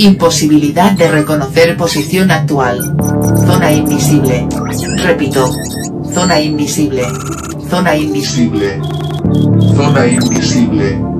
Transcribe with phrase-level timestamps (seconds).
[0.00, 2.78] Imposibilidad de reconocer posición actual.
[3.44, 4.46] Zona invisible.
[5.02, 5.50] Repito.
[6.14, 7.02] Zona invisible.
[7.68, 8.78] Zona invisible.
[9.74, 11.17] Zona invisible.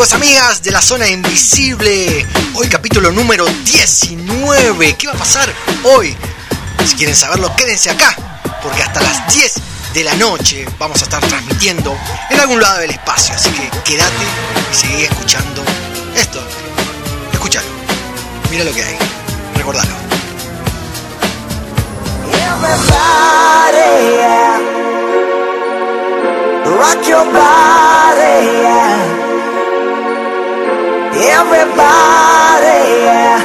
[0.00, 2.26] Amigos, amigas de la zona invisible.
[2.54, 4.96] Hoy capítulo número 19.
[4.96, 5.52] ¿Qué va a pasar
[5.84, 6.16] hoy?
[6.86, 8.16] Si quieren saberlo, quédense acá,
[8.62, 9.52] porque hasta las 10
[9.92, 11.94] de la noche vamos a estar transmitiendo
[12.30, 13.34] en algún lado del espacio.
[13.34, 14.24] Así que quédate
[14.72, 15.62] y seguí escuchando
[16.16, 16.40] esto.
[17.32, 17.68] Escúchalo.
[18.50, 18.96] Mira lo que hay.
[19.56, 19.94] Recordalo.
[31.40, 33.40] Everybody, yeah.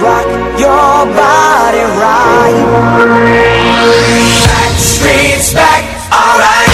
[0.00, 0.24] Rock
[0.56, 2.56] your body right.
[4.48, 6.72] Back streets back, alright.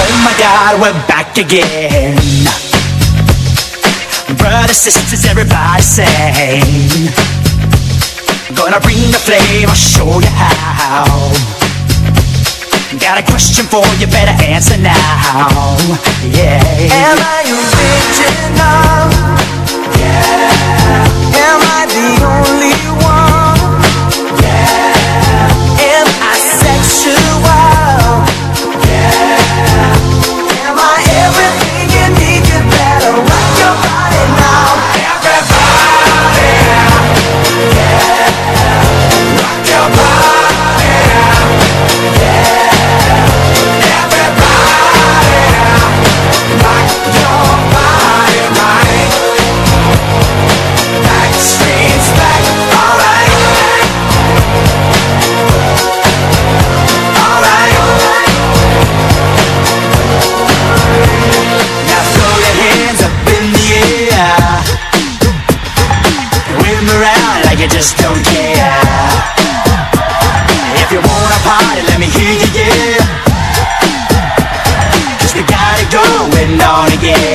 [0.00, 2.16] Oh my God, we're back again.
[4.38, 7.12] Brothers, sisters, everybody sing.
[8.56, 11.53] Gonna bring the flame, I'll show you how.
[13.04, 14.96] Got a question for you, better answer now.
[16.24, 16.56] Yeah.
[17.04, 19.12] Am I original?
[20.00, 21.04] Yeah.
[21.36, 22.72] Am I the only
[67.74, 68.78] just don't care.
[70.78, 73.02] If you wanna party, let me hear you, yeah.
[75.18, 77.33] Cause we got it going on again.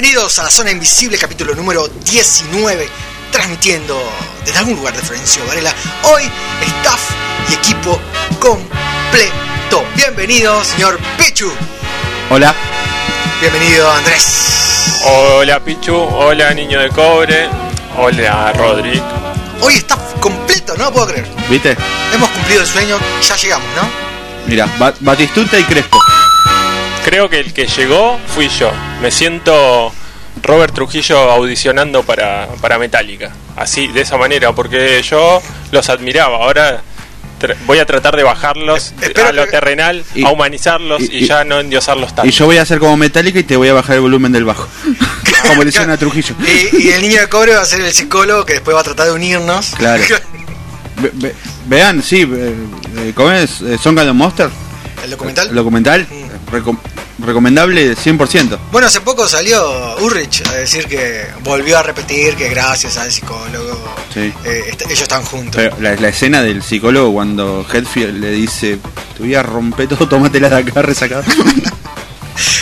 [0.00, 2.88] Bienvenidos a la Zona Invisible, capítulo número 19,
[3.32, 4.00] transmitiendo
[4.44, 5.74] desde algún lugar de Florencio Varela.
[6.04, 6.22] Hoy,
[6.64, 7.00] staff
[7.50, 7.98] y equipo
[8.38, 9.84] completo.
[9.96, 11.50] Bienvenido, señor Pichu.
[12.30, 12.54] Hola.
[13.40, 15.02] Bienvenido, Andrés.
[15.04, 17.48] Hola Pichu, hola niño de cobre,
[17.96, 19.02] hola Rodri.
[19.62, 21.26] Hoy staff completo, no lo puedo creer.
[21.50, 21.76] ¿Viste?
[22.14, 23.90] Hemos cumplido el sueño, ya llegamos, ¿no?
[24.46, 25.98] Mira, Ba- Batistuta y Crespo.
[27.04, 28.70] Creo que el que llegó fui yo.
[29.00, 29.92] Me siento
[30.42, 33.30] Robert Trujillo audicionando para, para Metallica.
[33.56, 35.40] Así, de esa manera, porque yo
[35.72, 36.36] los admiraba.
[36.38, 36.82] Ahora
[37.66, 41.04] voy a tratar de bajarlos Eh, espero a lo que- terrenal, Y- a humanizarlos y,
[41.04, 42.28] y- y- ya no endiosarlos tanto.
[42.28, 44.44] Y yo voy a hacer como Metallica y te voy a bajar el volumen del
[44.44, 44.68] bajo.
[45.48, 46.34] como le hicieron a Trujillo.
[46.72, 48.84] Y, y el niño de cobre va a ser el psicólogo que después va a
[48.84, 49.70] tratar de unirnos.
[49.78, 50.02] Claro.
[51.00, 51.34] Ve- ve-
[51.66, 53.60] vean, sí, eh, ¿cómo es?
[53.60, 54.50] Eh, Song of the Monster,
[55.04, 55.48] el documental.
[55.48, 56.06] el documental.
[56.10, 56.17] Mm.
[56.50, 56.78] Recom-
[57.18, 58.58] recomendable 100%.
[58.72, 63.78] Bueno, hace poco salió Ulrich a decir que volvió a repetir que gracias al psicólogo
[64.14, 64.32] Sí.
[64.44, 65.56] eh, est- ellos están juntos.
[65.56, 68.78] Pero la, la escena del psicólogo cuando Hetfield le dice,
[69.16, 71.24] te voy a romper todo, tómatela de acá resacado.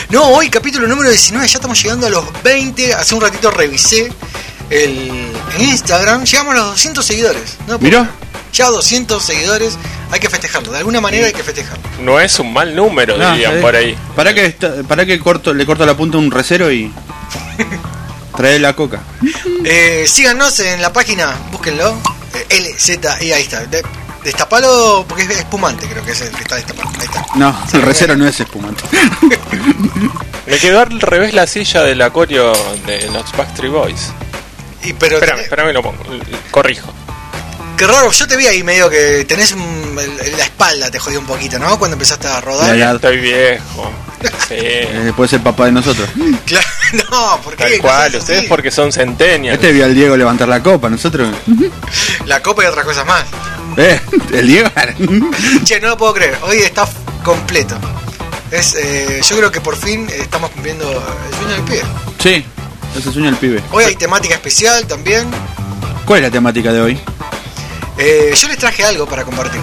[0.08, 2.94] No, hoy capítulo número 19, ya estamos llegando a los 20.
[2.94, 4.10] Hace un ratito revisé
[4.70, 5.10] el
[5.58, 7.56] en Instagram, llegamos a los 200 seguidores.
[7.66, 7.78] ¿no?
[7.80, 8.08] Mirá.
[8.56, 9.76] Ya 200 seguidores,
[10.10, 11.82] hay que festejarlo, de alguna manera hay que festejarlo.
[12.00, 13.96] No es un mal número, No, dirían eh, por ahí.
[14.14, 16.90] ¿Para que, está- para que corto, le corto la punta a un recero y
[18.36, 19.02] trae la coca?
[19.64, 21.98] Eh, síganos en la página, búsquenlo,
[22.50, 23.64] eh, LZ, y ahí está.
[23.66, 23.82] De-
[24.24, 26.88] destapalo porque es espumante, creo que es el que está destapado.
[26.98, 27.24] Ahí está.
[27.36, 28.82] No, el recero no es espumante.
[30.46, 32.52] Me quedó al revés la silla del acorio
[32.86, 34.10] de los Backstreet Boys.
[34.82, 36.02] Y, pero Espérame, espérame, lo pongo.
[36.50, 36.92] Corrijo.
[37.76, 41.20] Qué raro, yo te vi ahí medio que tenés un- el- la espalda, te jodió
[41.20, 41.78] un poquito, ¿no?
[41.78, 42.68] Cuando empezaste a rodar.
[42.70, 42.92] Ya, ya.
[42.92, 43.92] Estoy viejo.
[44.48, 44.54] Sí.
[44.58, 46.08] Eh, puede ser papá de nosotros.
[46.46, 46.66] Claro,
[47.10, 49.56] no, porque Tal cual, ustedes porque son centennials.
[49.56, 51.28] Este vio al Diego levantar la copa, nosotros.
[52.26, 53.24] La copa y otras cosas más.
[53.76, 54.00] Eh,
[54.32, 54.68] el Diego.
[55.64, 56.88] Che, no lo puedo creer, hoy está
[57.24, 57.76] completo.
[58.50, 61.82] Es, eh, yo creo que por fin eh, estamos cumpliendo el sueño del pibe.
[62.22, 62.44] sí,
[62.96, 63.62] ese sueño del pibe.
[63.72, 65.28] Hoy hay temática especial también.
[66.06, 67.00] ¿Cuál es la temática de hoy?
[67.98, 69.60] Eh, yo les traje algo para compartir.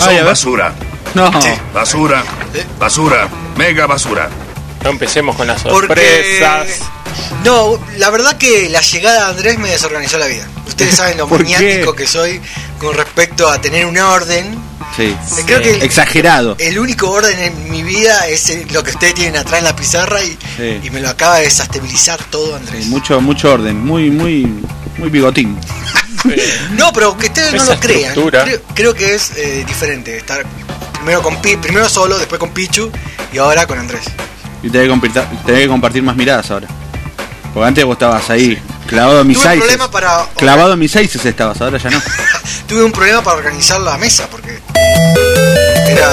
[0.00, 0.74] Ay, a Son basura,
[1.14, 1.42] No.
[1.42, 1.48] Sí.
[1.74, 2.22] basura,
[2.54, 2.64] Eh.
[2.78, 4.28] basura, mega basura.
[4.84, 5.86] No empecemos con las Porque...
[5.86, 6.80] sorpresas.
[7.44, 10.46] No, la verdad que la llegada de Andrés me desorganizó la vida.
[10.66, 12.02] Ustedes saben lo ¿Por maniático qué?
[12.04, 12.40] que soy
[12.78, 14.58] con respecto a tener un orden.
[14.96, 15.16] Sí.
[15.46, 16.56] Creo que el, Exagerado.
[16.58, 20.22] el único orden en mi vida es lo que ustedes tienen atrás en la pizarra
[20.22, 20.80] y, Sí.
[20.82, 22.84] y me lo acaba de desestabilizar todo Andrés.
[22.84, 23.84] Sí, mucho, mucho orden.
[23.84, 24.46] Muy, muy,
[24.98, 25.56] muy bigotín.
[26.72, 28.12] No, pero que ustedes no Esa lo crean.
[28.14, 30.44] Creo, creo que es eh, diferente estar
[30.92, 32.90] primero con Pi- primero solo, después con Pichu
[33.32, 34.02] y ahora con Andrés.
[34.62, 36.68] Y tenés que, compartir, tenés que compartir más miradas ahora.
[37.54, 38.58] Porque antes vos estabas ahí,
[38.90, 39.66] clavado en mis Tuve un sizes.
[39.68, 42.02] problema para Clavado en mis sizes estabas, ahora ya no.
[42.68, 44.58] tuve un problema para organizar la mesa porque
[45.88, 46.08] era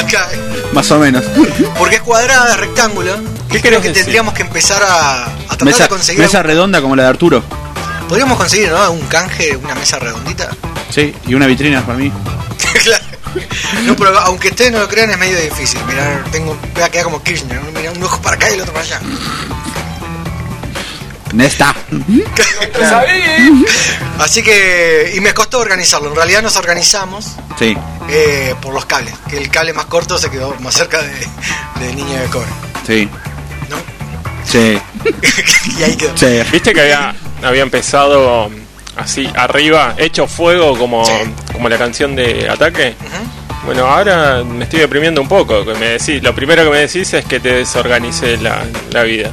[0.00, 0.28] acá,
[0.72, 1.24] Más o menos.
[1.76, 3.16] porque es cuadrada, es rectángulo.
[3.50, 4.04] ¿Qué creo que decir?
[4.04, 7.42] tendríamos que empezar a, a tratar Mesa, de conseguir mesa redonda como la de Arturo.
[8.08, 8.90] podríamos conseguir ¿no?
[8.92, 10.50] un canje, una mesa redondita.
[10.90, 12.12] Sí, y una vitrina para mí.
[12.84, 13.04] Claro.
[13.84, 15.78] No, pero aunque ustedes no lo crean es medio difícil.
[15.84, 17.70] Mirar, tengo, voy a quedar como Kirchner, ¿no?
[17.72, 19.00] Mira, un ojo para acá y el otro para allá.
[21.32, 21.74] Nesta.
[24.18, 26.08] Así que, y me costó organizarlo.
[26.10, 27.76] En realidad nos organizamos Sí,
[28.10, 29.14] eh, por los cables.
[29.28, 31.12] Que el cable más corto se quedó más cerca de,
[31.80, 32.48] del niño de cobre.
[32.86, 33.08] sí,
[33.68, 33.76] ¿No?
[34.44, 34.78] sí,
[35.78, 36.16] y ahí quedó.
[36.16, 36.40] sí.
[36.52, 38.50] Viste que había, había empezado
[38.96, 41.12] así arriba, hecho fuego como, Sí.
[41.52, 42.94] como la canción de Ataque.
[43.64, 45.64] Bueno, ahora me estoy deprimiendo un poco.
[45.64, 49.30] Que me decís, lo primero que me decís es que te desorganice la, la vida.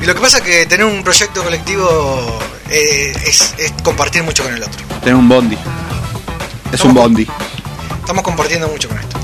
[0.00, 2.38] Y lo que pasa es que tener un proyecto colectivo
[2.70, 4.80] eh, es, es compartir mucho con el otro.
[5.00, 5.56] Tener un bondi.
[6.72, 7.26] Es un bondi.
[8.00, 9.18] Estamos compartiendo mucho con esto.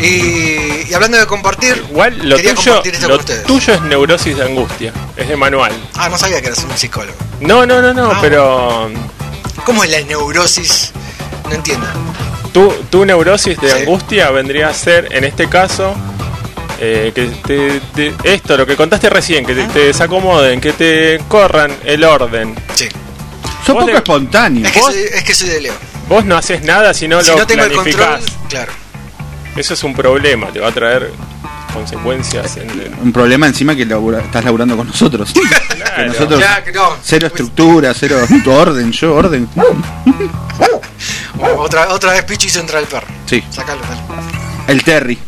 [0.00, 3.44] Y, y hablando de compartir, Igual lo quería tuyo, compartir esto lo con ustedes.
[3.46, 4.92] tuyo es neurosis de angustia.
[5.16, 5.72] Es de manual.
[5.94, 7.16] Ah, no sabía que eras un psicólogo.
[7.40, 8.18] No, no, no, no, Ah.
[8.20, 8.90] pero
[9.64, 10.90] ¿Cómo es la neurosis?
[11.48, 11.86] No entiendo.
[12.52, 13.78] tu, tu neurosis de Sí.
[13.82, 15.94] angustia vendría a ser, en este caso,
[16.80, 21.20] eh, que te, te- esto, lo que contaste recién, que te, te desacomoden, que te
[21.28, 22.54] corran el orden.
[22.74, 22.88] Sí.
[22.88, 24.66] Vos poco de- espontáneo.
[24.66, 25.74] Es que, soy, es que soy de Leo.
[26.08, 28.18] Vos no haces nada si no si lo no tengo el planificás.
[28.20, 28.72] control, claro.
[29.56, 31.10] Eso es un problema, te va a traer
[31.72, 35.32] consecuencias en el- Un problema encima que labura- estás laburando con nosotros.
[35.94, 36.12] Que Claro.
[36.12, 36.96] nosotros, Ya, que no.
[37.02, 39.48] cero estructura, cero orden, yo orden.
[41.56, 42.24] Otra, otra vez
[42.56, 43.06] entrar el perro.
[43.26, 44.00] Sí, Sacalo, dale.
[44.68, 45.18] el Terry.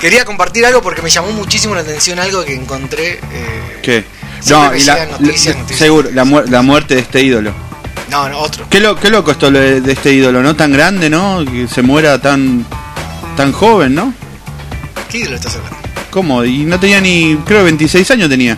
[0.00, 3.14] Quería compartir algo porque me llamó muchísimo la atención algo que encontré.
[3.32, 4.04] eh, ¿Qué?
[4.48, 5.78] No, y la, noticias, la- noticias.
[5.78, 7.52] seguro, la, muer- la muerte de este ídolo.
[8.10, 8.64] no, no, otro.
[8.70, 10.54] Qué, lo, qué loco esto lo de, de este ídolo, ¿no?
[10.54, 11.44] Tan grande, ¿no?
[11.44, 12.64] Que se muera tan
[13.36, 14.14] tan joven, ¿no?
[15.10, 15.76] ¿Qué lo estás hablando?
[16.10, 16.44] ¿Cómo?
[16.44, 18.56] Y no tenía ni, creo, 26 años tenía.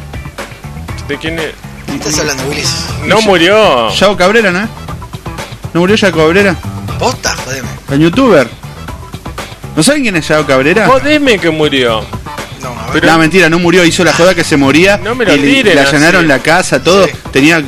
[1.09, 1.47] ¿De quién es?
[1.87, 2.71] ¿Qué estás hablando, Willis?
[3.07, 3.89] No murió.
[3.95, 4.69] Yao Cabrera, ¿no?
[5.73, 6.55] ¿No murió Yao Cabrera?
[6.99, 7.69] Posta, jodeme.
[7.91, 8.49] El youtuber.
[9.77, 10.87] ¿No saben quién es Yao Cabrera?
[10.87, 12.05] Jodeme que murió.
[12.63, 13.01] No, a ver.
[13.01, 14.99] Pero- no, mentira, no murió, hizo la joda que se moría.
[14.99, 16.29] No me lo y le- tiren le allanaron así.
[16.29, 17.07] la casa, todo.
[17.07, 17.13] Sí.
[17.33, 17.63] Tenía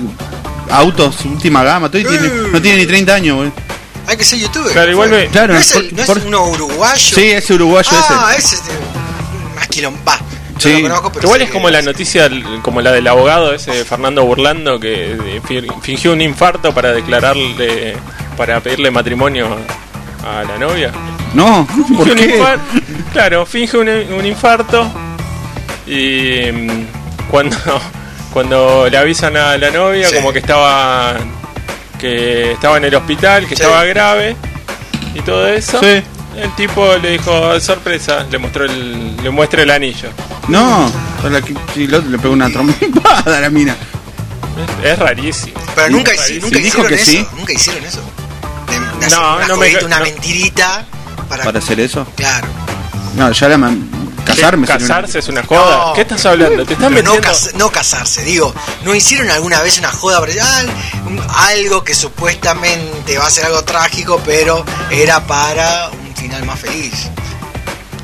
[0.71, 2.33] autos, última gama, todo, y tiene- Eh.
[2.53, 3.53] no tiene ni 30 años, güey.
[4.07, 4.73] Hay que ser youtuber.
[4.73, 7.15] Claro, igual me- Claro, ¿No es, el- por- es uno uruguayo?
[7.15, 8.47] Sí, ese uruguayo Ah, ese.
[8.47, 8.73] ese es de-
[9.57, 10.19] más quilomba.
[10.55, 10.73] No Sí.
[10.75, 12.29] lo conozco, pero Igual es como la noticia,
[12.63, 17.97] como la del abogado ese Fernando Burlando que eh, fi- fingió un infarto para declararle,
[18.37, 19.49] para pedirle matrimonio
[20.25, 20.93] a la novia.
[21.35, 21.67] No,
[21.97, 22.59] ¿por Finge un qué?
[23.13, 24.91] claro, finge un, un infarto
[25.87, 26.87] y mm,
[27.31, 27.57] cuando
[28.33, 30.17] cuando le avisan a la novia Sí.
[30.17, 31.15] como que estaba
[31.99, 33.63] que estaba en el hospital, que Sí.
[33.63, 34.37] estaba grave
[35.15, 35.79] y todo eso.
[35.81, 36.03] Sí.
[36.37, 40.09] El tipo le dijo, sorpresa, le mostró el, le muestra el anillo.
[40.49, 40.91] No,
[41.25, 43.77] a la que- y el otro le pegó una trompada a la mina.
[44.83, 45.61] Es rarísimo.
[45.75, 47.11] Pero nunca, hici- nunca dijo hicieron que eso.
[47.11, 47.27] sí.
[47.37, 48.01] Nunca hicieron eso.
[48.69, 50.05] De, de hacer No, una no me- jodita, una no.
[50.05, 50.85] mentirita
[51.33, 51.45] para.
[51.45, 52.07] Para hacer eso.
[52.15, 52.47] Claro.
[53.17, 53.73] No, ya la
[54.25, 54.67] casarme.
[54.67, 55.87] Casarse es una joda.
[55.89, 55.93] No.
[55.95, 56.65] ¿Qué estás hablando?
[56.65, 57.21] Te estás no, metiendo.
[57.21, 60.63] cas- no casarse, digo, ¿no hicieron alguna vez una joda ah,
[61.49, 66.93] algo que supuestamente va a ser algo trágico, pero era para un final más feliz?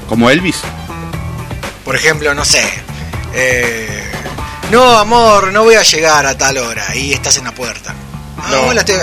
[0.09, 0.57] Como Elvis.
[1.85, 2.63] Por ejemplo, no sé,
[3.35, 4.11] eh,
[4.71, 7.95] no, amor, no voy a llegar a tal hora y estás en la puerta.
[8.51, 8.73] No, No.
[8.73, 8.97] la estoy-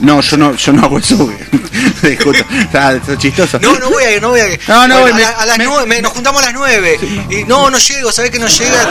[0.00, 1.28] No, yo no, yo no hago eso.
[2.02, 2.44] Disculpa.
[2.60, 3.58] Está, está chistoso.
[3.60, 4.46] no, no voy a, no voy a.
[4.68, 6.54] No, no, Bueno, me- a, la- a las me- nueve, me- nos juntamos a las
[6.54, 6.98] nueve
[7.30, 8.88] y no, no llego, ¿sabés que no llega?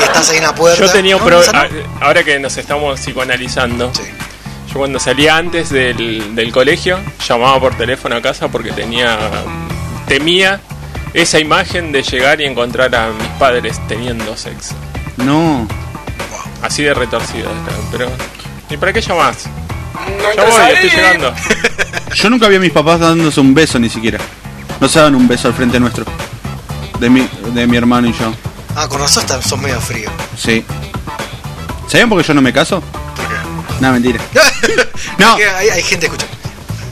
[0.00, 0.84] Y estás ahí en la puerta.
[0.84, 1.58] Yo tenía un No, pro- esa no.
[1.60, 1.68] a-
[2.06, 3.90] Ahora que nos estamos psicoanalizando.
[3.94, 4.02] Sí.
[4.72, 9.18] Yo cuando salía antes del, del colegio, llamaba por teléfono a casa porque tenía.
[10.06, 10.60] temía
[11.14, 14.74] esa imagen de llegar y encontrar a mis padres teniendo sexo.
[15.16, 15.66] No.
[16.62, 17.50] Así de retorcido.
[17.90, 18.10] Pero.
[18.70, 19.44] ¿Y para qué llamás?
[20.36, 21.34] Ya voy, estoy llegando.
[22.14, 24.18] Yo nunca vi a mis papás dándose un beso ni siquiera.
[24.80, 26.04] No se daban un beso al frente nuestro.
[26.98, 28.32] De mi, de mi hermano y yo.
[28.76, 30.10] Ah, con razón sos medio frío.
[30.36, 30.64] Sí.
[31.88, 32.80] ¿Sabían por qué yo no me caso?
[32.80, 33.34] ¿Por qué?
[33.80, 34.20] No, mentira.
[35.18, 35.34] No.
[35.34, 36.34] Hay, hay gente escuchando.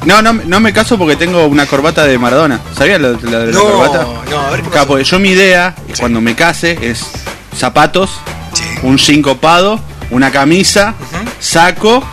[0.05, 2.61] No, no, no me caso porque tengo una corbata de Maradona.
[2.77, 4.07] ¿Sabías la de la No, corbata?
[4.31, 7.05] no, a ver qué porque yo mi idea, cuando me case, es
[7.57, 8.11] zapatos,
[8.53, 8.65] Sí.
[8.83, 10.95] un sincopado, una camisa,
[11.39, 12.05] saco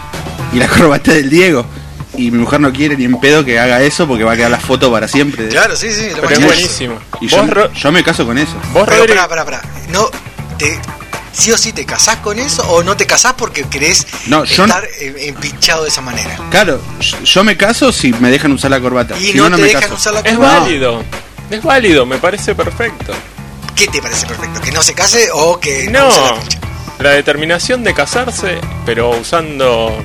[0.54, 1.66] y la corbata del Diego.
[2.16, 4.50] Y mi mujer no quiere ni en pedo que haga eso porque va a quedar
[4.50, 5.44] la foto para siempre.
[5.44, 6.10] de- Claro, sí, sí.
[6.16, 6.98] lo Pero es buenísimo.
[7.22, 8.54] Y yo, Vos, Ro- yo me caso con eso.
[8.74, 9.62] vos Pero Rodri, pará, pará, pará.
[9.90, 10.10] No,
[10.58, 10.80] te,
[11.32, 14.64] sí o sí te casás con eso o no te casás porque querés No, yo
[14.66, 16.40] estar eh, empinchado de esa manera.
[16.50, 16.82] Claro,
[17.24, 19.16] yo- me caso si me dejan usar la corbata.
[19.20, 19.94] Y si no, no, no te me dejan caso.
[19.96, 20.60] usar la es corbata.
[20.62, 21.04] válido.
[21.52, 23.14] Es válido, me parece perfecto.
[23.76, 24.60] ¿Qué te parece perfecto?
[24.60, 26.20] ¿Que no se case o que no, No, use
[26.98, 28.58] la la determinación de casarse,
[28.88, 30.04] pero usando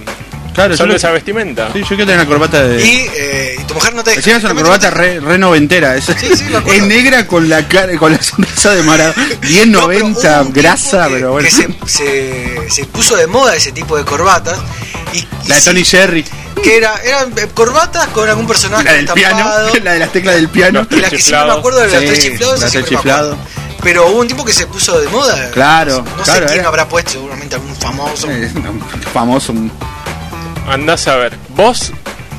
[0.54, 1.72] Claro, solo yo, esa vestimenta.
[1.72, 2.82] sí, yo quiero tener una corbata de...
[2.84, 4.36] Y, eh, y tu mujer no te deja.
[4.36, 5.96] Es una corbata re, re noventera.
[5.96, 9.14] Es, Sí, sí, es negra con la cara, con la sonrisa de Maradona.
[9.42, 11.48] Bien No, pero hubo 90, un grasa, que- pero bueno.
[11.48, 14.58] Que se, se, se puso de moda ese tipo de corbatas.
[15.12, 16.24] Y, y La de sí, Tony Jerry.
[16.62, 19.50] Que era, eran eh, corbatas con algún personaje La del piano.
[19.82, 20.86] La de las teclas del piano.
[20.88, 22.88] Los Y la que siempre me acuerdo de las Sí, tres chiflados, las esa tres
[22.90, 23.36] chiflados.
[23.82, 25.50] Pero hubo un tipo que se puso de moda.
[25.50, 26.68] Claro, No claro, sé quién era.
[26.68, 28.30] habrá puesto, seguramente algún famoso.
[28.30, 28.48] Eh,
[29.12, 29.52] famoso.
[29.52, 29.72] un-
[30.68, 31.92] Andás a ver, vos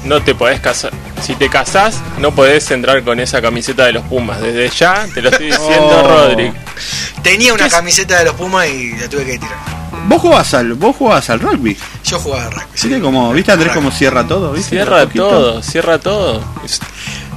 [0.06, 0.92] no te podés casar.
[1.22, 4.42] Si te casás, no podés entrar con esa camiseta de los Pumas.
[4.42, 6.08] Desde ya te lo estoy diciendo, Oh.
[6.08, 6.52] Rodri.
[7.22, 9.58] Tenía una camiseta de los Pumas y la tuve que tirar.
[10.08, 11.78] Vos jugabas al, vos jugabas al rugby.
[12.04, 12.66] Yo jugaba al rugby.
[12.74, 12.88] sí.
[12.90, 13.86] ¿Viste como, viste Andrés Rugby.
[13.86, 14.52] cómo cierra todo?
[14.52, 14.72] ¿Viste?
[14.72, 16.44] Cierra todo, cierra todo.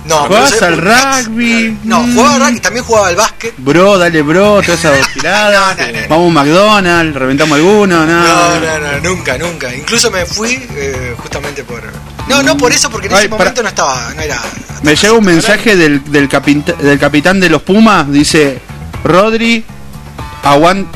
[0.08, 1.78] No, Jugabas al rugby.
[1.84, 3.54] No, jugaba al rugby, también jugaba al básquet.
[3.58, 5.74] Bro, dale bro, toda esa tirada.
[5.78, 5.98] No, no, no.
[6.08, 8.22] Vamos a un McDonald's, reventamos alguno, no.
[8.22, 9.74] No, no, no, nunca, nunca.
[9.74, 11.82] Incluso me fui eh, justamente por.
[12.28, 14.40] No, no por eso, porque en Ay, ese para- momento no estaba, no era.
[14.82, 18.60] Me llega un mensaje del, del, capita- del capitán de los Pumas, dice,
[19.04, 19.64] Rodri,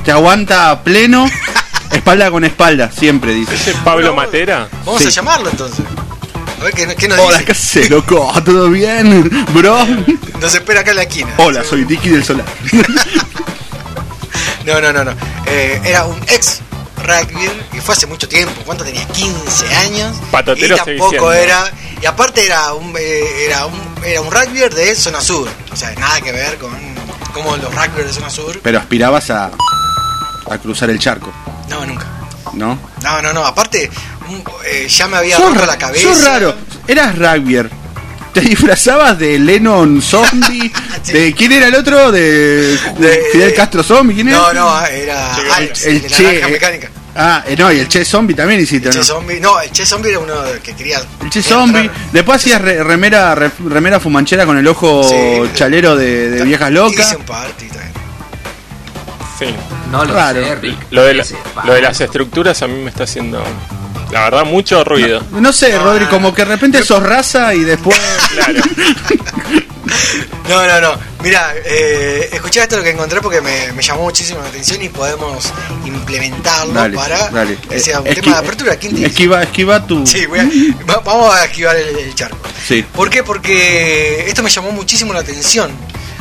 [0.05, 1.29] te aguanta a pleno,
[1.93, 3.55] espalda con espalda, siempre dice.
[3.55, 4.69] ¿Ese Pablo Matera?
[4.85, 5.09] Vamos Sí.
[5.09, 5.85] a llamarlo entonces.
[6.61, 7.45] A ver qué, qué nos Hola, dice.
[7.47, 8.33] ¿qué haces, loco?
[8.45, 9.29] ¿Todo bien?
[9.55, 9.87] Bro.
[10.41, 11.33] Nos espera acá en la esquina.
[11.39, 12.47] Hola, soy Dicky del Solar.
[14.65, 15.13] No, no, no, no.
[15.47, 16.61] Eh, era un ex
[16.99, 18.61] rugby y fue hace mucho tiempo.
[18.67, 19.07] ¿Cuánto tenía?
[19.07, 20.15] 15 años.
[20.31, 21.73] Patotero y tampoco era.
[22.03, 25.49] Y aparte era un, eh, era un era un rugbyer de zona sur.
[25.73, 26.71] O sea, nada que ver con
[27.33, 28.61] como los rugbyers de zona sur.
[28.63, 29.51] Pero aspirabas a,
[30.51, 31.33] a cruzar el charco,
[31.71, 32.07] No, nunca.
[32.53, 32.79] ¿no?
[33.03, 33.47] No, no, no.
[33.47, 34.20] Aparte, un-
[34.65, 36.09] eh, ya me había roto la cabeza.
[36.15, 36.55] sos raro.
[36.87, 37.71] Eras rugbyer.
[38.33, 40.71] Te disfrazabas de Lennon Zombie.
[41.03, 41.13] Sí.
[41.15, 42.13] de ¿Quién era el otro?
[42.13, 44.15] De, De- Fidel Castro Zombie.
[44.15, 44.37] ¿Quién era?
[44.39, 46.91] No, no, era Che, Alex, el el, de la Che, naranja eh, mecánica.
[47.17, 49.01] Ah, eh, no, y el Che Zombie también hiciste, El ¿no?
[49.01, 49.41] Che Zombie.
[49.41, 51.01] No, el Che Zombie era uno que quería.
[51.23, 51.81] El Che Zombie.
[51.87, 52.13] entrar.
[52.13, 55.51] Después hacías re- remera, re- remera fumanchera con el ojo Sí.
[55.55, 57.07] chalero de, de viejas locas.
[57.07, 57.93] Hice un party también.
[59.39, 59.47] Sí.
[59.91, 60.45] No lo Raro.
[60.45, 60.79] sé, Rick.
[60.91, 63.43] Lo de, la- Ese, lo de las estructuras a mí me está haciendo,
[64.13, 65.23] la verdad, mucho ruido.
[65.33, 67.99] No sé, Rodri, como que de repente sos raza y después.
[68.35, 68.61] Claro.
[70.49, 70.93] No, no, no.
[71.23, 74.89] Mira, eh, escuchá esto lo que encontré porque me, me llamó muchísimo la atención y
[74.89, 75.45] podemos
[75.85, 77.57] implementarlo Dale, para dale.
[77.69, 78.77] que sea un Esqui- tema de apertura.
[78.77, 79.07] ¿Quién dice?
[79.09, 80.05] Esquiva, esquiva tu.
[80.07, 80.49] Sí, voy a-
[80.91, 82.37] va- vamos a esquivar el, el charco.
[82.67, 82.85] Sí.
[82.95, 83.23] ¿Por qué?
[83.23, 85.71] Porque esto me llamó muchísimo la atención.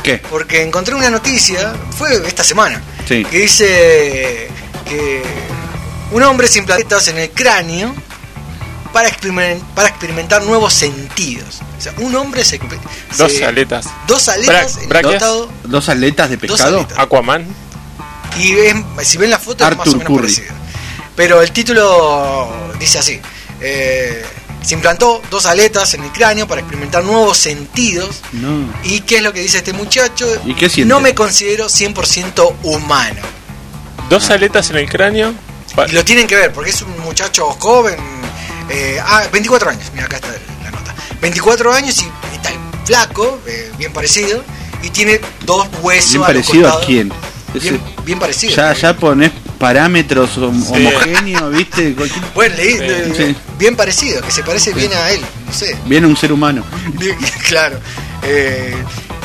[0.02, 0.18] ¿Qué?
[0.30, 3.24] Porque encontré una noticia, fue esta semana, Sí.
[3.24, 4.48] que dice
[4.88, 5.22] que
[6.12, 7.94] un hombre sin planetas en el cráneo
[8.92, 11.60] para, experimen- para experimentar nuevos sentidos.
[11.78, 12.60] O sea, un hombre se...
[13.16, 13.86] Dos se- aletas.
[14.06, 16.78] Dos aletas Bra- Dos aletas de pescado.
[16.78, 16.98] aletas.
[16.98, 17.46] Aquaman.
[18.38, 18.76] y es-
[19.08, 20.16] si ven la foto es más o menos Curry.
[20.34, 20.54] parecida.
[21.16, 23.20] Pero el título dice así.
[23.60, 24.24] eh,
[24.62, 28.20] se implantó dos aletas en el cráneo para experimentar nuevos sentidos.
[28.32, 28.70] No.
[28.84, 30.26] ¿Y qué es lo que dice este muchacho?
[30.44, 30.92] ¿Y qué siente?
[30.92, 33.22] No me considero 100% humano.
[34.10, 35.32] Dos aletas en el cráneo.
[35.88, 37.96] Y lo tienen que ver, porque es un muchacho joven.
[38.68, 40.28] eh, ah, 24 años, mira acá está
[40.62, 40.94] la nota.
[41.20, 42.50] 24 años y está
[42.84, 44.42] flaco, eh, bien parecido.
[44.82, 46.12] Y tiene dos huesos.
[46.12, 47.12] ¿Bien a parecido a quién?
[47.52, 48.54] Bien, bien parecido.
[48.54, 50.72] Ya, ya pones parámetros hom- Sí.
[50.86, 51.94] homogéneos, ¿viste?
[52.34, 52.78] Bueno, leí, Sí.
[52.80, 53.36] eh, Sí.
[53.58, 55.76] bien parecido, que se parece bien a él, no sé.
[55.84, 56.64] Viene un ser humano.
[56.94, 57.16] Bien,
[57.48, 57.78] claro.
[58.22, 58.74] Eh,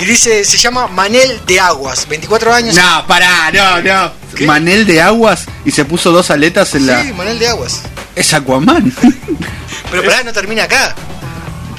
[0.02, 2.76] y dice, se llama Manel de Aguas, 24 años.
[2.76, 4.12] No, pará, no, no.
[4.36, 4.46] ¿Qué?
[4.46, 7.02] Manel de aguas y se puso dos aletas en la.
[7.04, 7.82] Sí, Manel de Aguas.
[8.16, 8.94] Es Aquaman.
[9.92, 10.96] Pero pará, no termina acá,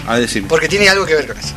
[0.07, 0.47] A decir.
[0.49, 1.55] porque tiene algo que ver con eso.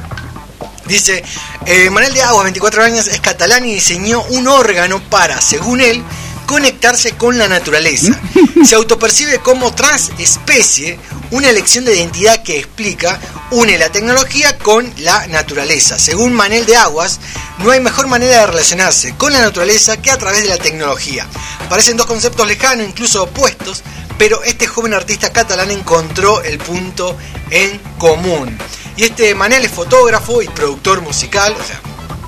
[0.85, 1.23] Dice,
[1.65, 6.01] eh, Manel de Aguas, 24 años, es catalán y diseñó un órgano para, según él,
[6.49, 8.19] conectarse con la naturaleza.
[8.65, 13.19] Se autopercibe como transespecie, una elección de identidad que explica,
[13.51, 15.99] une la tecnología con la naturaleza.
[15.99, 17.19] Según Manel de Aguas,
[17.59, 21.27] no hay mejor manera de relacionarse con la naturaleza que a través de la tecnología.
[21.69, 23.83] Parecen dos conceptos lejanos, incluso opuestos,
[24.17, 27.15] pero este joven artista catalán encontró el punto
[27.51, 28.57] en común.
[28.97, 31.79] Y este Manel es fotógrafo y productor musical, o sea,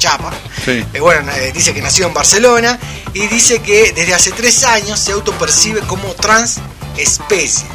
[0.02, 0.32] chapa.
[0.66, 0.84] Sí.
[0.94, 2.80] Eh, bueno, eh, dice que nació en Barcelona
[3.14, 7.68] y dice que desde hace tres años se autopercibe como transespecie.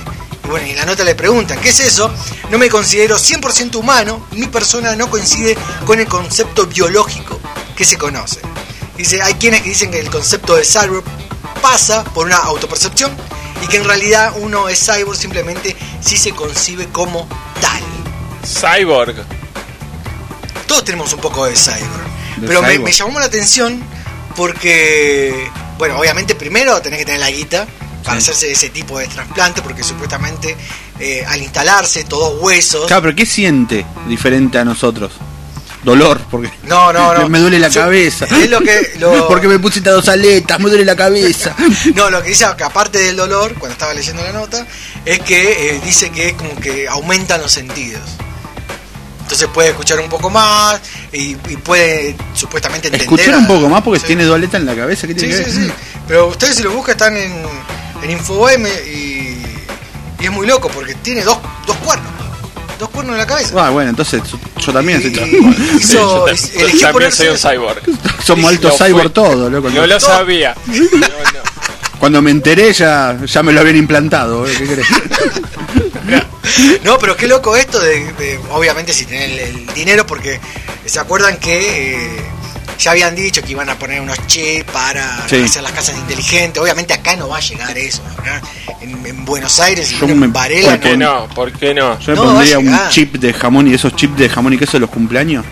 [0.45, 2.13] Y bueno, y en la nota le preguntan, ¿qué es eso?
[2.51, 7.41] No me considero 100% humano, mi persona no coincide con el concepto biológico
[7.77, 8.41] que se conoce.
[8.97, 11.05] Dice, hay quienes que dicen que el concepto de cyborg
[11.63, 13.13] pasa por una autopercepción
[13.63, 17.29] y que en realidad uno es cyborg simplemente si se concibe como
[17.61, 17.83] tal.
[18.45, 19.15] Cyborg.
[20.67, 22.16] Todos tenemos un poco de cyborg.
[22.45, 23.83] Pero me, llamó la atención
[24.37, 27.67] porque, bueno, obviamente primero tenés que tener la guita
[28.05, 28.31] para Sí.
[28.31, 30.57] hacerse ese tipo de trasplante porque supuestamente
[31.01, 32.87] eh, al instalarse todos huesos...
[32.87, 35.13] Claro, pero ¿qué siente diferente a nosotros?
[35.83, 37.29] Dolor, porque No, no, no.
[37.29, 38.27] me duele la Yo- cabeza.
[38.31, 38.93] Es lo que...
[38.99, 41.55] lo- Porque me pusiste dos aletas, me duele la cabeza.
[41.95, 44.67] No, lo que dice que aparte del dolor, cuando estaba leyendo la nota,
[45.05, 48.03] es que eh, dice que es como que aumentan los sentidos.
[49.37, 50.81] Entonces puede escuchar un poco más
[51.13, 53.03] y, y puede supuestamente entender.
[53.07, 54.07] Escuchar a- un poco más porque sí.
[54.07, 55.07] tiene dos aletas en la cabeza.
[55.07, 55.59] ¿Qué Sí, tiene sí, que sí.
[55.61, 55.73] ver?
[56.09, 57.43] Pero ustedes si lo buscan están en,
[58.03, 58.91] en Infobm y,
[60.21, 62.11] y es muy loco porque tiene dos, dos cuernos.
[62.79, 63.53] Dos cuernos en la cabeza.
[63.67, 64.23] Ah, bueno, entonces
[64.59, 67.39] yo también soy Y- tra- hizo- Sí, yo ta- eligió yo también ponerse soy un
[67.59, 67.83] cyborg.
[68.25, 69.69] Somos altos cyborg todos, loco.
[69.69, 70.55] No lo sabía.
[70.67, 71.47] No, no.
[71.99, 74.47] Cuando me enteré ya, ya me lo habían implantado.
[74.47, 74.55] ¿eh?
[74.57, 74.87] ¿Qué crees?
[76.85, 80.41] No, pero qué loco esto de, de- obviamente si tienen el, el dinero porque
[80.85, 82.09] se acuerdan que eh,
[82.79, 85.43] ya habían dicho que iban a poner unos chips para Sí.
[85.43, 86.63] hacer las casas inteligentes.
[86.63, 88.01] Obviamente acá no va a llegar eso.
[88.81, 91.29] En, en Buenos Aires, Yo en me- Varela, ¿Por qué no?
[91.35, 91.99] ¿Por qué no?
[91.99, 94.73] Yo me No, pondría un chip de jamón y esos chips de jamón y queso
[94.75, 95.45] de los cumpleaños.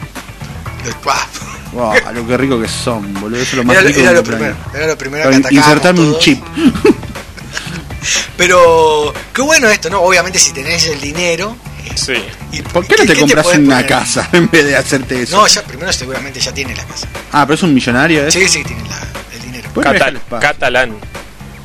[1.06, 1.26] Ah,
[1.74, 3.40] Wow, lo que rico que son, boludo.
[3.40, 5.52] Eso es lo más Era, rico era de lo primero, era lo primero que atacábamos
[5.66, 6.20] Insertarme un todos.
[6.22, 6.44] chip.
[8.36, 10.00] Pero qué bueno esto, ¿no?
[10.00, 11.56] Obviamente si tenés el dinero.
[11.94, 12.14] Sí.
[12.52, 13.86] y- ¿Por qué no te compras una poner?
[13.86, 15.36] casa en vez de hacerte eso?
[15.36, 17.06] No, ya primero seguramente ya tiene la casa.
[17.32, 18.30] Ah, pero es un millonario, ¿eh?
[18.30, 19.70] Sí, sí, tiene la- el dinero.
[19.74, 20.96] Catal- catalán.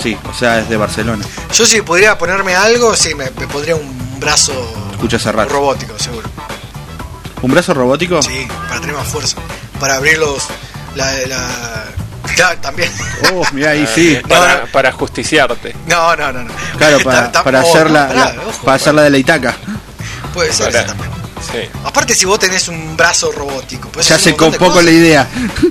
[0.01, 1.25] Sí, o sea, es de Barcelona.
[1.53, 4.53] Yo si podría ponerme algo, sí, me, me pondría un brazo
[4.91, 6.29] Escucha robótico, seguro.
[7.41, 8.21] ¿Un brazo robótico?
[8.21, 9.37] Sí, para tener más fuerza.
[9.79, 10.43] Para abrir los.
[10.95, 11.85] La, la...
[12.35, 12.91] Claro, también.
[13.33, 14.15] Oh, mirá ahí sí.
[14.15, 15.75] Eh, para, para justiciarte.
[15.87, 16.43] No, no, no.
[16.43, 16.53] no.
[16.77, 19.01] Claro, para, Está- está- para oh, hacer no, la, pará, la- ojo, para hacer la
[19.03, 19.55] de la Itaca.
[20.33, 21.09] Puede ser también.
[21.51, 21.59] Sí.
[21.85, 25.27] Aparte, si vos tenés un brazo robótico, pues Ya se con la idea.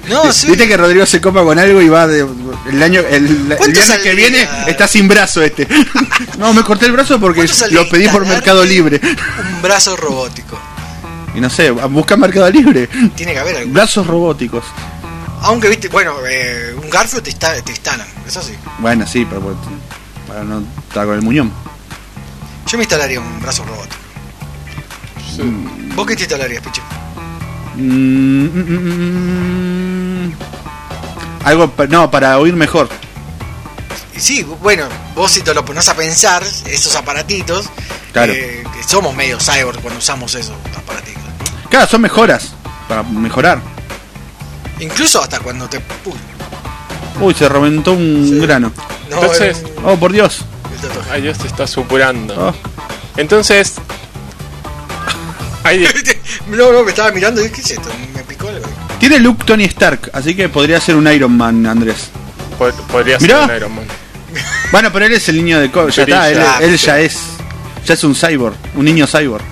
[0.09, 0.49] No, sí.
[0.49, 2.27] Viste que Rodrigo se copa con algo y va de,
[2.71, 5.69] el año el, el ¿Cuánto viernes que viene está sin brazo este.
[6.39, 9.01] No, me corté el brazo porque ¿Cuánto saldría lo pedí por Mercado Libre.
[9.03, 10.59] Un brazo robótico.
[11.35, 12.87] Y no sé, busca Mercado Libre.
[13.15, 13.73] Tiene que haber algo.
[13.73, 14.65] Brazos robóticos.
[15.43, 18.55] Aunque, viste, bueno, eh, un Garfield te, te instalan, eso sí.
[18.79, 19.57] Bueno, sí, pero pues,
[20.27, 21.53] para no estar con el muñón.
[22.67, 23.97] Yo me instalaría un brazo robótico.
[25.95, 26.83] ¿Vos qué te instalarías, Piche?
[27.77, 30.33] Mm, mm, mm, mm.
[31.45, 32.89] Algo, pa- no, para oír mejor.
[34.17, 37.67] Y sí, bueno, vos si te lo pones a pensar, esos aparatitos,
[38.13, 38.33] Claro.
[38.33, 41.18] eh, que somos medio cyborg cuando usamos esos aparatitos.
[41.71, 42.53] Claro, son mejoras.
[42.89, 43.61] Para mejorar.
[44.81, 45.79] Incluso hasta cuando te...
[46.05, 46.15] Uy,
[47.21, 48.39] Uy, se reventó un Sí.
[48.39, 48.73] grano.
[49.11, 50.45] no, Entonces- Oh, por Dios.
[51.11, 52.35] Ay, Dios te está supurando.
[52.51, 52.55] Oh.
[53.17, 53.75] Entonces.
[55.65, 55.85] Hay
[56.49, 57.89] no, no, me estaba mirando y dije, ¿qué es esto?
[58.15, 58.65] Me picó algo.
[59.01, 62.09] Tiene look Tony Stark, así que podría ser un Iron Man, Andrés.
[62.59, 63.41] po- podría Mirá.
[63.47, 63.85] ser un Iron Man.
[64.71, 67.19] Bueno, pero él es el niño de co- ya está, él, él ya es
[67.87, 69.43] ya es un cyborg, un niño cyborg.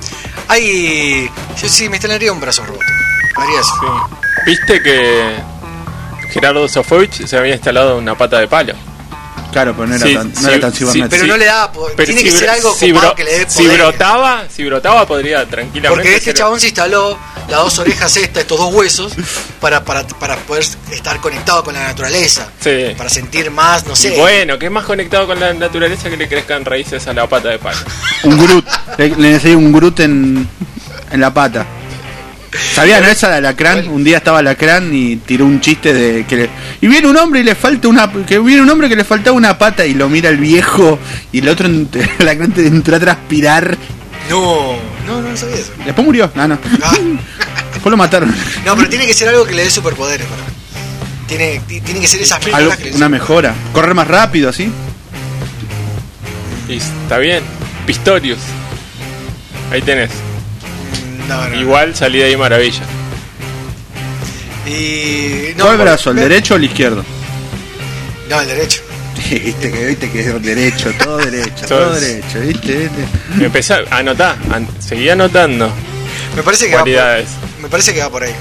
[0.49, 1.31] Hay...
[1.61, 2.93] Yo sí me instalaría un brazo robótico.
[3.37, 3.61] Haría.
[4.47, 5.37] ¿Viste que
[6.31, 8.75] Gerardo Sofovich se había instalado una pata de palo?
[9.57, 11.09] Claro, pero no era Sí, tan, no sí, era tan sí, cibernético.
[11.09, 11.29] Pero Sí.
[11.31, 11.73] no le da...
[11.73, 13.79] po- Pero tiene si que ser algo si, bro- que le dé si poder.
[13.79, 18.42] brotaba, si brotaba podría tranquilamente Porque este ser- chabón se instaló las dos orejas estas,
[18.42, 19.14] estos dos huesos,
[19.59, 22.49] para, para, para poder estar conectado con la naturaleza.
[22.61, 22.92] Sí.
[22.99, 24.11] Para sentir más, no sé.
[24.11, 27.49] Bueno, que es más conectado con la naturaleza que le crezcan raíces a la pata
[27.49, 27.79] de palo.
[28.25, 28.64] Un Groot,
[28.99, 30.47] le, le necesité un Groot en,
[31.12, 31.64] en la pata.
[32.75, 33.07] ¿Sabía, no?
[33.09, 36.87] Esa de Alacrán, un día estaba Alacrán y tiró un chiste de que le- y
[36.88, 39.57] viene un hombre y le falta una que viene un hombre que le faltaba una
[39.59, 40.99] pata y lo mira el viejo
[41.33, 41.69] y el otro
[42.19, 43.77] Alacrán te entró a transpirar.
[44.31, 45.73] No, no, no sabía eso.
[45.85, 46.59] Después murió, no, no.
[46.83, 46.95] Ah,
[47.73, 48.35] Después lo mataron.
[48.64, 50.27] no, pero tiene que ser algo que le dé superpoderes.
[50.27, 50.42] Para.
[50.42, 50.49] mí.
[51.29, 53.55] Tiene, ti- tiene que ser esas Algo- mejoras que una mejora.
[53.73, 54.71] Correr más rápido, así.
[56.69, 57.42] Y está bien.
[57.87, 58.38] Pistorius.
[59.71, 60.11] Ahí tenés.
[61.29, 61.55] No, no.
[61.61, 62.83] Igual salí de ahí maravilla.
[64.67, 65.55] Y.
[65.57, 66.11] No, ¿Cuál por- brazo?
[66.11, 67.05] ¿El derecho o el izquierdo?
[68.29, 68.83] No, el derecho.
[69.31, 72.77] Viste que, viste que es derecho, todo derecho, Todo derecho, ¿viste?
[72.89, 73.45] ¿Viste?
[73.45, 74.37] Empecé a anotar.
[74.53, 75.71] an- seguí anotando
[76.37, 78.33] Me parece que va por, me parece que va por ahí.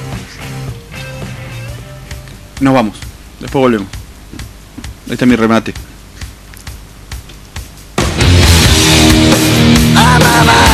[2.59, 2.97] Nos vamos.
[3.39, 3.87] Después volvemos.
[5.09, 5.73] Este es mi remate.
[9.93, 10.64] Listen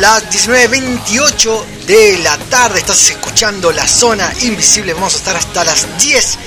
[0.00, 2.80] Las 19.28 de la tarde.
[2.80, 4.92] Estás escuchando la zona invisible.
[4.92, 6.38] Vamos a estar hasta las 10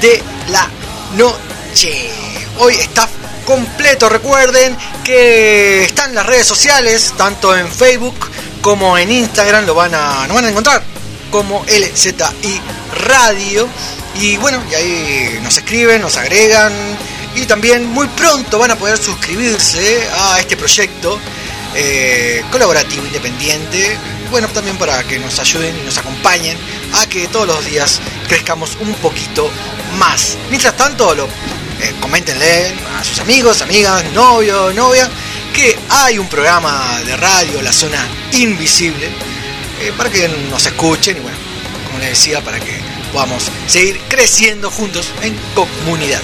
[0.00, 0.68] de la
[1.16, 2.10] noche.
[2.58, 3.08] Hoy está
[3.44, 4.08] completo.
[4.08, 8.16] Recuerden que están las redes sociales, tanto en Facebook
[8.60, 9.66] como en Instagram.
[9.66, 10.82] Lo van a, nos van a encontrar
[11.30, 12.60] como LZI
[13.04, 13.68] Radio.
[14.16, 16.72] Y bueno, y ahí nos escriben, nos agregan.
[17.36, 21.20] Y también muy pronto van a poder suscribirse a este proyecto
[21.76, 23.96] eh, colaborativo, independiente.
[24.30, 26.56] Bueno, también para que nos ayuden y nos acompañen
[26.94, 29.50] a que todos los días crezcamos un poquito
[29.98, 30.36] más.
[30.50, 35.08] Mientras tanto, lo, eh, coméntenle a sus amigos, amigas, novio, novia,
[35.52, 39.06] que hay un programa de radio, La Zona Invisible,
[39.80, 41.36] eh, para que nos escuchen y bueno,
[41.86, 42.80] como les decía, para que
[43.12, 46.20] podamos seguir creciendo juntos en comunidad.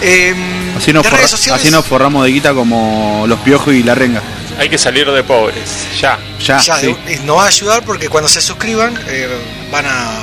[0.00, 3.94] Em, Así nos, redes sociales, así nos forramos de guita como los piojos y la
[3.94, 4.22] renga.
[4.58, 5.68] Hay que salir de pobres,
[6.00, 6.18] ya.
[6.42, 6.96] Ya, ya, sí.
[7.24, 9.28] nos va a ayudar porque cuando se suscriban eh,
[9.70, 10.20] van a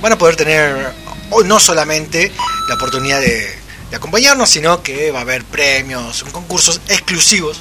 [0.00, 0.92] van a poder tener
[1.30, 2.30] o no solamente
[2.68, 3.58] la oportunidad de,
[3.90, 7.58] de acompañarnos, sino que va a haber premios, concursos exclusivos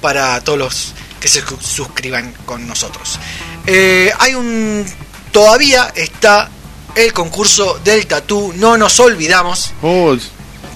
[0.00, 3.18] para todos los que se su- suscriban con nosotros.
[3.66, 4.84] Eh, hay un
[5.30, 6.48] todavía está
[6.96, 10.16] el concurso del tatú, no nos olvidamos Oh,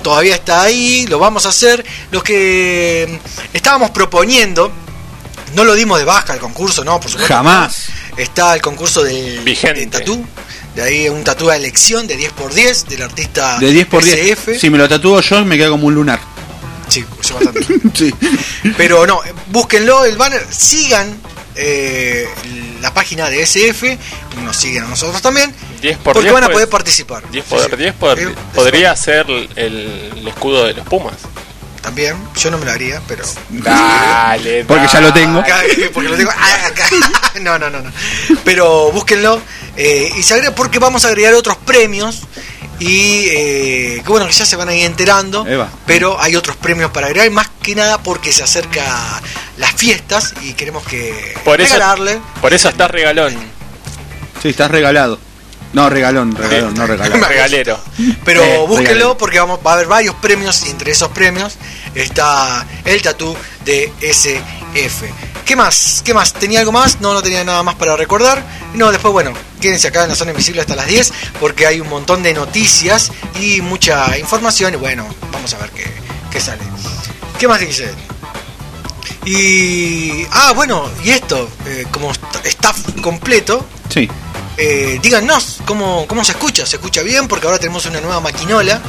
[0.02, 1.84] todavía está ahí, lo vamos a hacer.
[2.10, 4.72] Lo que mm, estábamos proponiendo,
[5.54, 7.34] no lo dimos de baja el concurso, no, por supuesto.
[7.34, 7.86] Jamás.
[8.16, 9.80] Está el concurso del Vigente.
[9.80, 10.24] del tatú,
[10.74, 14.16] de ahí un tatú a elección de 10x10 del artista de 10 por 10.
[14.16, 14.58] SF.
[14.58, 16.20] Si me lo tatúo yo, me queda como un lunar.
[16.88, 17.60] Sí, bastante.
[17.94, 18.12] Sí.
[18.76, 21.16] Pero no, búsquenlo, el banner, sigan
[21.54, 22.28] eh,
[22.80, 23.98] la página de SF,
[24.44, 27.28] nos siguen a nosotros también, 10 por porque 10 van a poder participar.
[27.30, 27.76] 10 Sí, por sí.
[27.76, 31.14] 10 pod- Eh, podría ser el, el escudo de los Pumas.
[31.82, 33.24] También, yo no me lo haría, pero...
[33.50, 35.42] Dale, Porque ya lo tengo.
[35.94, 36.86] Porque lo tengo ah, acá.
[37.40, 37.92] No, no, no, no.
[38.44, 39.40] Pero búsquenlo
[39.76, 42.22] eh, y se agrega porque vamos a agregar otros premios
[42.80, 45.46] y eh, que bueno que ya se van a ir enterando.
[45.46, 45.68] Eva.
[45.86, 48.82] Pero hay otros premios para agregar, más que nada porque se acerca
[49.56, 52.20] las fiestas y queremos que Por eso, regalarle.
[52.40, 53.34] por eso está regalón,
[54.42, 55.18] Sí, estás regalado.
[55.72, 57.22] No, regalón, regalón, no regalado.
[57.28, 57.78] regalero.
[58.24, 59.18] Pero Eh, búsquenlo regalo.
[59.18, 61.56] porque vamos, va a haber varios premios y entre esos premios
[61.94, 65.12] está el tatú de SF.
[65.48, 66.02] ¿Qué más?
[66.04, 66.34] ¿Qué más?
[66.34, 67.00] ¿Tenía algo más?
[67.00, 68.44] No, no tenía nada más para recordar.
[68.74, 69.32] No, después, bueno,
[69.62, 73.10] quédense acá en la zona invisible hasta las 10 porque hay un montón de noticias
[73.40, 75.86] y mucha información y bueno, vamos a ver qué,
[76.30, 76.60] qué sale.
[77.38, 77.90] ¿Qué más dice?
[79.24, 80.26] Y...
[80.32, 84.08] Ah, bueno, y esto, eh, como st- staff completo, Sí.
[84.58, 86.66] eh, díganos cómo, cómo se escucha.
[86.66, 87.26] ¿Se escucha bien?
[87.28, 88.80] Porque ahora tenemos una nueva maquinola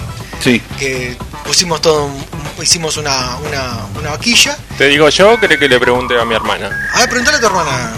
[0.43, 0.61] Sí.
[0.77, 1.17] que
[1.49, 2.25] pusimos todo, un-
[2.63, 4.55] hicimos una, una, una vaquilla.
[4.77, 6.69] Te digo yo, creo que le pregunte a mi hermana.
[6.93, 7.93] A ver, preguntale a tu hermana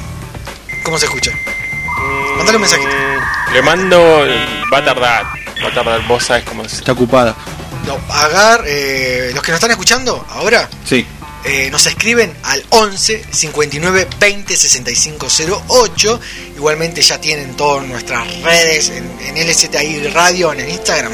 [0.85, 1.31] cómo se escucha.
[2.37, 2.89] Mandale un mensajito.
[2.89, 4.25] Mm, Le mando,
[4.73, 5.25] va a tardar,
[5.61, 6.71] va a tardar, vos sabes cómo es.
[6.75, 7.35] Está ocupada.
[7.85, 11.05] No, agar, eh, los que nos están escuchando ahora, Sí.
[11.43, 15.27] eh, nos escriben al 11 59 20 65
[15.67, 16.19] 08.
[16.55, 21.11] Igualmente ya tienen todas nuestras redes en, en LZI Radio, en el Instagram.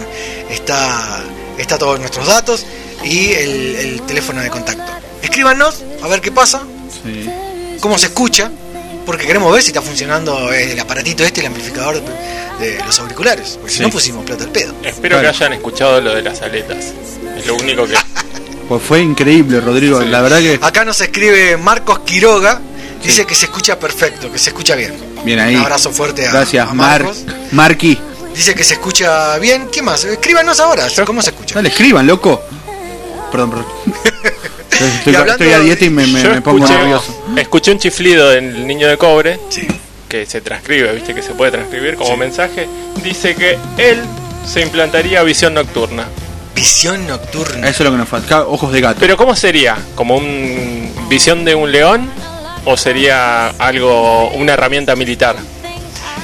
[0.52, 1.24] Está,
[1.58, 2.66] está todos nuestros datos
[3.04, 4.84] y el, el teléfono de contacto.
[5.22, 6.62] Escríbanos a ver qué pasa,
[7.04, 7.30] sí.
[7.80, 8.52] cómo se escucha.
[9.06, 12.02] porque queremos ver si está funcionando el aparatito este, el amplificador
[12.60, 13.58] de, de los auriculares.
[13.60, 14.74] Porque si no pusimos plata al pedo.
[14.84, 16.94] Espero que hayan escuchado lo de las aletas.
[17.38, 17.96] Es lo único que.
[18.68, 20.02] Pues fue increíble, Rodrigo.
[20.02, 20.10] Sí.
[20.10, 20.60] La verdad que.
[20.62, 22.60] Acá nos escribe Marcos Quiroga,
[23.02, 24.94] dice que se escucha perfecto, que se escucha bien.
[25.24, 25.56] Bien ahí.
[25.56, 27.24] Un abrazo fuerte a, Gracias, a Mar Marcos.
[27.54, 27.98] Marqui.
[28.38, 29.68] Dice que se escucha bien.
[29.72, 30.04] ¿Qué más?
[30.06, 31.56] Escríbanos ahora, ¿cómo se escucha?
[31.56, 32.40] Dale, escriban, loco.
[33.32, 33.66] Perdón, perdón.
[34.72, 37.24] Estoy, hablando estoy a dieta y me, me- Yo me pongo escuché, nervioso.
[37.36, 39.66] escuché un chiflido del niño de cobre Sí.
[40.08, 42.68] que se transcribe, viste que se puede transcribir como mensaje.
[43.04, 44.00] Dice que él
[44.46, 46.06] se implantaría visión nocturna.
[46.54, 47.68] Visión nocturna.
[47.68, 48.44] Eso es lo que nos falta.
[48.46, 48.98] Ojos de gato.
[49.00, 49.76] Pero ¿cómo sería?
[49.96, 52.08] ¿Como un visión de un león?
[52.66, 55.38] ¿O sería algo, una herramienta militar?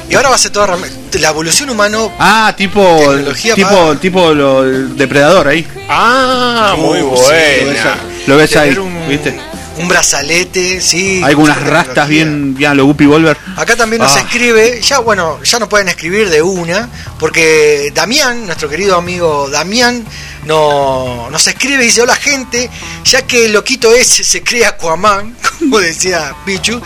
[0.10, 0.78] Y ahora va a ser toda
[1.14, 2.12] la evolución humano.
[2.20, 2.82] Ah, tipo.
[2.99, 5.66] Tecnología Tipo, para- tipo lo, el depredador ahí.
[5.89, 7.93] Ah, muy Uh, Lo ves, buena.
[7.93, 7.97] a-
[8.28, 9.39] lo ves ahí, un, ¿viste?
[9.80, 11.20] un brazalete, sí.
[11.24, 13.36] Hay unas super rastas bien, bien a lo Guppy Volver.
[13.58, 14.20] Acá también nos Ah.
[14.20, 16.88] escribe, ya bueno, ya nos pueden escribir de una,
[17.18, 20.06] porque Damián, nuestro querido amigo Damián,
[20.45, 22.70] no, nos escribe y dice, hola gente,
[23.06, 26.80] ya que el loquito ese se cree Aquaman, como decía Pichu,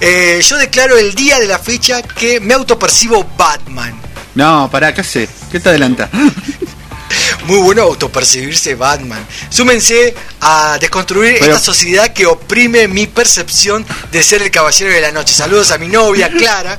[0.00, 3.94] eh, yo declaro el día de la fecha que me autopercibo Batman.
[4.34, 5.28] No, pará, ¿qué hace?
[5.50, 6.08] ¿Qué te adelanta?
[7.46, 9.24] Muy bueno autopercibirse Batman.
[9.50, 15.00] Súmense a desconstruir Pero- esta sociedad que oprime mi percepción de ser el caballero de
[15.00, 15.34] la noche.
[15.34, 16.78] Saludos a mi novia Clara,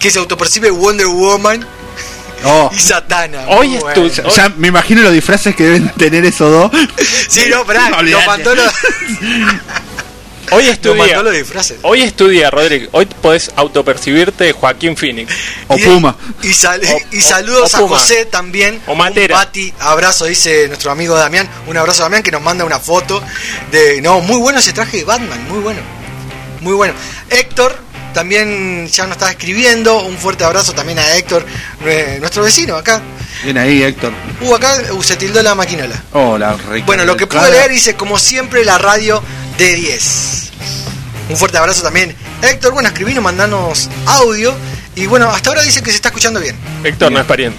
[0.00, 1.66] que se autopercibe Wonder Woman
[2.44, 3.46] Oh, y Satana.
[3.48, 4.08] Hoy es bueno.
[4.10, 6.70] tu- ya me imagino los disfraces que deben tener esos dos.
[7.28, 8.26] Sí, no, pará, No, nos olvidate.
[8.26, 8.72] mandó los,
[10.52, 11.16] Hoy es tu nos día.
[11.16, 11.78] mandó los disfraces.
[11.82, 12.88] Hoy es tu día, Rodrigo.
[12.92, 15.32] Hoy podés autopercibirte Joaquín Phoenix.
[15.68, 16.16] O Y- Puma.
[16.42, 17.88] Y, sal- O- y saludos o a.
[17.88, 18.80] José también.
[18.86, 19.36] O Matera.
[19.36, 21.48] Un Pati, abrazo, dice nuestro amigo Damián.
[21.66, 23.22] Un abrazo a Damián que nos manda una foto
[23.70, 24.00] de.
[24.00, 25.80] No, muy bueno ese traje de Batman, muy bueno.
[26.60, 26.94] Muy bueno.
[27.30, 27.76] Héctor
[28.16, 30.02] también ya nos está escribiendo.
[30.04, 31.44] Un fuerte abrazo también a Héctor,
[31.84, 33.02] nue- nuestro vecino acá.
[33.44, 34.12] Bien ahí, Héctor.
[34.40, 36.02] Uh, acá uh, se tildó la maquinola.
[36.12, 39.22] Oh, la rica Bueno, lo que pude leer dice, como siempre, la radio
[39.58, 40.50] de 10.
[41.28, 42.14] Un fuerte abrazo también.
[42.42, 44.54] Héctor, bueno, escribinos, mandanos audio.
[44.94, 46.56] Y bueno, hasta ahora dice que se está escuchando bien.
[46.82, 47.58] Héctor no es pariente.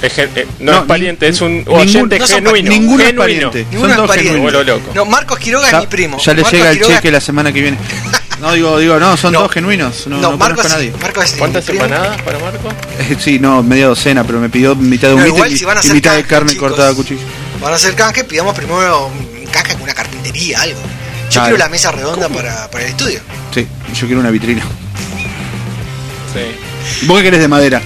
[0.00, 2.70] Es eh, no, No, es pariente, es un ningún- oyente no son pa- genuino.
[2.70, 3.22] ninguno es genuino.
[3.50, 3.66] pariente.
[3.70, 4.64] Ninguno Son es pariente.
[4.64, 4.92] loco.
[4.94, 6.18] No, Marcos Quiroga es mi primo.
[6.18, 7.76] ya le Marcos llega el Quiroga- cheque la semana que viene.
[8.42, 9.38] No, digo, digo, no, son No.
[9.38, 10.06] todos genuinos.
[10.08, 10.92] No, No, no, Marcos, conozco a nadie.
[11.24, 12.68] Es ¿Cuántas empanadas para Marco?
[12.98, 15.76] Eh, Sí, no, media docena, pero me pidió mitad de un igual y, si van
[15.78, 16.68] a y hacer mitad de carne chicos.
[16.70, 17.20] cortada a cuchillo.
[17.60, 20.80] Van a hacer canje, pidamos primero un canje con una carpintería, algo.
[20.80, 21.46] Yo Claro.
[21.50, 23.20] quiero la mesa redonda para, para el estudio.
[23.54, 24.62] Sí, yo quiero una vitrina.
[26.34, 27.06] Sí.
[27.06, 27.80] ¿Vos qué querés de madera?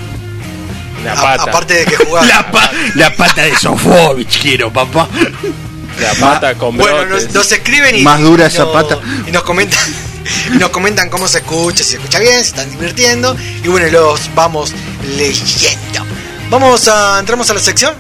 [1.05, 1.43] La A- pata.
[1.51, 2.25] aparte de que jugar.
[2.29, 5.07] La, pa- la pata de Sofovich quiero, papá.
[6.01, 7.27] La pata con Bueno, brotes.
[7.27, 8.03] nos, nos escriben y.
[8.03, 8.99] Más dura y esa nos- pata.
[9.27, 9.79] Y nos comentan.
[10.53, 13.37] Y nos comentan cómo se escucha, si se escucha bien, se están divirtiendo.
[13.62, 14.72] Y bueno, los vamos
[15.16, 16.05] leyendo.
[16.51, 17.18] Vamos a.
[17.18, 17.95] Entramos a la sección.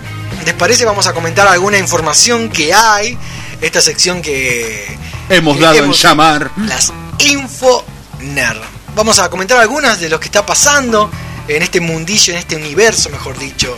[0.44, 0.84] ¿Les parece?
[0.84, 3.18] Vamos a comentar alguna información que hay.
[3.60, 4.86] Esta sección que.
[5.28, 6.50] Hemos que dado en llamar.
[6.66, 7.84] Las Info
[8.20, 8.60] Nerd.
[8.94, 11.10] Vamos a comentar algunas de lo que está pasando
[11.48, 13.76] en este mundillo, en este universo, mejor dicho,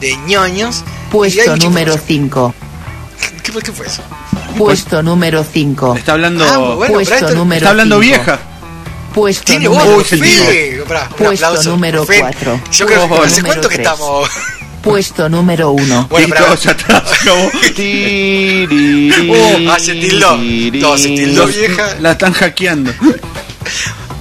[0.00, 0.84] de ñoños.
[1.10, 2.00] Puesto número información.
[2.06, 2.54] 5.
[3.42, 4.02] ¿Qué, fue- qué fue eso?
[4.56, 5.96] Puesto número 5.
[5.96, 6.44] Está hablando.
[6.44, 8.16] Ah, bueno, Puesto esto- número está hablando cinco.
[8.16, 8.38] vieja.
[9.14, 10.44] Puesto Tiene voz número sentido.
[10.44, 10.82] fe.
[10.86, 11.70] Pará, Puesto aplauso.
[11.70, 12.20] número Fe.
[12.20, 12.60] cuatro.
[12.72, 13.86] Yo creo que Puesto hace número cuánto que tres.
[13.88, 14.30] estamos.
[14.82, 16.06] Puesto número 1.
[16.08, 16.46] Bueno, y pará.
[16.46, 17.02] todos atrás.
[19.30, 20.38] Oh, ah, se tildó.
[20.80, 21.96] Todo se tildó, vieja.
[22.00, 22.92] La están hackeando.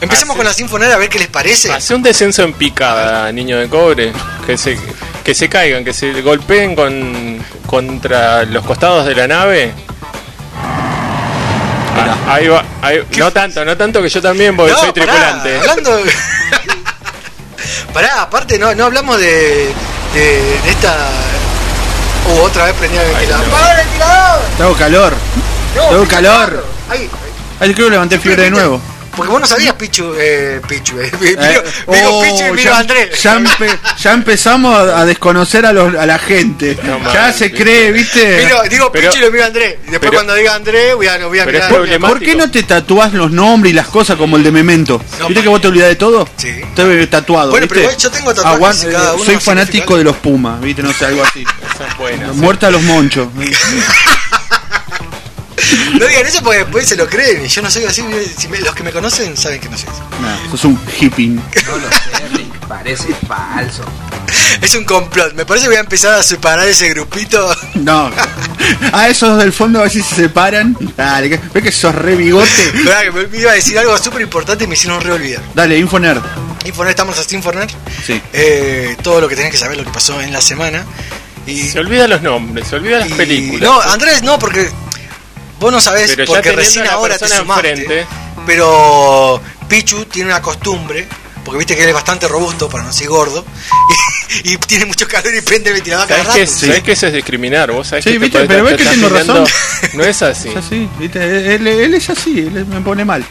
[0.02, 1.72] Empecemos con las Infoner a ver qué les parece.
[1.72, 4.12] Hace un descenso en picada, niño de cobre.
[4.46, 4.78] Que se,
[5.30, 9.72] que se caigan, que se golpeen con, contra los costados de la nave.
[11.96, 12.64] Ah, ahí va.
[12.82, 15.60] ahí- no tanto, no tanto que yo también, porque soy pará, tripulante.
[15.60, 15.98] Hablando.
[15.98, 16.12] de-
[17.94, 19.72] pará, aparte, no, no hablamos de,
[20.16, 20.98] de, de esta.
[22.28, 23.48] Uh, otra vez prendía el ventilador.
[23.48, 23.56] no.
[23.56, 24.42] ¡Apaga el ventilador!
[24.58, 25.14] Tengo calor.
[25.76, 26.48] No, Tengo calor.
[26.50, 26.64] claro.
[26.90, 27.10] Ay,
[27.60, 28.82] Ay, creo que levanté fiebre de nuevo.
[29.20, 30.14] Porque vos no sabías, Pichu.
[30.18, 31.12] Eh, Pichu, eh.
[31.20, 31.64] Vino, Eh,
[32.08, 33.22] oh, Pichu y vino ya, Andrés.
[33.22, 36.78] Ya, empe- ya empezamos a, a desconocer a, los, a la gente.
[36.84, 37.52] No, ya se sí.
[37.54, 38.38] cree, ¿viste?
[38.46, 39.74] Vino- digo Pero- Pichu y lo miro a Andrés.
[39.74, 41.70] Y después pero- cuando diga Andrés, voy a, voy a mirar.
[42.00, 45.02] ¿Por qué no te tatuás los nombres y las cosas como el de Memento?
[45.20, 46.28] No, ¿Viste que vos te olvidás de todo?
[46.38, 46.48] Sí.
[46.50, 47.52] Estoy tatuado.
[47.52, 47.76] Bueno, ¿viste?
[47.76, 48.88] pero igual yo tengo tatuajes
[49.26, 50.82] Soy fanático de los Pumas, ¿viste?
[50.82, 51.44] No sé, algo así.
[51.74, 52.32] Esa es buena.
[52.34, 53.28] Muerta a los monchos.
[56.00, 57.46] No digan eso porque después se lo creen.
[57.46, 58.04] Y yo no soy así.
[58.38, 60.02] si me- los que me conocen saben que no soy así.
[60.22, 61.40] Nah, sos un hippie.
[62.68, 63.84] parece falso.
[64.62, 65.34] Es un complot.
[65.34, 67.56] Me parece que voy a empezar a separar ese grupito.
[67.76, 68.12] No.
[68.92, 70.76] Ah, esos del fondo a ver si se separan.
[70.96, 72.48] Dale, ves que sos re bigote.
[72.76, 75.42] Esperá, que me iba a decir algo súper importante y me hicieron re olvidar.
[75.56, 76.22] Dale, Infonerd.
[76.66, 77.68] Infoner, estamos así Infoner.
[78.06, 78.22] Sí.
[78.34, 80.84] Eh, todo lo que tenés que saber, lo que pasó en la semana.
[81.48, 83.62] Y, Se olvida los nombres, se olvida las y- películas.
[83.62, 84.70] No, Andrés, no, porque
[85.60, 87.70] vos no sabés, Pero porque recién ahora te sumaste.
[87.72, 88.06] enfrente.
[88.46, 91.08] Pero Pichu tiene una costumbre,
[91.46, 93.46] porque viste que él es bastante robusto, para no decir gordo,
[94.44, 96.60] y, y tiene mucho calor y prende el ventilador cada ¿Sabés que, rato.
[96.66, 97.72] ¿Sabés que eso es discriminar?
[97.72, 99.46] ¿Vos sabés Sí, que te viste, podés- pero te ves que tengo razón.
[99.94, 100.50] No es así.
[100.50, 101.56] Es así, ¿viste?
[101.56, 103.26] Él, él es así, él me pone mal.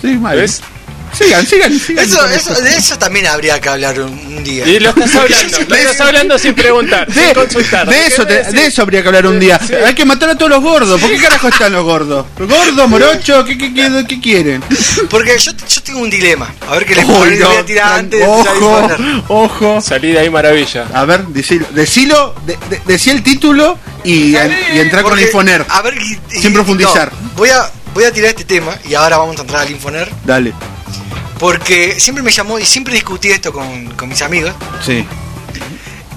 [0.00, 0.36] Sí, mal.
[0.36, 0.60] ¿Ves?
[1.20, 2.04] Sigan, sigan, sigan.
[2.04, 4.66] Eso, eso, de eso también habría que hablar un, un día.
[4.66, 7.88] Y lo estás hablando, lo estás hablando sin preguntar, sin De, consultar.
[7.88, 9.60] de eso, de eso habría que hablar un día.
[9.86, 11.00] Hay que matar a todos los gordos.
[11.00, 12.26] ¿Por qué carajo están los gordos?
[12.38, 13.44] ¿Gordos, morochos?
[13.44, 14.64] ¿Qué, qué, qué, qué quieren?
[15.10, 16.52] Porque yo, yo tengo un dilema.
[16.68, 18.88] A ver qué les voy no, a tirar antes ojo,
[19.28, 19.80] ojo.
[19.80, 20.86] Salí de ahí maravilla.
[20.94, 24.36] A ver, decilo, decilo de, de- decí el título y, y
[24.78, 25.64] entrar con Porque, Infoner.
[25.68, 27.12] A ver, y- y- Sin profundizar.
[27.12, 30.08] no, voy, a, voy a tirar este tema y ahora vamos a entrar al Infoner.
[30.24, 30.52] Dale,
[31.40, 34.52] Porque siempre me llamó y siempre discutí esto con, con mis amigos.
[34.84, 35.04] sí.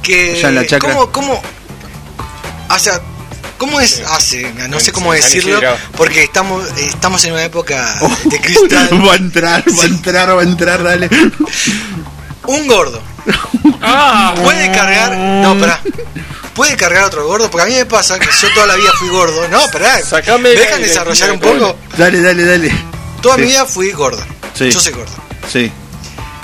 [0.01, 0.89] Que, Ya en la chacra.
[0.93, 1.41] ¿Cómo, cómo,
[2.69, 2.99] o sea,
[3.57, 4.51] ¿cómo es hace?
[4.67, 5.61] No sé cómo decirlo,
[5.95, 8.89] porque estamos, estamos en una época Oh, de cristal.
[9.07, 11.09] va a entrar, va a entrar, va a entrar, dale.
[12.45, 13.01] Un gordo
[13.81, 14.35] ¡Ah!
[14.43, 15.15] puede cargar.
[15.15, 15.79] No, pará.
[16.53, 18.91] Puede cargar a otro gordo, porque a mí me pasa que yo toda la vida
[18.99, 19.47] fui gordo.
[19.47, 20.01] No, pará.
[20.01, 21.77] Sacame ¿Me el dejan desarrollar un poco?
[21.97, 22.75] Dale, dale, dale.
[23.21, 23.41] Toda Sí.
[23.41, 24.21] mi vida fui gordo.
[24.53, 24.69] Sí.
[24.71, 25.11] Yo soy gordo.
[25.51, 25.71] Sí,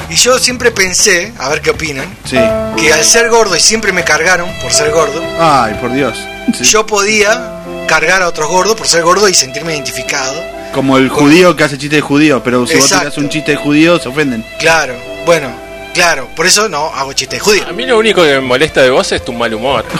[0.10, 2.38] Y yo siempre pensé, a ver qué opinan, sí.
[2.78, 6.18] que al ser gordo y siempre me cargaron por ser gordo, Ay, por Dios.
[6.58, 6.64] Sí.
[6.66, 10.34] yo podía cargar a otros gordos por ser gordo y sentirme identificado.
[10.74, 13.06] Como el judío que hace chiste de judío, pero si vos Exacto.
[13.06, 14.46] tirás un chiste de judío, se ofenden.
[14.60, 14.96] Claro,
[15.26, 15.50] bueno,
[15.94, 17.68] claro, por eso no hago chistes de judío.
[17.68, 19.86] A mí lo único que me molesta de vos es tu mal humor.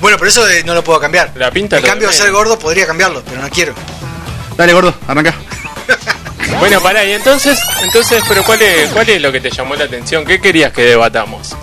[0.00, 1.32] Bueno, pero eso no lo puedo cambiar.
[1.36, 3.74] La pinta En cambio, de ser gordo podría cambiarlo, pero no quiero.
[4.56, 5.34] Dale, gordo, arranca.
[6.60, 9.84] Bueno, pará, y entonces, entonces, pero ¿cuál es, cuál es lo que te llamó la
[9.84, 10.24] atención?
[10.24, 11.54] ¿Qué querías que debatamos?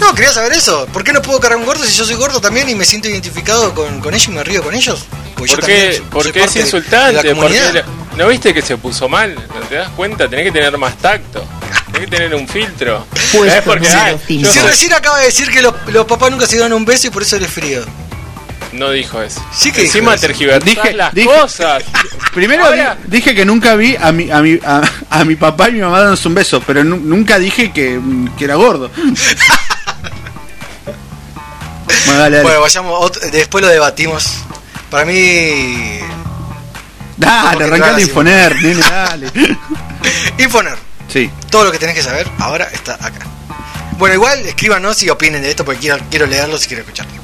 [0.00, 0.86] No, quería saber eso.
[0.92, 3.08] ¿Por qué no puedo cargar un gordo si yo soy gordo también y me siento
[3.08, 5.04] identificado con, con ellos y me río con ellos?
[5.36, 7.06] Porque yo ¿Por qué, soy- soy es insultante?
[7.08, 7.74] de la ¿Por qué comunidad.
[7.74, 9.34] lo- ¿No viste que se puso mal?
[9.34, 10.28] ¿No te das cuenta?
[10.28, 11.44] Tenés que tener más tacto.
[11.92, 13.06] Tenés que tener un filtro.
[13.32, 13.88] ¿Sabés por qué?
[14.38, 17.06] yo Si recién acaba de decir que los, los papás nunca se dieron un beso
[17.06, 17.84] y por eso eres frío.
[18.72, 19.44] No dijo eso.
[19.52, 21.82] Sí que Encima tergiversás Dije- las dije- cosas.
[22.34, 25.68] Primero Ahora- di- dije que nunca vi a mi, a, mi, a, a mi papá
[25.68, 28.00] y mi mamá dándose un beso, pero nu- nunca dije que,
[28.38, 28.90] que era gordo.
[32.06, 32.42] bueno, dale, dale.
[32.42, 34.26] Bueno, vayamos, después lo debatimos.
[34.90, 35.98] Para mí,
[37.16, 39.30] dale, ¿cómo que arrancá de imponer, nene, dale.
[40.38, 40.76] Infoner.
[41.08, 43.26] Sí, Todo lo que tenés que saber ahora está acá.
[43.98, 47.16] Bueno, igual escríbanos y opinen de esto porque quiero, quiero leerlos y quiero escucharlos.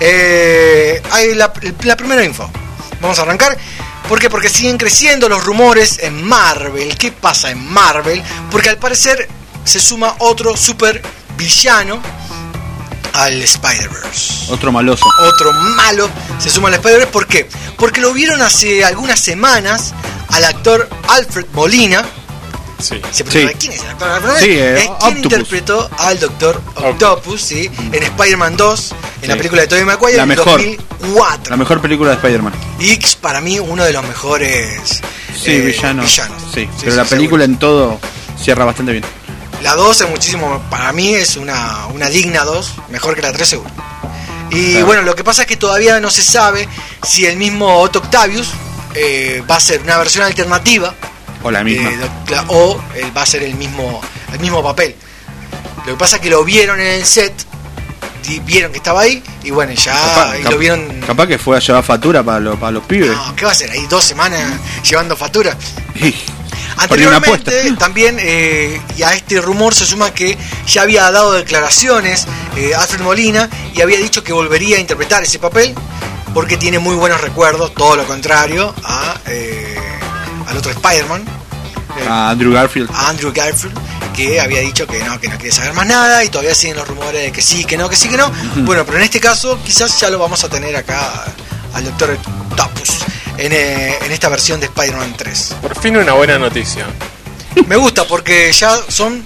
[0.00, 1.52] Eh, hay la,
[1.82, 2.50] la primera info.
[3.00, 3.56] Vamos a arrancar.
[4.08, 4.28] ¿Por qué?
[4.28, 6.96] Porque siguen creciendo los rumores en Marvel.
[6.96, 8.22] ¿Qué pasa en Marvel?
[8.50, 9.28] Porque al parecer
[9.64, 11.00] se suma otro super
[11.36, 12.00] villano
[13.12, 14.52] al Spider-Verse.
[14.52, 15.04] otro maloso.
[15.20, 16.08] Otro malo
[16.38, 17.12] se suma al Spider-Verse.
[17.12, 17.48] ¿Por qué?
[17.76, 19.92] Porque lo vieron hace algunas semanas
[20.28, 22.04] al actor Alfred Molina.
[22.82, 23.00] Sí.
[23.12, 23.58] Se pregunta, Sí.
[23.68, 25.16] ¿quién es el actor Sí, eh, es quien Octopus.
[25.22, 27.70] interpretó al Doctor Octopus, ¿sí?
[27.92, 30.60] en Spider-Man 2, en la película de Tobey Maguire La en mejor.
[30.60, 31.50] 2004.
[31.50, 32.52] La mejor película de Spider-Man.
[32.80, 35.00] Y para mí uno de los mejores
[35.34, 36.02] Sí, eh, villano.
[36.02, 36.42] villanos.
[36.52, 37.54] Sí, Sí, pero sí, la película seguro.
[37.54, 38.00] en todo
[38.42, 39.04] cierra bastante bien.
[39.62, 43.48] La 2 es muchísimo, para mí es una, una digna 2, mejor que la 3
[43.48, 43.70] seguro.
[44.50, 44.86] Y Claro.
[44.86, 46.68] bueno, lo que pasa es que todavía no se sabe
[47.06, 48.48] si el mismo Otto Octavius
[48.94, 50.94] eh, va a ser una versión alternativa
[51.42, 51.90] O la misma.
[52.28, 54.00] la- o él va a ser el mismo,
[54.32, 54.94] el mismo papel.
[55.86, 57.32] Lo que pasa es que lo vieron en el set,
[58.44, 61.00] vieron que estaba ahí, y bueno, ya Capaz, y lo vieron...
[61.06, 63.10] capaz que fue a llevar factura para, los para los pibes.
[63.10, 63.70] No, ¿qué va a hacer?
[63.70, 64.40] Ahí dos semanas
[64.88, 65.56] llevando factura.
[66.76, 70.36] Anteriormente también eh, y a este rumor se suma que
[70.66, 72.26] ya había dado declaraciones
[72.56, 75.74] eh, Alfred Molina y había dicho que volvería a interpretar ese papel
[76.32, 79.76] porque tiene muy buenos recuerdos, todo lo contrario a eh,
[80.52, 81.22] al otro Spider-Man,
[81.98, 82.90] eh, A Andrew Garfield.
[82.94, 83.76] a Andrew Garfield,
[84.14, 86.86] que había dicho que no, que no quiere saber más nada y todavía siguen los
[86.86, 88.30] rumores de que sí, que no, que sí, que no.
[88.56, 91.24] Bueno, pero en este caso quizás ya lo vamos a tener acá
[91.74, 92.18] al Doctor
[92.50, 92.90] Octopus
[93.38, 95.56] en, eh, en esta versión de Spider-Man 3.
[95.62, 96.86] Por fin una buena noticia.
[97.66, 99.22] Me gusta porque ya son.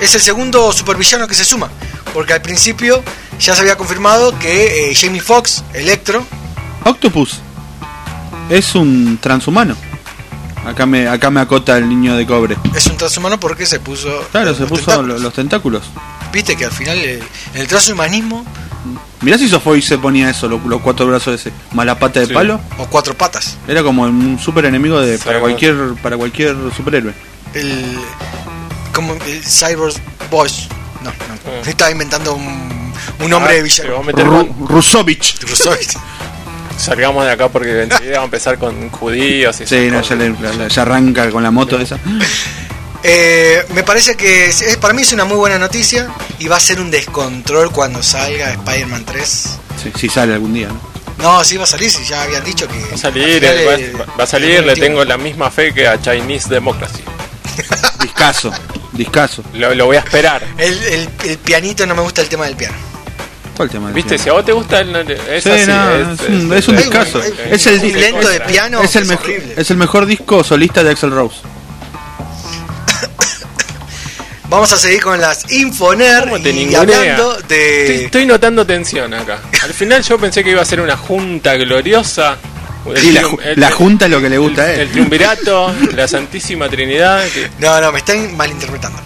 [0.00, 1.68] Es el segundo supervillano que se suma.
[2.14, 3.02] Porque al principio
[3.40, 6.24] ya se había confirmado que eh, Jamie Foxx, Electro,
[6.84, 7.40] Octopus
[8.50, 9.76] es un transhumano.
[10.66, 12.56] Acá me, acá me acota el niño de cobre.
[12.74, 14.08] Es un transhumano porque se puso.
[14.32, 15.20] Claro, se los puso tentáculos.
[15.22, 15.82] los tentáculos.
[16.32, 17.20] Viste que al final eh,
[17.54, 18.44] en el transhumanismo
[19.22, 22.26] Mirá si Sofoy se ponía eso, lo- los, cuatro brazos ese, más la pata de
[22.26, 22.32] Sí.
[22.32, 22.60] palo.
[22.78, 23.56] o cuatro patas.
[23.66, 27.12] Era como un super enemigo de, para cualquier para cualquier superhéroe.
[27.54, 27.98] El.
[28.94, 29.92] como el Cyber
[30.30, 30.68] Boys.
[31.02, 31.14] No, no.
[31.46, 31.68] Ah.
[31.68, 33.90] Estaba inventando un, un nombre de Ah, te villano.
[33.96, 35.40] voy a meter Ru- con- Rusovich.
[35.42, 35.96] Rusovich.
[36.78, 40.30] Salgamos de acá porque enseguida vamos a empezar con judíos y Sí, no, ya, le-
[40.30, 41.98] la- ya arranca con la moto esa.
[43.04, 46.08] Eh, me parece que es- es- para mí es una muy buena noticia
[46.40, 49.28] y va a ser un descontrol cuando salga Spider-Man 3.
[49.80, 50.80] Sí, si sale algún día, ¿no?
[51.22, 52.74] No, sí va a salir, si ya habían dicho que.
[52.90, 54.84] Va a salir, va, va a salir, le 21.
[54.84, 57.02] tengo la misma fe que a Chinese Democracy.
[58.00, 58.52] Discaso,
[58.92, 59.44] discaso.
[59.54, 60.42] Lo, lo voy a esperar.
[60.56, 62.76] El, el- el pianito no me gusta el tema del piano.
[63.58, 63.90] ¿Cuál tema?
[63.90, 64.16] ¿Viste?
[64.18, 64.94] Si a vos te gusta el.
[65.10, 67.20] Es Sí, así, no, es un- es un discazo.
[67.20, 68.80] hay Es el lento de es- piano.
[68.80, 69.54] es el mejor horrible.
[69.56, 71.38] es el mejor disco solista de Axel Rose.
[74.48, 78.04] Vamos a seguir con las Infoner hablando Estoy, de.
[78.04, 79.40] estoy notando tensión acá.
[79.64, 82.36] Al final yo pensé que iba a ser una junta gloriosa.
[82.86, 83.22] La,
[83.66, 87.26] el- junta es lo que le gusta a el, el triunvirato, la Santísima Trinidad.
[87.28, 89.00] que- No, no, me están malinterpretando.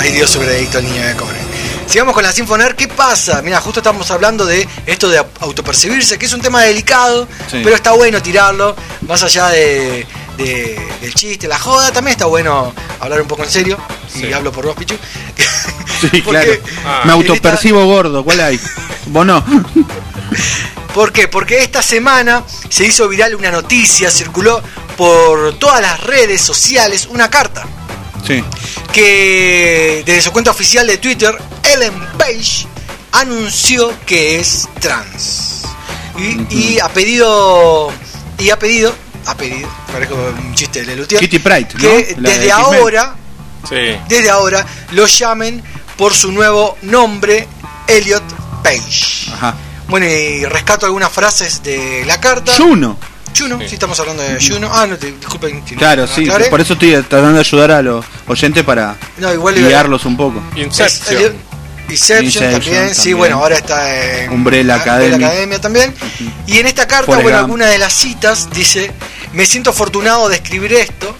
[0.00, 1.36] Ay Dios, su veredicto al niño de cobre.
[1.86, 2.74] Sigamos con las Infoner.
[2.76, 3.42] ¿Qué pasa?
[3.42, 7.60] Mira, justo estamos hablando de esto de autopercibirse, que es un tema delicado, Sí.
[7.62, 8.74] pero está bueno tirarlo,
[9.06, 13.50] más allá de, de- del chiste, la joda, también está bueno hablar un poco en
[13.50, 13.78] serio.
[14.14, 14.32] Y Sí.
[14.32, 14.96] hablo por vos, Pichu.
[16.10, 16.52] Sí, claro.
[16.86, 18.58] Ah, Me autopercibo gordo, ¿cuál hay?
[19.06, 19.44] ¿Vos no?
[20.94, 21.28] ¿Por qué?
[21.28, 24.62] Porque esta semana se hizo viral una noticia, circuló
[24.96, 27.66] por todas las redes sociales una carta
[28.26, 28.44] Sí.
[28.92, 32.66] que desde su cuenta oficial de Twitter, Ellen Page
[33.12, 35.62] anunció que es trans.
[36.18, 37.90] Y, y ha pedido,
[38.38, 38.94] y ha pedido,
[39.26, 41.80] ha pedido, parezco un chiste de Lelutier, Kitty Pryde, ¿no?
[41.80, 43.14] que desde ahora,
[43.68, 43.96] Sí.
[44.08, 45.62] desde ahora, lo llamen
[45.96, 47.46] por su nuevo nombre,
[47.86, 48.22] Elliot
[48.62, 49.30] Page.
[49.32, 49.54] Ajá.
[49.88, 52.54] Bueno, y rescato algunas frases de la carta.
[52.56, 52.96] Juno.
[53.36, 53.68] Juno, Sí.
[53.68, 54.68] sí estamos hablando de Juno.
[54.72, 55.62] Ah, no, te, disculpen.
[55.66, 56.22] si Claro, no sí.
[56.24, 56.46] aclaré.
[56.46, 60.16] Por eso estoy tratando de ayudar a los oyentes para No, igual iba- guiarlos un
[60.16, 60.42] poco.
[60.56, 61.50] Inception.
[61.88, 65.24] Inception, Inception también, sí, bueno, ahora está en Umbrella ah, Academy.
[65.24, 65.92] Academia también.
[66.46, 67.44] Y en esta carta, Forrest bueno, Gump.
[67.46, 68.92] alguna de las citas dice,
[69.32, 71.16] me siento afortunado de escribir esto,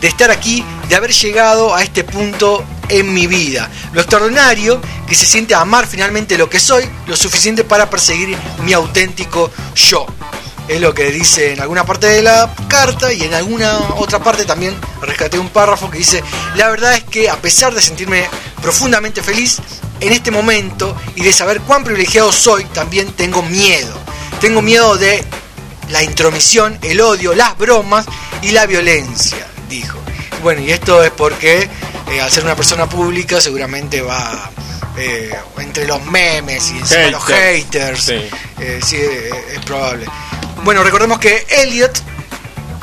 [0.00, 3.68] de estar aquí, de haber llegado a este punto en mi vida.
[3.94, 8.72] Lo extraordinario que se siente amar finalmente lo que soy, lo suficiente para perseguir mi
[8.74, 10.06] auténtico yo.
[10.68, 14.44] Es lo que dice en alguna parte de la carta y en alguna otra parte
[14.44, 16.22] también rescaté un párrafo que dice,
[16.54, 18.26] la verdad es que a pesar de sentirme
[18.62, 19.58] profundamente feliz
[20.00, 23.92] en este momento y de saber cuán privilegiado soy, también tengo miedo.
[24.40, 25.24] Tengo miedo de
[25.90, 28.06] la intromisión, el odio, las bromas
[28.40, 29.98] y la violencia, dijo.
[30.42, 31.68] Bueno, y esto es porque
[32.10, 34.50] eh, al ser una persona pública seguramente va
[34.96, 38.02] eh, entre los memes y encima los Haters.
[38.02, 38.28] Sí.
[38.60, 40.06] Eh, sí, eh, es probable.
[40.64, 41.92] Bueno, recordemos que Elliot,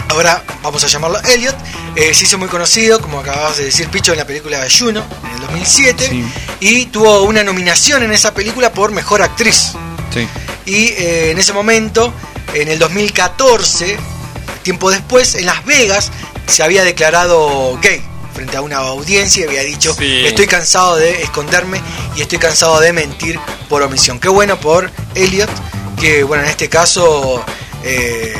[0.09, 1.55] ahora vamos a llamarlo Elliot,
[1.95, 5.03] eh, se hizo muy conocido, como acabas de decir, Picho, en la película de Juno,
[5.25, 6.25] en el 2007, Sí.
[6.59, 9.71] y tuvo una nominación en esa película por Mejor Actriz.
[10.13, 10.27] Sí.
[10.65, 12.13] Y eh, en ese momento,
[12.53, 13.97] en el 2014,
[14.63, 16.11] tiempo después, en Las Vegas,
[16.47, 18.01] se había declarado gay
[18.33, 20.25] frente a una audiencia y había dicho, Sí.
[20.25, 21.81] estoy cansado de esconderme
[22.15, 24.19] y estoy cansado de mentir por omisión.
[24.19, 25.49] Qué bueno por Elliot,
[25.99, 27.43] que bueno, en este caso
[27.83, 28.33] eh,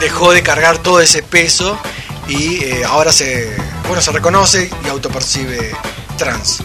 [0.00, 1.78] dejó de cargar todo ese peso
[2.28, 3.54] y eh, ahora se,
[3.86, 5.70] bueno, se reconoce y autopercibe
[6.18, 6.58] trans.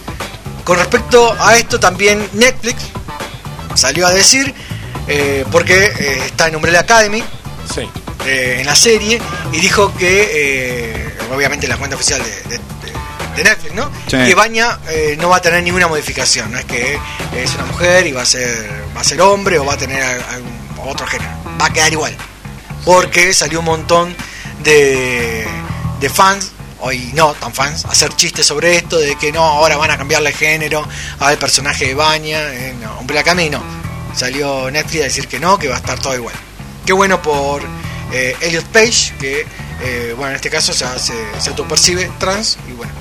[0.64, 2.82] Con respecto a esto también Netflix
[3.74, 4.54] salió a decir,
[5.08, 7.22] eh, porque eh, está en Umbrella Academy,
[7.74, 7.88] Sí.
[8.26, 9.20] en la serie,
[9.52, 13.90] y dijo que, obviamente la cuenta oficial de, de- de- de Netflix, ¿no?
[14.08, 14.16] Sí.
[14.18, 16.98] Que Baña eh, no va a tener ninguna modificación, no es que
[17.34, 20.02] es una mujer y va a ser, va a ser hombre o va a tener
[20.02, 21.30] al- algún otro género,
[21.60, 22.16] va a quedar igual,
[22.84, 24.14] porque salió un montón
[24.62, 25.46] de,
[26.00, 26.52] de fans
[26.82, 30.30] hoy no tan fans, hacer chistes sobre esto, de que no, ahora van a cambiarle
[30.30, 30.86] el género
[31.20, 33.62] al personaje de Baña, eh, no, Umbrella Academy no.
[34.14, 36.34] Salió Netflix a decir que no, que va a estar todo igual.
[36.84, 37.62] Qué bueno por
[38.12, 39.46] eh, Elliot Page, que
[39.82, 42.92] eh, bueno, en este caso se, hace, se autopercibe trans y bueno.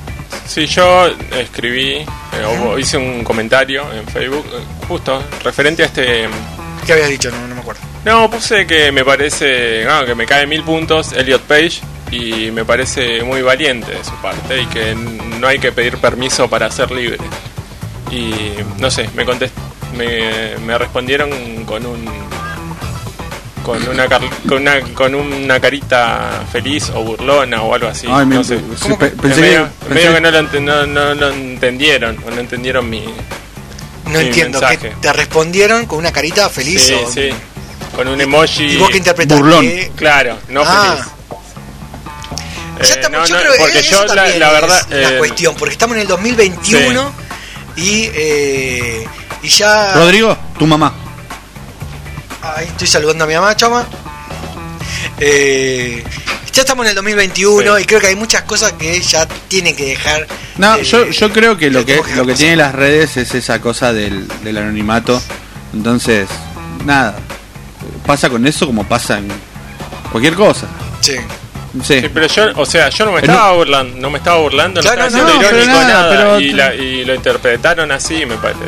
[0.47, 4.45] Sí, yo escribí, eh, o hice un comentario en Facebook,
[4.87, 6.29] justo referente a este.
[6.85, 7.29] ¿Qué habías dicho?
[7.31, 7.81] No, no me acuerdo.
[8.05, 13.23] No, puse que me parece, que me cae mil puntos Elliot Page y me parece
[13.23, 17.17] muy valiente de su parte y que no hay que pedir permiso para ser libre.
[18.11, 18.33] Y
[18.79, 19.53] no sé, me contest
[19.97, 21.29] me, me respondieron
[21.65, 22.05] con un
[23.63, 28.07] con una, car- con una con una carita feliz o burlona o algo así.
[28.09, 28.57] Ay, me- no sé.
[28.57, 31.29] sí, ¿Cómo pe- que- pensé medio, que- medio que no lo, ent- no, no lo
[31.29, 33.05] entendieron o no entendieron mi,
[34.11, 34.89] No entiendo, mensaje.
[34.89, 37.11] que te respondieron con una carita feliz Sí, o...
[37.11, 37.29] sí.
[37.95, 38.63] Con un emoji.
[38.63, 39.37] ¿Y vos qué interpretás?
[39.37, 39.61] Burlón.
[39.67, 40.95] Que- Claro, no Ah.
[40.97, 41.07] feliz.
[42.89, 44.87] Ya Eh, no, yo no, creo que porque eso yo la, también la es verdad
[44.89, 47.11] la eh, cuestión, porque estamos en el 2021
[47.75, 49.05] y, eh,
[49.43, 49.93] y ya...
[49.93, 50.91] Rodrigo, tu mamá.
[52.41, 53.85] Ahí estoy saludando a mi mamá, chama.
[56.53, 57.83] Ya estamos en el 2021 Sí.
[57.83, 60.27] y creo que hay muchas cosas que ya tienen que dejar.
[60.57, 63.93] No, yo, yo creo que lo que lo que tienen las redes es esa cosa
[63.93, 65.21] del, del anonimato.
[65.73, 66.27] Entonces,
[66.85, 67.15] nada.
[68.05, 69.29] Pasa con eso como pasa en
[70.11, 70.67] cualquier cosa.
[71.01, 71.15] Sí.
[71.85, 72.01] Sí.
[72.01, 74.81] Sí, pero yo, o sea, yo no me Pero estaba burlando, no me estaba burlando,
[74.81, 78.25] no estaba no, siendo pero irónico, nada, nada, pero- y, la- y lo interpretaron así,
[78.25, 78.59] me parece.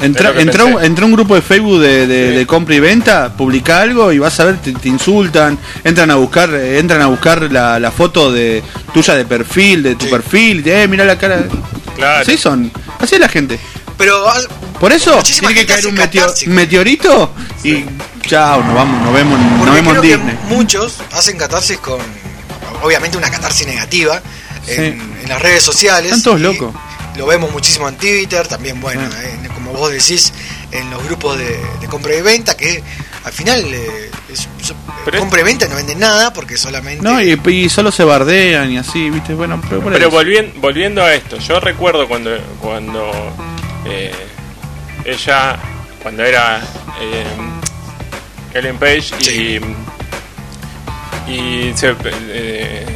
[0.00, 2.36] Entra, entra, un, entra un grupo de Facebook de, de- Sí.
[2.38, 6.16] de compra y venta, publica algo y vas a ver, te, te insultan, entran a
[6.16, 8.60] buscar, entran a buscar la, la foto de
[8.92, 10.10] tuya de perfil, de tu Sí.
[10.10, 11.44] perfil, y te, eh, mira la cara.
[11.94, 12.22] Claro.
[12.22, 13.60] Así son, así es la gente.
[13.96, 14.40] Pero ah,
[14.80, 16.48] Por eso tiene que caer un hace meteo- catarsis.
[16.48, 17.32] meteorito
[17.62, 17.84] y
[18.26, 20.38] chao, nos vamos, nos vemos, nos vemos en Disney.
[20.48, 22.00] muchos hacen catarsis con,
[22.82, 24.20] obviamente, una catarsis negativa
[24.66, 26.06] en, en las redes sociales.
[26.12, 26.74] Están todos locos.
[27.16, 29.22] Lo vemos muchísimo en Twitter, también, bueno, Ah.
[29.28, 30.32] en- como vos decís,
[30.70, 32.82] en los grupos de, de compra y venta, que
[33.24, 34.74] al final eh, es- so-
[35.04, 37.02] Pero es- compra y venta no venden nada porque solamente.
[37.02, 39.34] No, y, y solo se bardean y así, ¿viste?
[39.34, 42.30] Bueno, pero, Pero volviendo, volviendo a esto, yo recuerdo cuando
[42.60, 43.10] cuando
[43.84, 44.12] eh,
[45.04, 45.58] ella,
[46.02, 46.62] cuando era
[47.00, 47.24] eh,
[48.54, 49.60] Ellen Page y, Sí.
[51.28, 51.94] Y se,
[52.28, 52.86] eh,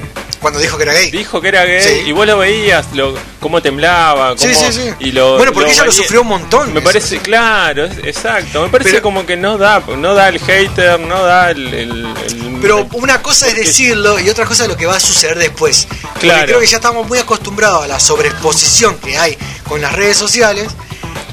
[0.41, 1.11] Cuando dijo que era gay.
[1.11, 2.03] dijo que era gay Sí.
[2.09, 4.91] y vos lo veías, lo, cómo temblaba, cómo, Sí, sí, sí.
[5.01, 6.73] y lo, bueno, porque ella lo sufrió un montón.
[6.73, 6.85] Me eso.
[6.85, 8.63] parece, claro, es- exacto.
[8.63, 11.73] Me parece Pero- como que no da, no da el hater, no da el.
[11.75, 14.97] el- el- Pero una cosa es porque- decirlo y otra cosa es lo que va
[14.97, 15.87] a suceder después.
[15.91, 16.47] Porque Claro.
[16.47, 19.37] creo que ya estamos muy acostumbrados a la sobreexposición que hay
[19.69, 20.69] con las redes sociales,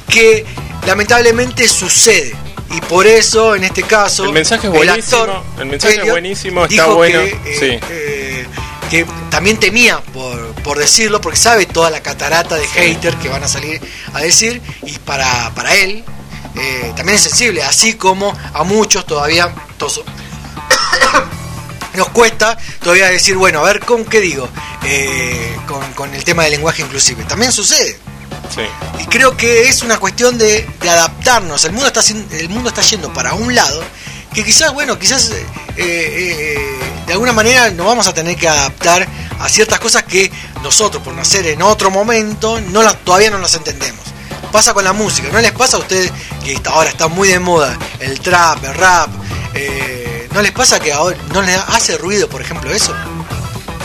[0.10, 0.46] que
[0.88, 2.36] lamentablemente sucede.
[2.76, 6.10] Y por eso, en este caso, El mensaje es el buenísimo, actor, el mensaje es
[6.10, 7.80] buenísimo, está dijo bueno, Que, eh, sí.
[7.90, 8.48] eh,
[8.90, 13.44] que también temía por, por decirlo, porque sabe toda la catarata de haters que van
[13.44, 13.80] a salir
[14.14, 16.04] a decir, y para, para él
[16.56, 20.04] eh, también es sensible, así como a muchos todavía toso,
[21.96, 24.50] nos cuesta todavía decir, bueno, a ver, ¿con qué digo?
[24.84, 27.24] Eh, con, con el tema del lenguaje inclusive.
[27.26, 28.00] También sucede.
[28.50, 28.62] Sí.
[29.02, 31.64] Y creo que es una cuestión de, de adaptarnos.
[31.66, 32.02] El mundo, está,
[32.38, 33.84] el mundo está yendo para un lado
[34.34, 35.46] que quizás, bueno, quizás eh,
[35.78, 39.08] eh, de alguna manera nos vamos a tener que adaptar
[39.40, 40.32] a ciertas cosas que
[40.64, 44.02] nosotros, por nacer en otro momento, no las- todavía no las entendemos.
[44.52, 46.12] Pasa con la música, ¿no les pasa a ustedes
[46.44, 49.10] que está- ahora está muy de moda el trap, el rap?
[49.56, 52.92] eh, ¿No les pasa que ahora no les hace ruido, por ejemplo, eso?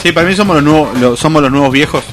[0.02, 2.04] Sí, para mí somos los nuevos, lo- somos los nuevos viejos.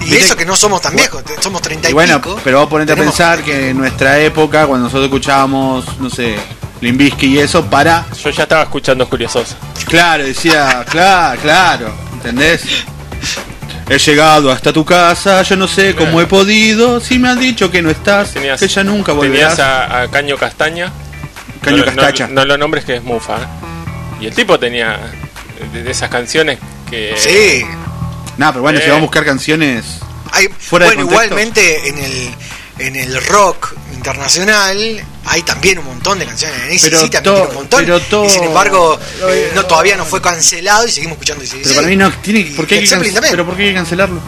[0.00, 2.40] Y Viste eso que- no somos tan viejos, somos 30 y, Y bueno, pico.
[2.42, 6.36] pero vos ponete a pensar que en nuestra época, cuando nosotros escuchábamos, no sé,
[6.80, 8.06] Limbisky y eso, para.
[8.22, 9.54] Yo ya estaba escuchando Curiosos.
[9.86, 12.62] Claro, decía, claro, claro, ¿entendés?
[13.88, 17.70] He llegado hasta tu casa, yo no sé cómo he podido, si me han dicho
[17.70, 19.58] que no estás, Tenías, que ya nunca tenías volverás.
[19.58, 20.92] a, a Caño Castaña.
[21.60, 22.26] Caño no, Castacha.
[22.28, 23.34] No, no lo nombres que es Mufa.
[23.36, 23.46] ¿eh?
[24.20, 24.96] Y el tipo tenía
[25.72, 27.14] de, de esas canciones que.
[27.18, 27.66] Sí,
[28.40, 28.82] Nah, pero bueno, Eh.
[28.82, 29.84] si vamos a buscar canciones.
[30.32, 31.24] Hay, Fuera de bueno, contexto.
[31.34, 32.34] igualmente en el,
[32.78, 36.56] en el rock internacional hay también un montón de canciones.
[36.58, 37.80] En Pero también to- tiene un montón.
[37.84, 41.62] pero to- y sin embargo, eh, no, todavía no fue cancelado y seguimos escuchando AC/DC.
[41.64, 43.32] Pero para mí no, tiene, Y ¿por qué hay Led que, Zeppelin can- también.
[43.34, 44.20] pero ¿por qué hay que cancelarlo?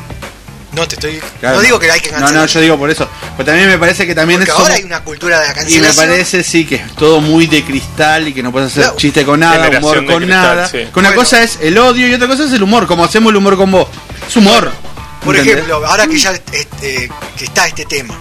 [0.73, 1.20] No te estoy.
[1.39, 1.57] Claro.
[1.57, 2.35] No digo que hay que No, cancelar.
[2.43, 3.07] no, yo digo por eso.
[3.37, 5.53] Pero también me parece que también porque es ahora somos- hay una cultura de la
[5.53, 6.07] Y me cancelación.
[6.07, 9.41] parece, sí, que es todo muy de cristal y que no puedes hacer chiste con
[9.41, 10.68] nada, Generación humor con cristal, nada.
[10.68, 10.79] sí.
[10.79, 11.14] Que una Bueno.
[11.16, 13.70] cosa es el odio y otra cosa es el humor, como hacemos el humor con
[13.70, 13.89] vos.
[14.27, 14.73] Es humor.
[15.23, 15.62] Por ¿entendés?
[15.64, 18.14] ejemplo, ahora que ya este, que está este tema,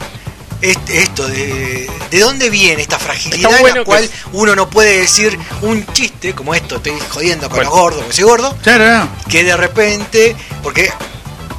[0.62, 5.00] este- esto de, de dónde viene esta fragilidad en la cual es- uno no puede
[5.00, 7.70] decir un chiste como esto, estoy jodiendo con Bueno.
[7.72, 10.92] los gordos, porque soy gordo, Claro, que de repente, porque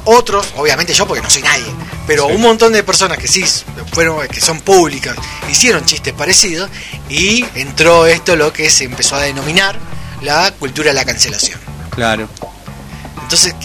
[0.05, 1.65] otros, obviamente yo porque no soy nadie,
[2.07, 2.33] pero Sí.
[2.35, 3.43] un montón de personas que sí
[3.93, 5.15] fueron, que son públicas,
[5.49, 6.69] hicieron chistes parecidos
[7.09, 9.77] y entró esto lo que se empezó a denominar
[10.21, 11.59] la cultura de la cancelación.
[11.91, 12.27] claro.
[13.33, 13.55] Entonces,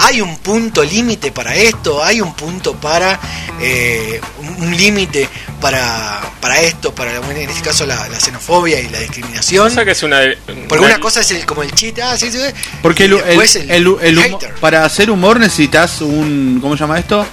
[0.00, 2.02] ¿hay un punto límite para esto?
[2.02, 3.20] ¿Hay un punto para
[3.60, 4.20] eh,
[4.58, 5.28] un límite
[5.60, 9.68] para, para esto, para en este caso la, la xenofobia y la discriminación?
[9.68, 10.18] Cosa que es una.
[10.68, 12.52] Porque una cosa es el, como el chiste, ah, sí, sí, sí,
[12.82, 13.86] Porque el, el, después el- el
[14.18, 14.54] humo- hater.
[14.56, 16.58] para hacer humor necesitas un.
[16.60, 17.24] ¿Cómo se llama esto?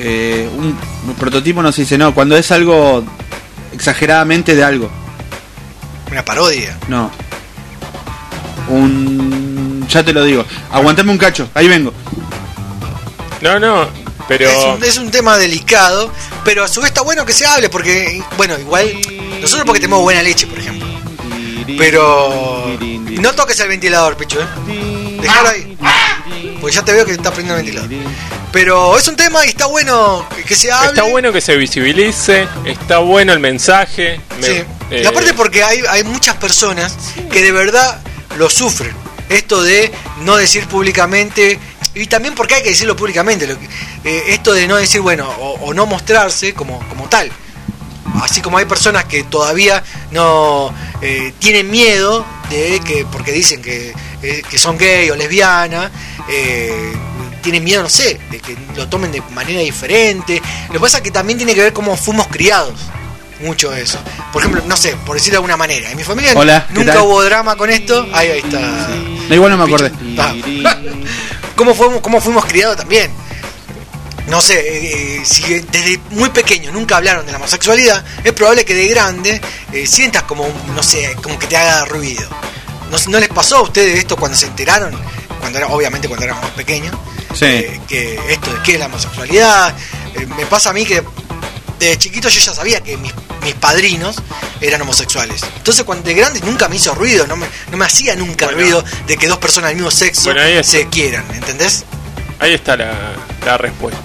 [0.00, 0.74] Eh, un,
[1.06, 3.04] un prototipo no se dice, no, cuando es algo
[3.74, 4.90] exageradamente de algo.
[6.10, 6.78] Una parodia.
[6.88, 7.10] No.
[8.70, 9.43] Un.
[9.94, 10.44] Ya te lo digo.
[10.72, 11.92] Aguantame un cacho, ahí vengo.
[13.40, 13.88] No, no,
[14.26, 14.48] pero.
[14.50, 16.10] Es, un, es un tema delicado,
[16.44, 18.90] pero a su vez está bueno que se hable, porque, bueno, igual.
[19.40, 20.86] Nosotros porque tenemos buena leche, por ejemplo.
[21.78, 22.76] Pero.
[23.20, 25.18] No toques el ventilador, Pichu, ¿eh?
[25.20, 25.78] Dejalo ahí.
[26.60, 28.14] Porque ya te veo que está prendiendo el ventilador.
[28.50, 30.88] Pero es un tema y está bueno que- que se hable.
[30.90, 34.20] Está bueno que se visibilice, está bueno el mensaje.
[34.40, 34.52] me- Sí.
[34.90, 36.96] eh, Y aparte porque hay, hay muchas personas
[37.30, 38.00] que de verdad
[38.38, 38.92] lo sufren.
[39.28, 41.58] Esto de no decir públicamente,
[41.94, 43.68] y también porque hay que decirlo públicamente, lo que-
[44.04, 47.30] eh, esto de no decir, bueno, o, no mostrarse como, como tal.
[48.22, 50.72] Así como hay personas que todavía no
[51.02, 55.90] eh, tienen miedo de que, porque dicen que, eh, que son gay o lesbiana,
[57.42, 60.40] tienen miedo, no sé, de que lo tomen de manera diferente.
[60.68, 62.74] Lo que pasa es que también tiene que ver cómo fuimos criados.
[63.40, 63.98] Mucho eso.
[64.32, 65.90] Por ejemplo, no sé, por decirlo de alguna manera.
[65.90, 68.06] En mi familia Hola, ¿qué nunca hubo drama con esto.
[68.12, 68.60] Ahí, ahí está.
[69.28, 69.92] No, igual no me acordé.
[70.18, 70.34] Ah.
[71.56, 73.10] ¿Cómo, fuimos, ¿Cómo fuimos criados también?
[74.26, 78.74] No sé, eh, si desde muy pequeño nunca hablaron de la homosexualidad, es probable que
[78.74, 79.40] de grande
[79.72, 82.26] eh, sientas como, no sé, como que te haga ruido.
[82.90, 84.92] ¿No, ¿No les pasó a ustedes esto cuando se enteraron?
[85.40, 86.96] Cuando era, obviamente cuando éramos más pequeños.
[87.34, 87.46] Sí.
[87.46, 89.74] eh, que esto de qué es la homosexualidad.
[90.14, 91.02] Eh, me pasa a mí que
[91.88, 93.12] de chiquito yo ya sabía que mis,
[93.42, 94.16] mis padrinos
[94.60, 95.42] eran homosexuales.
[95.56, 98.60] Entonces cuando de grande nunca me hizo ruido, no me, no me hacía nunca Bueno.
[98.60, 101.84] ruido de que dos personas del mismo sexo Bueno, se quieran, ¿entendés?
[102.40, 102.92] Ahí está la,
[103.44, 104.00] la respuesta.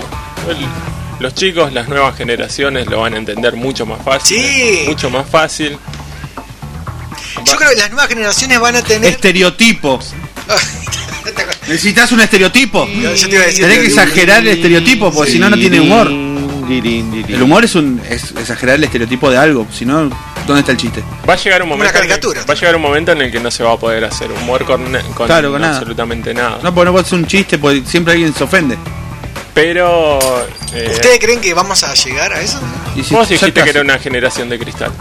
[0.47, 0.67] El-
[1.19, 4.37] los chicos, las nuevas generaciones lo van a entender mucho más fácil.
[4.39, 4.83] Sí.
[4.87, 5.77] Mucho más fácil.
[7.45, 9.11] Yo creo que las nuevas generaciones van a tener...
[9.11, 9.99] Estereotipo.
[11.67, 12.87] ¿Necesitas un estereotipo?
[12.87, 15.57] Yo- yo te iba a decir Tenés que exagerar el estereotipo, porque si no, no
[15.57, 16.09] tiene humor.
[16.77, 20.09] El humor es un es exagerar el estereotipo de algo, si no,
[20.45, 21.03] ¿dónde está el chiste?
[21.27, 21.89] Va a llegar un Una momento.
[21.97, 22.41] en el- caricatura.
[22.47, 24.63] va a llegar un momento en el que no se va a poder hacer humor
[24.65, 24.83] con,
[25.15, 25.77] con, Claro, con nada.
[25.77, 26.59] absolutamente nada.
[26.61, 28.77] No, porque no puedes hacer un chiste, porque siempre alguien se ofende.
[29.53, 30.19] Pero.
[30.73, 32.59] eh, ¿Ustedes creen que vamos a llegar a eso?
[32.95, 34.91] Y si- vos dijiste que era una generación de cristal.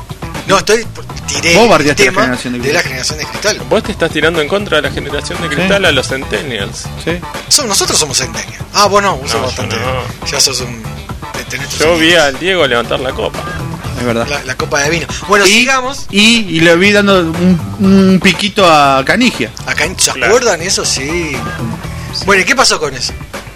[0.47, 0.87] No, estoy...
[1.27, 3.61] Tiré Vos el la tema generación de de, la generación de cristal.
[3.69, 6.87] Vos te estás tirando en contra de la generación de cristal a los centennials.
[7.05, 7.19] Sí.
[7.66, 8.62] Nosotros somos centenios.
[8.73, 9.77] Ah, vos no, vos sos No, bastante...
[9.77, 10.27] no.
[10.27, 10.83] Ya sos un...
[11.49, 13.40] tenés Yo vi al Diego levantar la copa.
[13.99, 14.26] Es verdad.
[14.28, 15.07] la, la copa de vino.
[15.26, 16.07] Bueno, y, sigamos.
[16.11, 19.51] Y, y le vi dando un, un piquito a Canigia.
[19.66, 20.26] Acá, ¿se Claro.
[20.26, 20.84] acuerdan eso?
[20.84, 21.32] Sí.
[22.26, 23.12] Bueno, ¿y qué pasó con eso?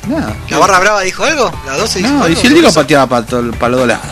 [0.09, 0.35] Nada.
[0.51, 1.53] ¿La barra brava dijo algo?
[1.65, 4.07] ¿La 12 dijo No, y si el Diego pateaba para los dos lados.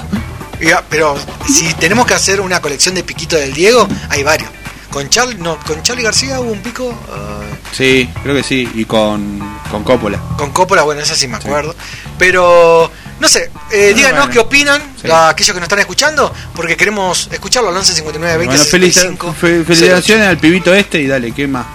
[0.61, 1.16] Ya, pero
[1.49, 4.51] si tenemos que hacer una colección de piquitos del Diego, hay varios.
[4.91, 6.93] Con Charlie, no, con Charlie García hubo un pico.
[7.12, 7.41] ah,
[7.72, 8.68] Sí, creo que sí.
[8.74, 9.39] Y con,
[9.70, 10.18] con Coppola.
[10.37, 11.74] con Coppola, bueno, esa sí me acuerdo.
[12.18, 12.91] Pero,
[13.21, 14.33] no sé, eh, díganos bueno.
[14.33, 15.07] qué opinan Sí.
[15.07, 18.95] la- aquellos que nos están escuchando, porque queremos escucharlo al 11 59 20 Bueno, felici-
[18.95, 21.66] 65 fe- felicitaciones al pibito este y dale, ¿qué más?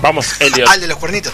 [0.00, 0.68] Vamos, Elliot.
[0.68, 1.32] Al de los cuernitos.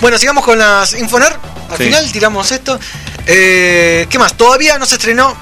[0.00, 1.32] Bueno, sigamos con las Infoner.
[1.70, 1.84] Al Sí.
[1.84, 2.78] final tiramos esto.
[3.26, 4.34] Eh, ¿Qué más?
[4.36, 5.36] Todavía no se estrenó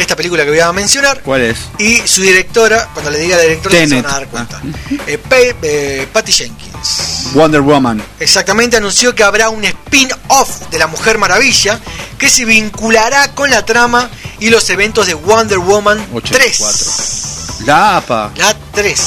[0.00, 1.20] esta película que voy a mencionar.
[1.22, 1.58] ¿Cuál es?
[1.78, 4.60] Y su directora, cuando le diga la directora, se van a dar cuenta.
[5.06, 7.30] Eh, Pe- eh, Patty Jenkins.
[7.34, 8.02] Wonder Woman.
[8.18, 11.78] Exactamente, anunció que habrá un spin-off de la Mujer Maravilla
[12.18, 14.08] que se vinculará con la trama
[14.40, 16.76] y los eventos de Wonder Woman 84.
[16.78, 17.66] 3.
[17.66, 18.30] La APA.
[18.36, 19.00] La 3.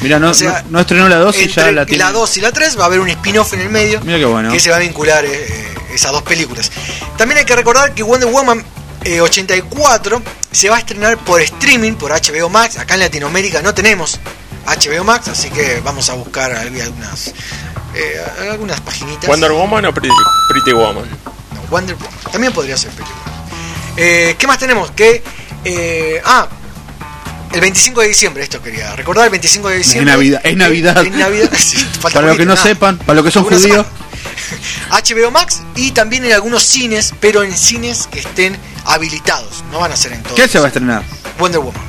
[0.00, 2.04] Mira, no, O sea, no, no estrenó la 2 y ya la tiene.
[2.04, 4.24] la 2 y la 3 va a haber un spin-off en el medio Mira qué
[4.26, 4.52] bueno.
[4.52, 6.70] que se va a vincular eh, eh, esas dos películas.
[7.16, 8.64] También hay que recordar que Wonder Woman
[9.04, 12.78] eh, 84 se va a estrenar por streaming, por HBO Max.
[12.78, 14.18] Acá en Latinoamérica no tenemos
[14.66, 17.32] HBO Max, así que vamos a buscar algunas
[17.94, 18.20] eh,
[18.50, 19.28] algunas paginitas.
[19.28, 20.08] Wonder Woman o Pretty,
[20.48, 21.08] Pretty Woman.
[21.54, 22.12] No, Wonder Woman.
[22.32, 23.16] También podría ser película.
[23.96, 24.90] Eh, ¿Qué más tenemos?
[24.92, 25.22] Que
[25.64, 26.46] eh, ah,
[27.52, 30.12] el 25 de diciembre, esto quería recordar, el 25 de diciembre.
[30.12, 31.04] Navidad, es eh, Navidad.
[31.04, 31.50] Es Navidad.
[31.58, 32.62] Sí, falta Para los que no nada.
[32.62, 33.88] sepan, para los que son judíos, semana.
[34.90, 39.64] HBO Max y también en algunos cines, pero en cines que estén habilitados.
[39.72, 40.36] No van a ser en todos.
[40.36, 41.02] ¿qué se va a estrenar?
[41.38, 41.80] Wonder Woman,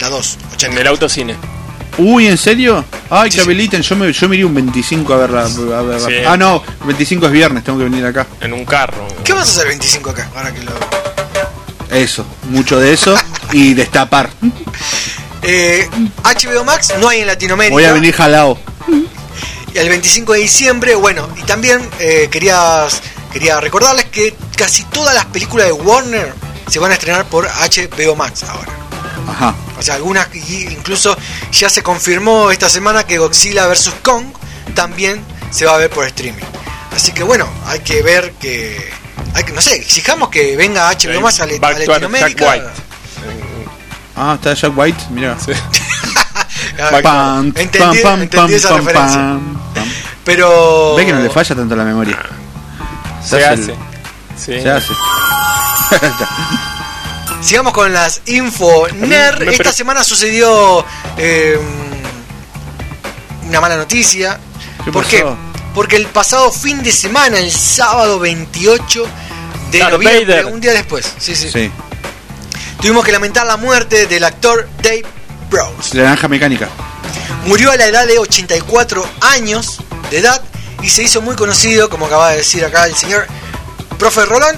[0.00, 0.80] la 2, En 80.
[0.80, 1.36] el autocine.
[1.98, 2.84] Uy, ¿en serio?
[3.08, 3.46] Ay, Sí, que sí.
[3.48, 3.80] habiliten.
[3.82, 5.42] Yo me, yo me iría un 25 a verla.
[5.44, 6.06] A verla.
[6.08, 6.14] Sí.
[6.26, 8.26] Ah, no, 25 es viernes, tengo que venir acá.
[8.40, 9.06] En un carro.
[9.24, 10.30] ¿Qué vas a hacer el 25 acá?
[10.36, 10.72] Ahora que lo...
[11.90, 13.14] Eso, mucho de eso
[13.52, 14.28] y destapar.
[15.42, 15.88] Eh,
[16.22, 17.72] HBO Max no hay en Latinoamérica.
[17.72, 18.58] Voy a venir jalao.
[19.76, 23.00] El 25 de diciembre, bueno, y también eh, querías,
[23.32, 26.32] quería recordarles que casi todas las películas de Warner
[26.68, 28.72] se van a estrenar por HBO Max ahora.
[29.28, 29.54] Ajá.
[29.78, 31.14] O sea, algunas incluso
[31.52, 33.92] ya se confirmó esta semana que Godzilla vs.
[34.02, 34.24] Kong
[34.74, 36.42] también se va a ver por streaming.
[36.94, 38.90] Así que bueno, hay que ver que...
[39.34, 42.50] Hay que, no sé, exijamos que venga HBO Max a, Le- Jack Latinoamérica.
[42.50, 42.66] White.
[44.16, 45.36] Ah, está Jack White, mira.
[45.38, 45.52] Sí.
[46.78, 49.38] Ah, Pam, entendí, pam, pam, entendí esa pam, referencia.
[50.26, 50.94] Pero.
[50.96, 52.18] Ve que no le falla tanto la memoria.
[53.24, 53.72] Se hace hace.
[53.72, 53.78] el-
[54.36, 54.60] Sí.
[54.60, 54.92] Se hace.
[57.42, 59.40] Sigamos con las info NER.
[59.44, 60.84] me Esta pre- semana sucedió
[61.16, 61.58] eh,
[63.48, 64.38] una mala noticia.
[64.84, 65.16] ¿Qué ¿Por pasó?
[65.16, 65.24] qué?
[65.74, 69.06] Porque el pasado fin de semana, el sábado 28
[69.70, 70.46] de Darth noviembre, Vader.
[70.46, 71.70] un día después, sí, sí, Sí.
[72.80, 75.04] tuvimos que lamentar la muerte del actor Dave
[75.50, 75.96] Browse.
[75.96, 76.68] La naranja mecánica.
[77.46, 79.78] Murió a la edad de 84 años
[80.10, 80.40] de edad
[80.82, 83.26] y se hizo muy conocido, como acaba de decir acá el señor
[83.98, 84.56] Profe Rolón,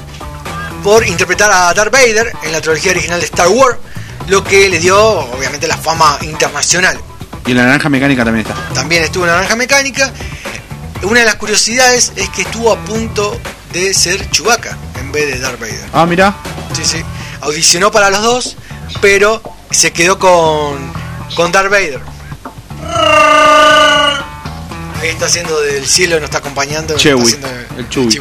[0.82, 3.78] por interpretar a Darth Vader en la trilogía original de Star Wars,
[4.26, 6.98] lo que le dio obviamente la fama internacional.
[7.46, 8.74] Y la naranja mecánica también está.
[8.74, 10.12] También estuvo en la Naranja Mecánica.
[11.02, 13.40] Una de las curiosidades es que estuvo a punto
[13.72, 15.88] de ser Chewbacca en vez de Darth Vader.
[15.92, 16.34] Ah, mira.
[16.74, 17.02] Sí, sí.
[17.40, 18.56] Audicionó para los dos,
[19.00, 19.40] pero
[19.70, 20.92] se quedó con,
[21.34, 22.00] con Darth Vader.
[25.00, 26.96] Ahí está haciendo del cielo, nos está acompañando.
[26.96, 28.20] está haciendo el Chewie.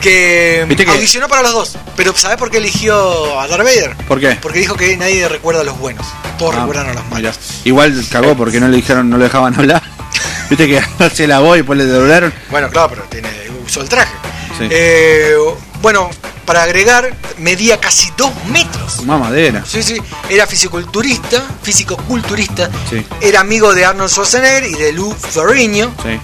[0.00, 3.96] Que, ¿Viste que- audicionó para los dos, pero ¿sabes por qué eligió a Darth Vader?
[4.06, 4.36] ¿Por qué?
[4.40, 6.06] Porque dijo que nadie recuerda a los buenos,
[6.38, 7.14] todos Ah, recuerdan a los mirá.
[7.14, 7.38] malos.
[7.64, 9.82] Igual cagó porque no le dijeron, no lo dejaban hablar.
[10.50, 12.32] Viste que hace la voz y después le doblaron.
[12.50, 13.28] Bueno, claro, pero tiene,
[13.66, 14.12] usó el traje.
[14.56, 14.68] Sí.
[14.70, 15.34] Eh,
[15.82, 16.10] bueno,
[16.44, 19.04] para agregar, medía casi dos metros.
[19.04, 19.64] Más madera.
[19.66, 19.96] Sí, sí,
[20.30, 23.04] era fisiculturista, físico-culturista, Sí.
[23.20, 25.92] era amigo de Arnold Schwarzenegger y de Lou Ferrigno.
[26.02, 26.18] Sí.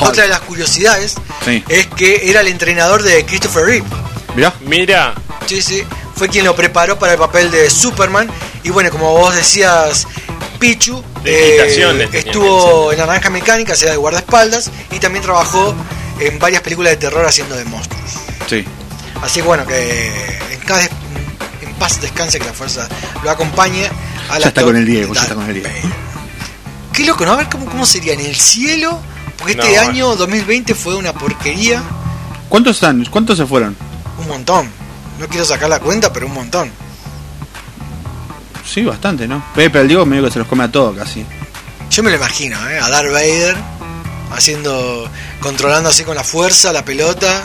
[0.00, 1.64] Otra de las curiosidades Sí.
[1.68, 3.86] es que era el entrenador de Christopher Reeve.
[4.34, 4.52] Mirá.
[4.60, 5.14] Mira,
[5.46, 5.84] Sí, sí,
[6.16, 8.28] fue quien lo preparó para el papel de Superman.
[8.64, 10.06] Y bueno, como vos decías,
[10.58, 15.72] Pichu De eh, estuvo en la Naranja Mecánica, sea de guardaespaldas, y también trabajó
[16.18, 18.10] en varias películas de terror haciendo de monstruos.
[18.48, 18.64] Sí.
[19.22, 20.90] Así que bueno, que en, paz-
[21.62, 22.88] en paz descanse, que la fuerza
[23.22, 23.88] lo acompañe.
[24.30, 25.68] al Ya está con el Diego, ya está con el Diego.
[26.92, 27.32] Qué loco, ¿no?
[27.32, 29.00] A ver cómo, cómo sería en el cielo.
[29.38, 31.82] Porque este No, año 2020 fue una porquería.
[32.48, 33.04] ¿Cuántos están?
[33.06, 33.76] ¿Cuántos se fueron?
[34.18, 34.70] Un montón.
[35.18, 36.70] No quiero sacar la cuenta, pero un montón.
[38.64, 39.44] Sí, bastante, ¿no?
[39.54, 41.24] Pe- Pero el Diego medio que se los come a todos casi.
[41.90, 42.78] Yo me lo imagino, ¿eh?
[42.80, 43.56] A Darth Vader
[44.34, 45.08] haciendo,
[45.40, 47.44] controlando así con la fuerza la pelota.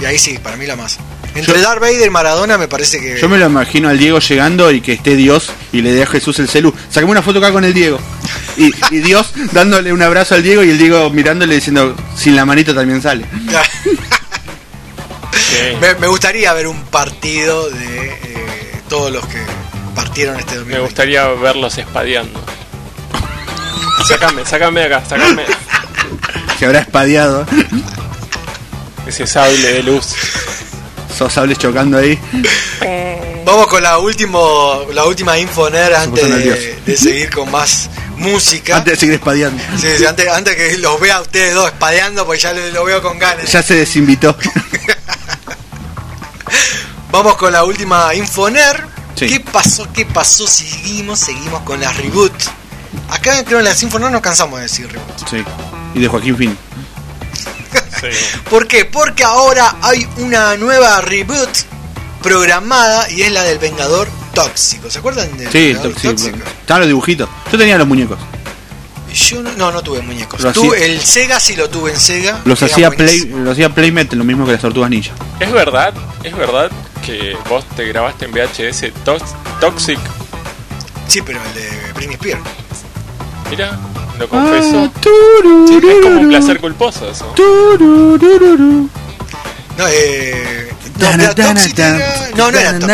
[0.00, 0.98] Y ahí sí, para mí la más.
[1.34, 3.18] Entre Yo- Darth Vader y Maradona me parece que...
[3.20, 6.06] Yo me lo imagino al Diego llegando y que esté Dios y le dé a
[6.06, 6.74] Jesús el celu.
[6.88, 7.98] Sacame una foto acá con el Diego.
[8.56, 12.44] Y, y Dios dándole un abrazo al Diego y el Diego mirándole diciendo, sin la
[12.44, 13.24] manito también sale.
[15.80, 19.38] me, me gustaría ver un partido de eh, todos los que
[19.94, 20.78] partieron este 2020.
[20.78, 22.42] me gustaría verlos espadeando.
[24.08, 25.44] Sácame, sácame de acá, sácame
[26.58, 27.46] Se habrá espadeado.
[29.06, 30.14] Ese sable de luz.
[31.12, 32.18] Esos sables chocando ahí.
[33.44, 38.76] Vamos con la, último, la última info nerd antes de, seguir con más música.
[38.76, 39.62] Antes de seguir espadeando.
[39.78, 42.84] Sí, sí, antes, antes que los vea a ustedes dos espadeando, pues ya lo, lo
[42.84, 43.50] veo con ganas.
[43.50, 44.36] Ya se desinvitó.
[47.10, 48.86] Vamos con la última Infoner.
[49.16, 49.26] Sí.
[49.26, 49.88] ¿Qué pasó?
[49.92, 50.46] ¿Qué pasó?
[50.46, 52.32] Seguimos, seguimos con las reboot.
[53.08, 55.28] Acá creo en las Infoner nos cansamos de decir reboot.
[55.28, 55.44] Sí.
[55.94, 56.58] Y de Joaquín Fin.
[58.00, 58.08] Sí.
[58.48, 58.84] ¿Por qué?
[58.84, 61.50] Porque ahora hay una nueva reboot
[62.22, 64.90] programada y es la del Vengador Tóxico.
[64.90, 66.36] ¿Se acuerdan del Sí, Vengador sí, Tóxico?
[66.60, 67.28] estaban los dibujitos.
[67.50, 68.18] Yo tenía los muñecos.
[69.12, 70.40] Yo no, no, no tuve muñecos.
[70.40, 72.40] Lo Tuve hacía- el Sega sí lo tuve en Sega.
[72.44, 75.10] Los hacía Play, los hacía Playmet, lo mismo que las tortugas ninja.
[75.40, 75.92] Es verdad,
[76.22, 76.70] es verdad
[77.04, 79.98] que vos te grabaste en VHS Tox- Toxic.
[81.08, 82.40] Sí, pero el de Britney Spears.
[83.50, 83.76] Mira,
[84.20, 84.92] lo confieso.
[84.94, 87.34] Ah, turururu, es como un placer culposo eso.
[89.76, 90.68] No, eh.
[90.98, 91.78] No, Tana, era Toxic
[92.36, 92.86] no, no era Toxic.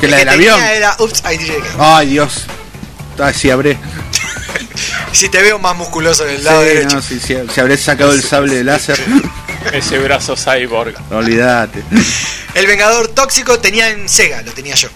[0.00, 0.60] Que El la del tenía avión.
[0.62, 1.72] Era Oops, I Did It Again.
[1.78, 2.44] Ay, Dios.
[3.18, 3.78] Ay, si habré.
[5.12, 6.96] Si te veo más musculoso del Sí, lado derecho.
[6.96, 8.98] no, si, si- si habré sacado el sable de láser.
[9.72, 10.94] Ese brazo cyborg.
[11.12, 11.84] Olvídate.
[12.54, 14.88] El Vengador Tóxico tenía en Sega, lo tenía yo.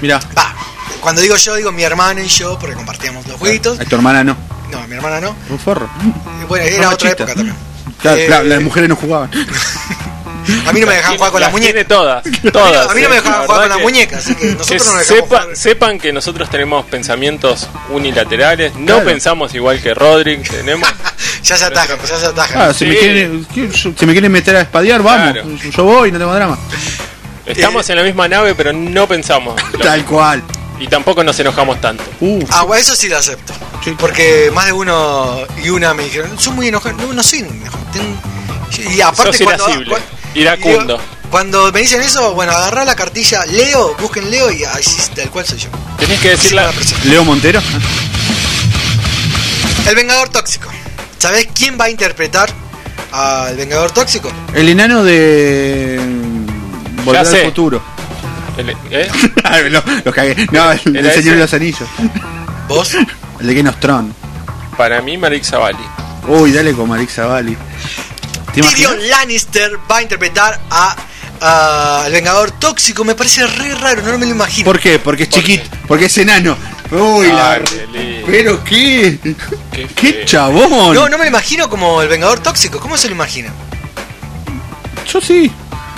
[0.00, 0.54] Mira, Va,
[1.00, 3.80] cuando digo yo, digo mi hermana y yo, porque compartíamos los jueguitos.
[3.80, 4.36] a tu hermana no.
[4.70, 5.36] No, mi hermana no.
[5.50, 5.88] Un forro.
[6.48, 7.08] Bueno, era otra machista.
[7.24, 7.56] época también.
[8.00, 9.30] Claro, Eh, claro, las mujeres no jugaban.
[10.66, 11.86] A mí no me dejaban jugar con las Tiene muñecas.
[11.88, 12.90] todas, todas.
[12.90, 14.86] A mí no me eh, dejaban la jugar con las muñecas, así que Que nosotros
[14.86, 15.56] no sepa- jugar.
[15.56, 19.04] sepan que nosotros tenemos pensamientos unilaterales, no Claro.
[19.04, 20.88] pensamos igual que Roderick, tenemos
[21.44, 22.60] Ya se atajan, ya se atajan.
[22.60, 23.46] Ah, si, me quieren,
[23.96, 25.32] si me quieren meter a espadear, vamos.
[25.32, 25.48] Claro.
[25.76, 26.58] Yo voy, no tengo drama.
[27.46, 30.42] estamos en la misma nave, pero no pensamos Tal cual.
[30.80, 32.02] Y tampoco nos enojamos tanto.
[32.20, 33.52] Uh, Ah, bueno, eso sí lo acepto.
[33.84, 33.94] Sí.
[33.98, 36.96] Porque más de uno y una me dijeron, soy muy enojado.
[36.96, 37.82] No, no soy enojado.
[38.90, 39.96] Y aparte Sos cuando, cuando-
[40.34, 40.94] iracundo.
[40.96, 41.00] digo,
[41.30, 45.46] Cuando me dicen eso, bueno, agarrá la cartilla Leo, busquen Leo y así tal cual
[45.46, 45.68] soy yo.
[45.98, 46.64] Tenés que decir Sí, la.
[46.66, 47.08] la presento.
[47.08, 47.60] Leo Montero.
[49.86, 50.68] El Vengador Tóxico.
[51.18, 52.50] ¿Sabés quién va a interpretar
[53.12, 54.30] al Vengador Tóxico?
[54.54, 56.00] El enano de.
[57.04, 57.82] Volver Ya al futuro.
[58.58, 59.08] El- ¿eh?
[59.70, 60.46] No, los cagué.
[60.50, 61.30] No, el, el ¿Era Señor ese?
[61.34, 61.88] de los Anillos.
[62.68, 62.94] ¿Vos?
[63.40, 64.14] El de Game of Thrones.
[64.76, 65.84] Para mí, Malik Zavalli.
[66.28, 66.88] Uy, dale con.
[66.88, 68.74] ¿Te imaginas?
[68.74, 73.04] Tyrion Lannister va a interpretar a, al Vengador Tóxico.
[73.04, 74.64] Me parece re raro, no me lo imagino.
[74.64, 74.98] ¿Por qué?
[74.98, 75.70] Porque es ¿Por chiquito.
[75.88, 76.56] Porque es enano.
[76.90, 77.60] Uy, la.
[78.26, 79.18] Pero qué.
[79.72, 80.94] Qué Qué chabón.
[80.94, 82.78] No, no me lo imagino como el Vengador Tóxico.
[82.78, 83.50] ¿Cómo se lo imagina?
[85.10, 85.50] Yo sí.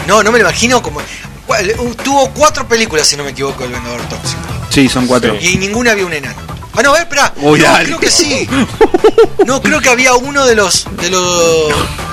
[0.06, 1.00] No, no me lo imagino como.
[1.46, 4.40] Bueno, uh, Tuvo cuatro películas, si no me equivoco, el Vengador Tóxico.
[4.70, 5.36] Sí, son cuatro.
[5.40, 5.46] Sí.
[5.50, 6.36] Y en ninguna había un enano.
[6.76, 7.32] Ah, no, a ver, espera.
[7.36, 8.48] Uy, no, creo que sí.
[9.46, 11.68] No, creo que había uno de los de los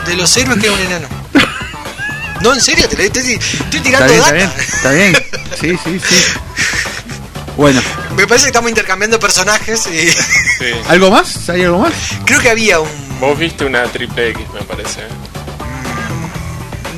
[0.06, 1.08] de los héroes que era un enano.
[2.42, 4.62] No, en serio, te lo estoy, estoy Está tirando bien, data.
[4.62, 5.16] está bien.
[5.16, 5.32] Está
[5.62, 5.80] bien.
[5.80, 6.16] Sí, sí, sí.
[7.56, 7.82] Bueno,
[8.16, 10.72] Me parece que estamos intercambiando personajes y Sí.
[10.90, 11.48] ¿algo más?
[11.50, 11.94] ¿Hay algo más?
[12.26, 12.90] creo que había un
[13.20, 15.02] Vos viste una triple X, me parece.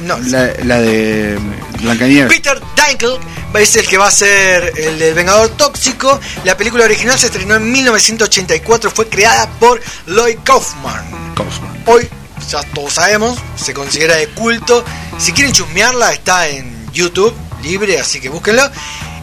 [0.03, 1.37] No, La, la de
[1.81, 2.31] Blancanieves.
[2.31, 3.19] Peter Dinklage
[3.61, 6.19] es el que va a ser el del Vengador Tóxico.
[6.43, 11.33] La película original se estrenó en 1984, fue creada por Lloyd Kaufman.
[11.35, 11.83] Kaufman.
[11.85, 12.09] Hoy,
[12.49, 14.83] ya todos sabemos, se considera de culto.
[15.19, 18.69] Si quieren chusmearla, está en YouTube, libre, así que búsquenlo.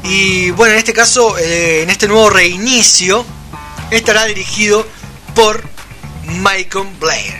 [0.05, 3.24] Y bueno, en este caso, eh, en este nuevo reinicio,
[3.90, 4.86] estará dirigido
[5.35, 5.62] por
[6.24, 7.35] Michael Blair.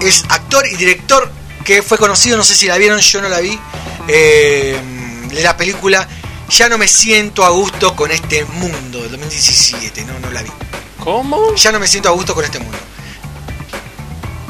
[0.00, 1.30] Es actor y director
[1.66, 3.58] que fue conocido, no sé si la vieron, yo no la vi,
[4.08, 4.78] eh,
[5.28, 6.06] de la película
[6.48, 10.50] Ya no me siento a gusto con este mundo, del 2017, no, no la vi.
[11.02, 11.54] ¿Cómo?
[11.56, 12.78] Ya no me siento a gusto con este mundo.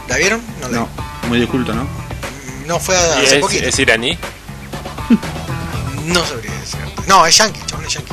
[0.09, 0.43] ¿La vieron?
[0.60, 0.88] No la No,
[1.28, 1.84] muy de culto, ¿no?
[1.84, 2.66] vi.
[2.66, 3.66] No, fue ¿Y hace es, poquito.
[3.66, 4.18] es iraní?
[6.05, 6.78] No sabría decir.
[7.06, 8.12] No, es yankee, chabón, es yankee.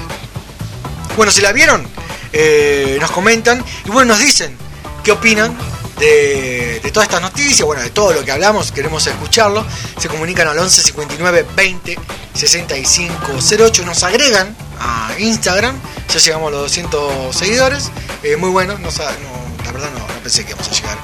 [1.17, 1.85] Bueno, si la vieron,
[2.31, 4.55] eh, nos comentan y bueno, nos dicen
[5.03, 5.55] qué opinan
[5.99, 9.65] de, todas estas noticias, bueno, de todo lo que hablamos, queremos escucharlo.
[9.97, 11.99] Se comunican al 11 59 20
[12.33, 13.15] 65
[13.59, 15.75] 08, nos agregan a Instagram,
[16.11, 17.91] ya llegamos a los 200 seguidores,
[18.23, 20.97] eh, muy bueno, no, no, la verdad no, no pensé que íbamos a llegar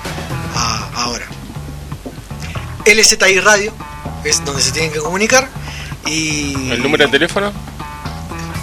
[0.55, 1.25] a, ahora.
[2.85, 3.73] LZI Radio
[4.23, 5.47] es donde se tienen que comunicar
[6.05, 7.53] y ¿El número de teléfono?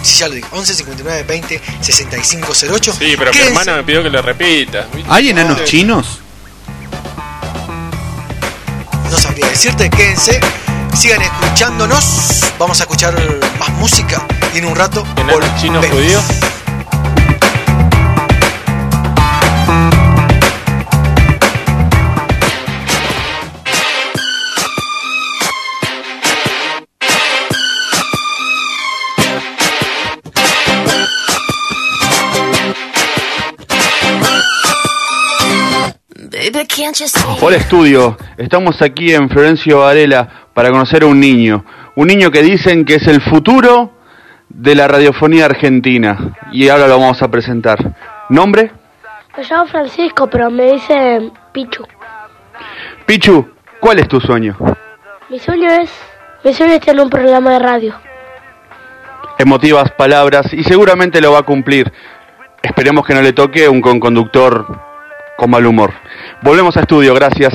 [0.07, 0.47] Sí, ya lo dije.
[0.51, 2.93] 11 59 20 65 08.
[2.97, 4.87] Sí, pero mi hermana me pidió que le repita.
[5.09, 6.19] ¿Hay enanos chinos?
[9.11, 10.39] No sabría decirte, quédense.
[10.95, 12.41] Sigan escuchándonos.
[12.57, 13.15] Vamos a escuchar
[13.59, 14.25] más música.
[14.55, 15.05] Y en un rato.
[15.17, 16.23] ¿Enanos chinos judíos?
[37.41, 41.65] Hola estudio, estamos aquí en Florencio Varela para conocer a un niño,
[41.95, 43.91] un niño que dicen que es el futuro
[44.47, 47.77] de la radiofonía argentina y ahora lo vamos a presentar.
[48.29, 48.71] ¿Nombre?
[49.37, 51.85] Me llamo Francisco, pero me dicen Pichu.
[53.05, 53.45] Pichu,
[53.81, 54.55] ¿cuál es tu sueño?
[55.27, 55.91] Mi sueño es,
[56.45, 57.95] mi sueño es tener un programa de radio.
[59.37, 61.91] Emotivas palabras y seguramente lo va a cumplir.
[62.63, 64.86] Esperemos que no le toque un conductor
[65.37, 65.93] con mal humor.
[66.41, 67.53] Volvemos a estudio, gracias.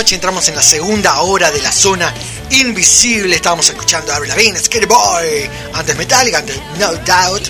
[0.00, 2.14] Noche entramos en la segunda hora de la zona
[2.52, 3.36] invisible.
[3.36, 7.46] Estábamos escuchando a Avril Lavigne, Boy, antes Metallica, antes No Doubt.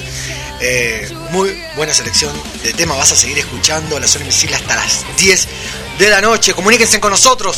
[0.61, 2.33] Eh, muy buena selección
[2.65, 2.99] de temas.
[2.99, 5.47] Vas a seguir escuchando la zona invisible hasta las 10
[6.01, 6.53] de la noche.
[6.53, 7.57] Comuníquense con nosotros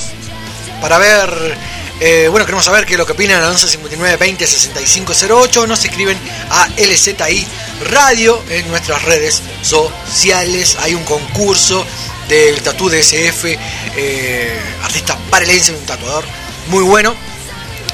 [0.83, 1.57] para ver.
[1.99, 5.67] eh, bueno, queremos saber qué es lo que opinan al 11 59 20 65 08.
[5.67, 6.19] Nos escriben
[6.51, 7.47] a LZI
[7.89, 10.77] Radio en nuestras redes sociales.
[10.83, 11.83] Hay un concurso
[12.29, 13.59] del tatú de SF,
[13.97, 16.25] eh, artista parelense, un tatuador
[16.69, 17.15] muy bueno.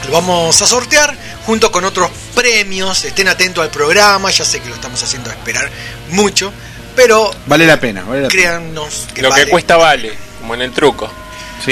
[0.07, 3.05] Lo vamos a sortear junto con otros premios.
[3.05, 4.31] Estén atentos al programa.
[4.31, 5.71] Ya sé que lo estamos haciendo esperar
[6.11, 6.53] mucho,
[6.95, 8.43] pero Vale la pena, vale la pena.
[8.43, 9.45] créannos que Lo vale.
[9.45, 11.11] que cuesta vale, como en el truco.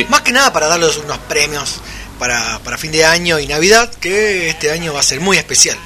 [0.09, 1.77] Más que nada para darles unos premios
[2.19, 5.77] para, para fin de año y Navidad, que este año va a ser muy especial.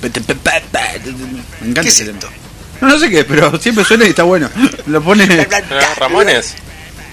[0.00, 2.18] Me encanta ¿Qué es ese tema.
[2.82, 4.50] No, no sé qué, pero siempre suena y está bueno.
[4.86, 5.24] Lo pone.
[5.26, 6.54] ¿Los Ramones?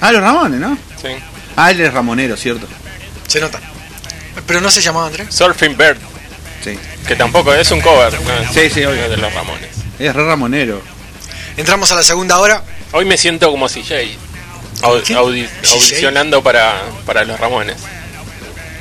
[0.01, 0.77] Ah, los Ramones, ¿no?
[1.01, 1.09] Sí.
[1.55, 2.67] Ah, él es Ramonero, ¿cierto?
[3.27, 3.59] Se nota.
[4.47, 5.27] Pero no se llamaba Andrés.
[5.33, 5.97] Surfing Bird.
[6.63, 6.77] Sí.
[7.07, 8.13] Que tampoco es un cover.
[8.13, 8.53] ¿no?
[8.53, 9.09] Sí, sí, obvio.
[9.09, 9.69] de los Ramones.
[9.99, 10.81] Es re Ramonero.
[11.57, 12.63] Entramos a la segunda hora.
[12.91, 14.17] Hoy me siento como CJ.
[14.81, 15.15] au- ¿Qué?
[15.15, 15.71] audi- CJ?
[15.73, 17.77] audicionando para, para los Ramones.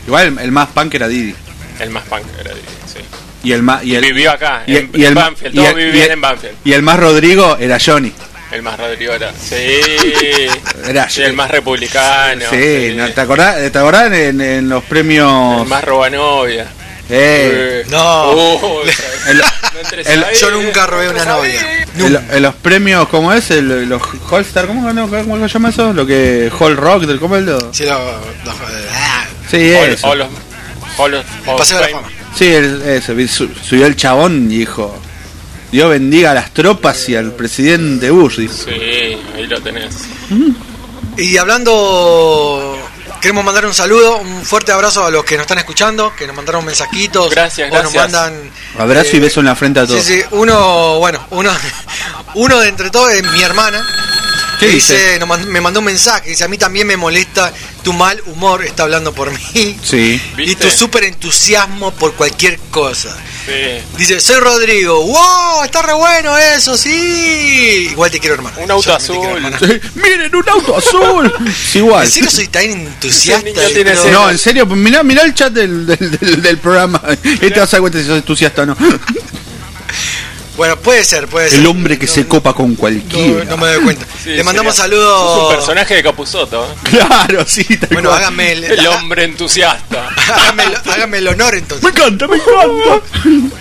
[0.06, 1.34] Igual el, el más punk era Didi.
[1.80, 3.00] El más punk era, sí.
[3.48, 3.82] Y el más.
[3.82, 5.54] Y el, Vivió acá, y en, y el Banfield.
[5.54, 6.54] y Todos vivían en Banfield.
[6.64, 8.12] Y el más Rodrigo era Johnny.
[8.52, 9.32] El más Rodrigo era.
[9.32, 9.56] Sí.
[10.86, 12.44] Era Sí, el más republicano.
[12.50, 13.08] Sí, ¿no?
[13.10, 15.62] ¿te acordás, ¿te acordás en, en los premios?
[15.62, 16.66] El más robanovia.
[17.10, 18.32] Eh, No.
[18.32, 18.80] Uh,
[19.28, 20.36] el- no entres el- ahí.
[20.38, 21.60] Yo nunca robé una novia.
[21.98, 23.50] en, en los premios, ¿cómo es?
[23.50, 25.92] El, los Holstar, ¿cómo, no, ¿cómo se llama eso?
[25.94, 27.72] Lo que Hall Rock, del ¿cómo es lo?
[27.72, 28.54] Sí, lo- lo-
[28.92, 30.08] ah, Sí, O- eso.
[30.08, 30.28] o los-
[30.98, 32.08] o los- el o paseo de la fama.
[32.38, 34.96] Sí, el- su- subió el chabón y dijo,
[35.72, 38.54] Dios bendiga a las tropas y al presidente Bush, dijo.
[38.54, 38.70] Sí,
[39.34, 39.94] ahí lo tenés.
[41.16, 42.78] Y hablando,
[43.20, 46.36] queremos mandar un saludo, un fuerte abrazo a los que nos están escuchando, que nos
[46.36, 47.30] mandaron mensajitos.
[47.30, 48.12] Gracias, o nos gracias.
[48.12, 48.50] mandan.
[48.78, 50.04] Abrazo y eh, beso en la frente a Sí, todos.
[50.04, 51.50] sí, uno, bueno, uno,
[52.34, 53.84] uno de entre todos es mi hermana.
[54.58, 55.18] ¿Qué que dice?
[55.20, 57.52] nos mand- me mandó un mensaje, dice, a mí también me molesta
[57.82, 59.78] tu mal humor, está hablando por mí.
[59.82, 60.20] Sí.
[60.38, 63.16] Y tu súper entusiasmo por cualquier cosa.
[63.46, 63.52] Sí.
[63.96, 65.00] Dice, soy Rodrigo.
[65.06, 65.64] ¡Wow!
[65.64, 67.88] Está re bueno eso, sí.
[67.92, 68.56] Igual te quiero, hermano.
[68.60, 69.54] Un auto quiero, azul.
[69.58, 71.32] Sí, Miren, un auto azul.
[71.74, 72.04] Igual.
[72.04, 73.48] ¿En serio soy tan entusiasta?
[74.12, 77.00] No, en serio, mirá, mirá el chat del, del, del- del programa.
[77.22, 78.76] Y te vas a dar cuenta si sos entusiasta o no.
[80.58, 81.60] Bueno, puede ser, puede ser.
[81.60, 83.44] El hombre que No, se copa con cualquiera.
[83.44, 84.04] No, no me doy cuenta.
[84.22, 85.34] Sí, Le mandamos sería- saludos.
[85.38, 86.64] sos un personaje de Capuzoto.
[86.64, 86.68] ¿eh?
[86.90, 88.20] Claro, sí, tal Bueno, cual.
[88.22, 90.08] hágame el, El hombre entusiasta.
[90.34, 91.84] hágame, el- hágame el honor entonces.
[91.84, 93.00] Me encanta, me encanta.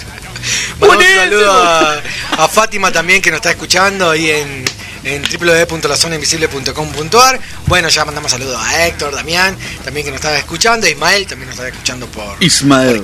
[0.80, 2.02] Mandamos un saludo a,
[2.38, 4.66] a Fátima también que nos está escuchando ahí en,
[5.04, 7.40] en www.lazonainvisible.com.ar.
[7.68, 11.58] Bueno, ya mandamos saludos a Héctor, Damián, también que nos está escuchando, Ismael también nos
[11.60, 13.04] está escuchando por Ismael.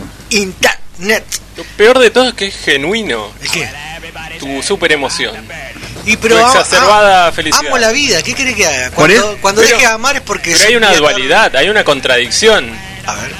[1.03, 1.23] Internet.
[1.57, 3.31] Lo peor de todo es que es genuino.
[3.41, 3.69] ¿El qué?
[4.39, 5.35] Tu super emoción.
[6.05, 7.65] Y pero Tu exacerbada a- felicidad.
[7.67, 8.91] amo la vida, ¿qué querés que haga?
[8.91, 12.69] Cuando, cuando pero- deje de amar es porque Pero hay una dualidad, hay una contradicción
[13.05, 13.31] A ver.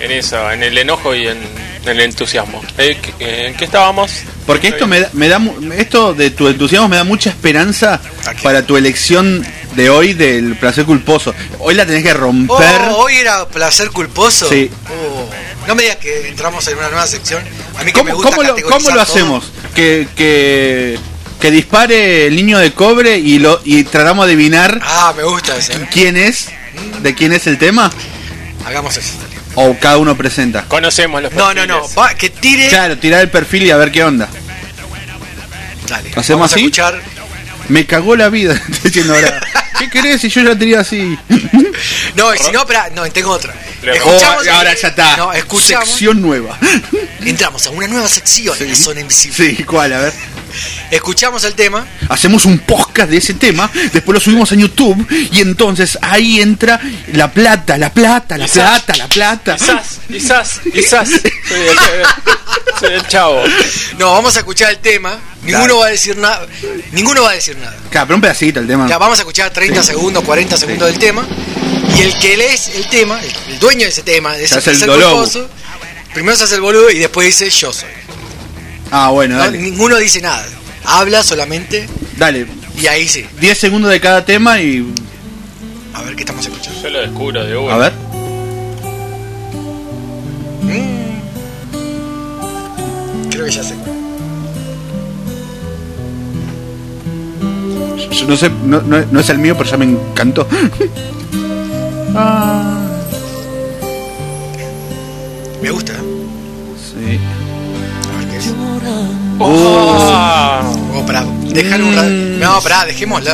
[0.00, 1.38] en eso, en el enojo y en,
[1.84, 2.62] en el entusiasmo.
[2.76, 4.10] Eh, ¿qué- ¿En qué estábamos?
[4.46, 8.00] Porque esto me da, me da mu- esto de tu entusiasmo me da mucha esperanza
[8.42, 11.34] para tu elección de hoy del placer culposo.
[11.58, 12.80] Hoy la tenés que romper.
[12.90, 14.48] Oh, hoy era placer culposo.
[14.48, 14.70] Sí.
[14.90, 15.28] Oh,
[15.66, 17.42] no me digas que entramos en una nueva sección.
[17.78, 19.12] A mí que me ¿Cómo, gusta cómo lo, categorizar cómo lo todo.
[19.12, 19.52] hacemos?
[19.74, 20.98] Que, que,
[21.40, 25.56] que dispare el niño de cobre y lo y tratamos de adivinar Ah, me gusta
[25.56, 25.72] ese.
[25.74, 25.88] ¿eh?
[25.90, 26.48] quién es,
[27.02, 27.90] de quién es el tema,
[28.66, 29.12] Hagamos eso.
[29.54, 30.64] o cada uno presenta.
[30.68, 31.80] Conocemos los No, no, no.
[31.80, 31.98] perfiles.
[31.98, 32.68] Va, que tire.
[32.68, 34.28] Claro, tirar el perfil y a ver qué onda.
[35.88, 36.10] Dale.
[36.16, 36.60] ¿Hacemos Vamos a así?
[36.64, 37.02] escuchar.
[37.72, 39.40] Me cagó la vida, diciendo ahora.
[39.78, 41.18] ¿Qué querés si yo ya tiré así?
[42.14, 43.52] No, y si no, espera, no, tengo otra.
[43.82, 44.46] Escuchamos.
[44.46, 45.16] Oh, ahora ya está.
[45.16, 45.88] No, escuchamos.
[45.88, 46.56] Sección nueva.
[47.24, 49.56] Entramos a una nueva sección, la zona invisible.
[49.56, 49.92] Sí, ¿cuál?
[49.94, 50.12] A ver.
[50.90, 51.84] Escuchamos el tema.
[52.08, 56.78] Hacemos un podcast de ese tema, después lo subimos a YouTube y entonces ahí entra
[57.14, 58.82] la plata, la plata, la Quizás.
[58.82, 59.56] plata, la plata.
[59.56, 61.08] Quizás, quizás, quizás.
[61.08, 61.76] Soy el,
[62.78, 63.42] soy el chavo.
[63.98, 65.18] No, vamos a escuchar el tema.
[65.42, 66.46] Ninguno va a decir nada.
[66.92, 67.76] Ninguno va a decir nada.
[67.90, 68.88] Claro, pero un pedacito el tema.
[68.88, 71.26] Ya vamos a escuchar 30 segundos, 40 segundos del tema.
[71.98, 74.70] Y el que lees el tema, el, el dueño de ese tema, de ese Se
[74.70, 75.48] hace el culposo,
[76.14, 77.88] primero se hace el boludo y después dice yo soy.
[78.90, 79.58] Ah, bueno, No, dale.
[79.58, 80.46] ninguno dice nada.
[80.84, 82.46] Habla solamente Dale,
[82.80, 83.26] y ahí sí.
[83.40, 84.92] 10 segundos de cada tema y.
[85.94, 86.80] A ver qué estamos escuchando.
[86.82, 87.74] Yo lo descubro de una.
[87.74, 87.92] A ver.
[93.30, 93.74] Creo que ya sé.
[98.10, 100.46] Yo no sé, no, no- no es el mío, pero ya me encantó.
[102.14, 102.78] Ah,
[105.62, 105.96] Me gusta, ¿eh?
[106.76, 107.18] sí.
[108.12, 108.52] A ver qué es.
[109.40, 110.60] Ah.
[110.94, 111.24] Oh, pará,
[111.54, 112.08] déjalo un rato.
[112.10, 113.30] No, pará, dejémoslo.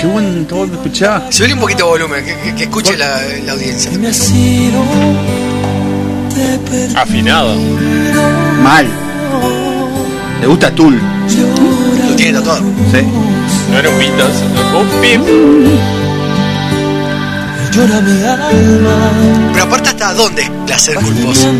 [0.00, 1.30] Qué buen todo me escuchaba.
[1.30, 3.90] Subele un poquito de volumen, que, que- que escuche la, la audiencia.
[6.96, 7.54] Afinado.
[8.62, 8.86] Mal.
[10.44, 11.00] ¿Le gusta Tool?
[12.06, 12.60] Lo tiene tatuado.
[12.92, 13.00] Sí.
[13.70, 14.36] No era un Beatles.
[14.74, 15.20] Un pip.
[17.72, 21.50] Pero aparte, ¿hasta dónde es placer culposo?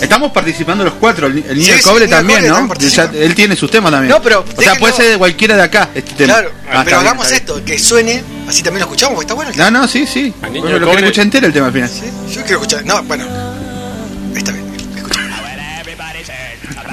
[0.00, 1.26] Estamos participando los cuatro.
[1.26, 2.54] El, el niño Sí, del sí, cobre el también, cobre ¿no?
[2.54, 3.10] también participa.
[3.12, 4.12] Ya- él tiene sus temas también.
[4.14, 6.34] No, pero O sea, puede ser de cualquiera de acá este tema.
[6.34, 7.40] Claro, Ah, pero hagamos bien.
[7.40, 9.50] esto, que suene, así también lo escuchamos, porque está bueno.
[9.56, 10.32] No, no, sí, sí.
[10.40, 11.90] Bueno, lo quiero escuchar entero el tema al final.
[12.30, 12.84] Yo quiero escuchar.
[12.86, 13.24] No, bueno.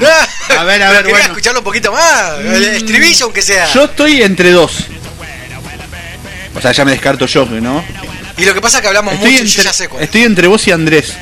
[0.57, 1.25] A ver, a ver, bueno.
[1.25, 2.39] escucharlo un poquito más.
[2.39, 3.65] El estribillo, aunque sea.
[3.73, 4.85] Yo estoy entre dos.
[6.55, 7.83] O sea, ya me descarto yo, ¿no?
[8.37, 10.03] Y lo que pasa es que hablamos Estoy mucho y yo entre, ya sé cuál.
[10.03, 11.13] estoy entre vos y Andrés.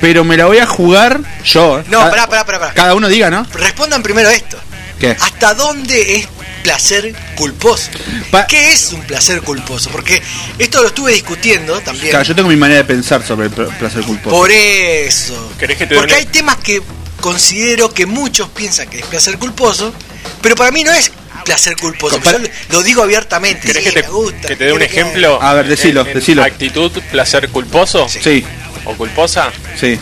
[0.00, 1.82] Pero me la voy a jugar yo.
[1.88, 2.74] No, Cada- pará, pará, pará, pará.
[2.74, 3.46] Cada uno diga, ¿no?
[3.54, 4.58] Respondan primero esto.
[4.98, 5.16] ¿Qué?
[5.18, 6.26] ¿Hasta dónde es
[6.64, 7.90] placer culposo?
[8.32, 9.90] Pa- ¿Qué es un placer culposo?
[9.90, 10.20] Porque
[10.58, 12.08] esto lo estuve discutiendo también.
[12.10, 14.34] Claro, yo tengo mi manera de pensar sobre el pl- placer culposo.
[14.34, 15.52] Por eso.
[15.58, 16.82] ¿Querés que te dé Porque hay temas que
[17.20, 19.94] considero que muchos piensan que es placer culposo,
[20.42, 21.12] pero para mí no es
[21.44, 22.18] placer culposo.
[22.22, 22.38] Yo
[22.70, 23.66] lo digo abiertamente.
[23.68, 25.40] ¿Querés sí, que te, me gusta, que te dé un ejemplo?
[25.42, 26.42] A ver, decilo, En- en decilo.
[26.42, 28.42] Actitud, placer culposo Sí,
[28.86, 29.52] o culposa.
[29.78, 29.98] sí.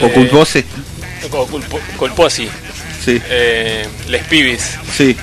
[0.00, 0.64] O Eh, culpose.
[1.30, 2.48] O culpo- culposi.
[3.04, 4.62] Sí, Eh, les pibis.
[4.96, 5.14] sí.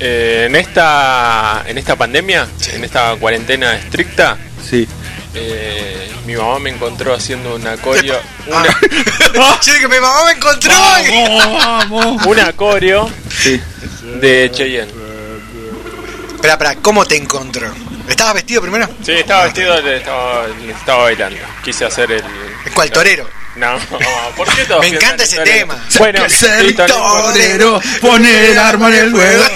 [0.00, 4.36] Eh, en esta en esta pandemia, en esta cuarentena estricta,
[4.68, 4.88] Sí.
[5.34, 10.72] eh, mi mamá me encontró haciendo una coreo, una, que mi mamá me encontró.
[10.72, 12.26] vamos.
[12.26, 13.08] una coreo
[13.40, 13.60] Sí.
[14.20, 14.92] de Cheyenne.
[16.34, 17.72] Espera, espera, ¿cómo te encontró?
[18.08, 18.86] ¿Estabas vestido primero?
[19.02, 21.38] Sí, estaba vestido, estaba, estaba bailando.
[21.64, 22.22] Quise hacer el.
[22.74, 23.26] ¿Cuál torero?
[23.56, 23.78] No,
[24.36, 25.76] ¿por qué Me encanta en ese tema.
[25.98, 27.80] Bueno, Que ser torero.
[28.00, 29.44] poner el arma en el fuego.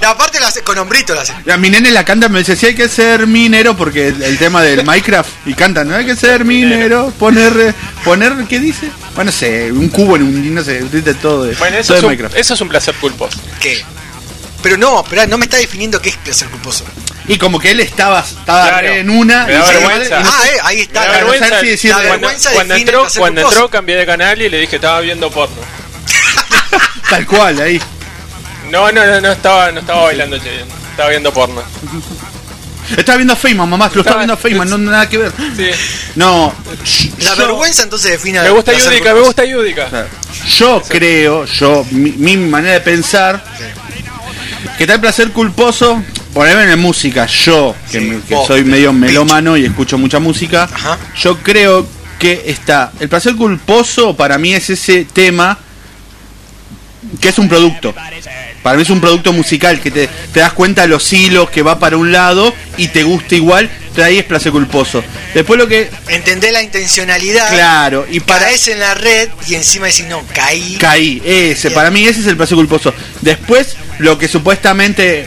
[0.00, 1.32] Y aparte lo hace con hombrito lo hace.
[1.58, 4.62] Mi nene la canta, me dice, sí hay que ser minero, porque el, el tema
[4.62, 7.74] del Minecraft, y cantan, no hay que ser minero, poner, eh,
[8.04, 8.90] poner, ¿qué dice?
[9.14, 11.96] Bueno, no sé, un cubo en un, no sé, dice todo de, Bueno, eso todo
[11.96, 12.36] es, de un, Minecraft.
[12.36, 13.38] eso es un placer culposo.
[13.60, 13.84] ¿Qué?
[14.62, 16.84] Pero no, espera, no me está definiendo qué es placer culposo.
[17.28, 18.88] Y como que él estaba, estaba Claro.
[18.88, 20.20] en una, Me da y vergüenza.
[20.20, 21.00] y no Ah, eh, ahí está.
[21.00, 21.90] Me da la vergüenza sí decirle.
[21.90, 25.30] la cuando, vergüenza cuando entró, cuando entró cambié de canal y le dije estaba viendo
[25.30, 25.56] porno.
[27.10, 27.80] tal cual, ahí.
[28.70, 31.62] No, no, no, no estaba, no estaba bailando Cheyenne, estaba viendo porno.
[32.96, 35.32] Estaba viendo a Feynman, mamá, lo estaba Estaba- viendo a Feynman, no nada que ver.
[35.56, 35.70] Sí.
[36.14, 36.54] No,
[37.18, 40.06] La yo- vergüenza entonces define Me gusta Yudica, me gusta Yudica.
[40.58, 43.42] Yo creo, yo, mi, mi manera de pensar,
[44.78, 46.00] que tal placer culposo,
[46.36, 50.18] ponerme en música, yo, que, Sí, me- que vos, soy medio melómano y escucho mucha
[50.18, 50.98] música, Ajá.
[51.18, 51.86] yo creo
[52.18, 55.58] que está, el placer culposo para mí es ese tema
[57.22, 57.94] que es un producto.
[58.62, 61.62] Para mí es un producto musical que te, te das cuenta de los hilos que
[61.62, 65.02] va para un lado y te gusta igual, entonces ahí es placer culposo.
[65.32, 67.48] Después lo que, Entendés la intencionalidad.
[67.50, 70.76] claro, y para Caes en la red y encima decís, no, caí.
[70.80, 72.92] Caí, ese, para mí ese es el placer culposo.
[73.22, 75.26] Después, lo que supuestamente,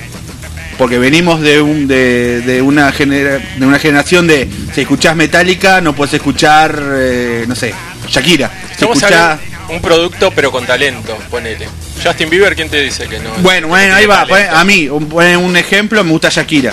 [0.79, 5.81] porque venimos de un de, de una genera, de una generación de si escuchás Metallica
[5.81, 7.73] no puedes escuchar, eh, no sé,
[8.07, 8.49] Shakira.
[8.77, 9.37] Si escuchás-
[9.67, 11.67] un producto pero con talento, ponele.
[12.03, 13.29] Justin Bieber, ¿quién te dice que no?
[13.39, 14.25] bueno, bueno, ahí va.
[14.25, 16.71] pon- A mí, un, pon un ejemplo, me gusta Shakira.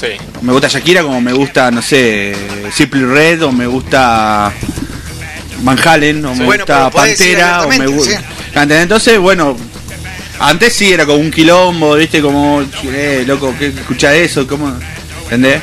[0.00, 0.06] Sí.
[0.40, 2.34] Me gusta Shakira como me gusta, no sé,
[2.72, 4.52] Simple Red o me gusta
[5.62, 8.22] Van Halen o me Bueno, gusta Pantera o me gusta.
[8.54, 9.56] Entonces, bueno,
[10.40, 14.46] antes sí era como un quilombo, viste, como, eh, loco, ¿qué escucha eso?
[14.46, 14.76] ¿Cómo?
[15.24, 15.62] ¿Entendés?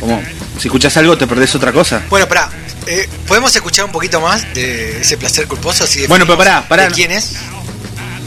[0.00, 0.20] Como,
[0.58, 2.02] si escuchas algo te perdés otra cosa.
[2.10, 2.50] Bueno, pará.
[2.86, 5.84] eh, ¿Podemos escuchar un poquito más de ese placer culposo?
[5.84, 6.88] Así Bueno, pero pará, pará.
[6.88, 7.36] de ¿Quién es?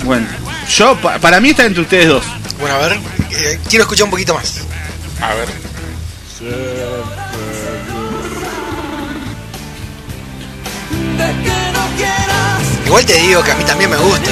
[0.03, 0.27] Bueno,
[0.76, 2.23] yo, pa- para mí está entre ustedes dos.
[2.60, 2.99] Bueno, a ver.
[3.31, 4.56] eh, quiero escuchar un poquito más.
[5.22, 5.47] A ver.
[12.85, 14.30] Igual te digo que a mí también me gusta.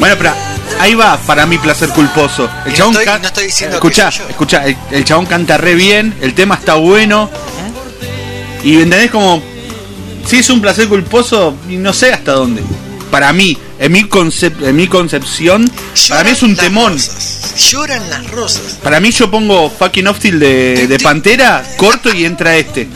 [0.00, 0.32] Bueno, pero
[0.80, 2.48] ahí va para mí placer culposo.
[2.66, 4.30] El chabón estoy- ca- no estoy diciendo escuchá, que soy yo.
[4.30, 7.30] escuchá, el, el chabón canta re bien, el tema está bueno.
[8.64, 9.42] Y entendés como
[10.26, 12.62] si es un placer culposo y no sé hasta dónde.
[13.10, 15.70] Para mí, en mi concep- en mi concepción,
[16.08, 16.92] para mí es un temón.
[16.94, 18.78] rosas, Lloran las rosas.
[18.82, 22.88] Para mí yo pongo fucking Hostile de, de Pantera, corto y entra este.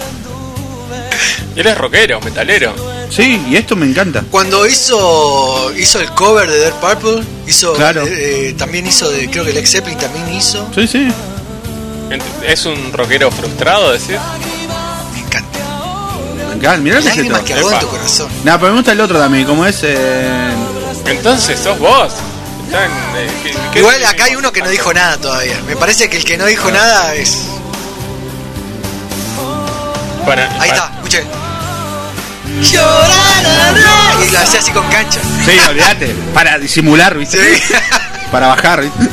[1.57, 2.75] Él es rockero, metalero.
[3.15, 4.25] Sí, y esto me encanta.
[4.31, 8.03] Cuando hizo hizo el cover de Dead Purple, hizo Claro.
[8.07, 10.69] eh, eh, también hizo de creo que Led Zeppelin también hizo.
[10.75, 11.09] Sí, sí.
[12.47, 14.19] ¿Es un rockero frustrado, decir?
[15.13, 15.59] Me encanta.
[16.49, 16.77] Me encanta.
[16.79, 17.79] Mirá que Lágrimas que Epa.
[17.81, 18.29] tu corazón.
[18.45, 19.79] Nada, pero me gusta el otro también, como es.
[19.83, 20.51] Eh...
[21.07, 22.13] Entonces sos vos.
[22.67, 25.61] Están, eh, ¿qué- qué- Igual acá hay uno que no dijo nada todavía.
[25.67, 27.43] Me parece que el que no dijo nada es.
[30.27, 31.44] Para, Ahí para- está, escuchen.
[32.61, 34.25] Llorará.
[34.27, 35.21] Y lo hacía así con cancha.
[35.45, 36.15] Sí, olvídate.
[36.33, 37.57] Para disimular, ¿viste?
[37.57, 37.75] Sí.
[38.31, 39.09] Para bajar, ¿viste?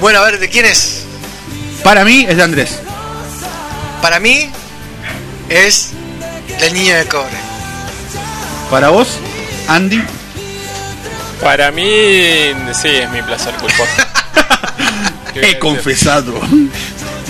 [0.00, 1.04] bueno, a ver, ¿de quién es?
[1.82, 2.78] Para mí es de Andrés.
[4.00, 4.50] Para mí
[5.48, 5.90] es
[6.60, 7.36] del niño de cobre.
[8.70, 9.18] Para vos,
[9.68, 10.02] Andy.
[11.42, 11.82] Para mí,
[12.72, 13.90] sí, es mi placer culposo.
[15.34, 16.40] He confesado.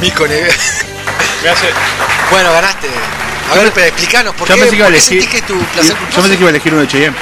[0.03, 0.51] Neve.
[1.43, 1.67] Me hace,
[2.31, 2.89] Bueno, ganaste.
[3.53, 5.23] A ver, pero explícanos, ¿por Yo qué, pensé que por qué elegir.
[5.23, 6.23] sentís que es tu Yo placer yo culposo?
[6.23, 7.17] pensé que iba a elegir uno de Cheyenne.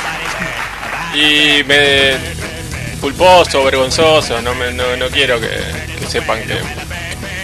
[1.15, 2.16] y me
[3.01, 5.48] culposo, vergonzoso, no, me, no, no quiero que,
[5.98, 6.59] que sepan que,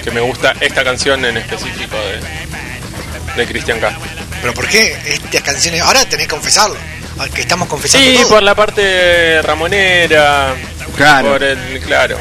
[0.05, 4.03] que me gusta esta canción en específico de, de Cristian Castro.
[4.41, 5.81] Pero ¿por qué estas canciones?
[5.83, 6.77] Ahora tenés que confesarlo.
[7.19, 8.29] al que estamos confesando Sí, todo.
[8.29, 10.55] por la parte ramonera,
[10.97, 11.31] Claro.
[11.33, 12.19] por el, claro,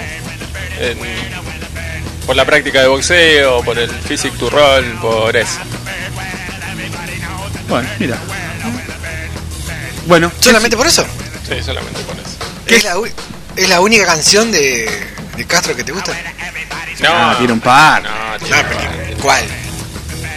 [0.79, 0.97] en-
[2.25, 5.59] por la práctica de boxeo, por el physic to roll, por eso.
[7.67, 8.17] Bueno, mira.
[10.07, 11.03] Bueno, ¿Solamente por eso?
[11.47, 12.25] Sí, solamente por eso.
[12.67, 13.07] ¿Es la, u-
[13.55, 14.89] ¿Es la única canción de,
[15.35, 16.11] de Castro que te gusta?
[17.01, 18.03] No, Ah, tiene un par.
[18.03, 18.09] no,
[18.45, 19.43] tiene- porque- ¿Cuál?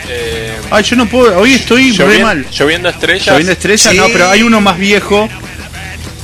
[0.08, 1.38] eh, Ay, yo no puedo.
[1.38, 2.46] Hoy estoy re llovi- mal.
[2.50, 3.26] Lloviendo estrellas.
[3.28, 3.96] Lloviendo estrella, Sí.
[3.96, 5.28] no, pero hay uno más viejo.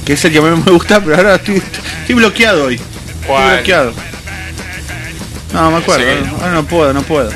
[0.06, 1.62] Que es el que más me gusta, pero ahora estoy,
[2.00, 2.74] estoy bloqueado hoy.
[2.74, 3.94] Estoy bloqueado.
[5.52, 6.04] No, me acuerdo.
[6.04, 6.30] Sí.
[6.40, 7.30] Ahora no puedo, no puedo.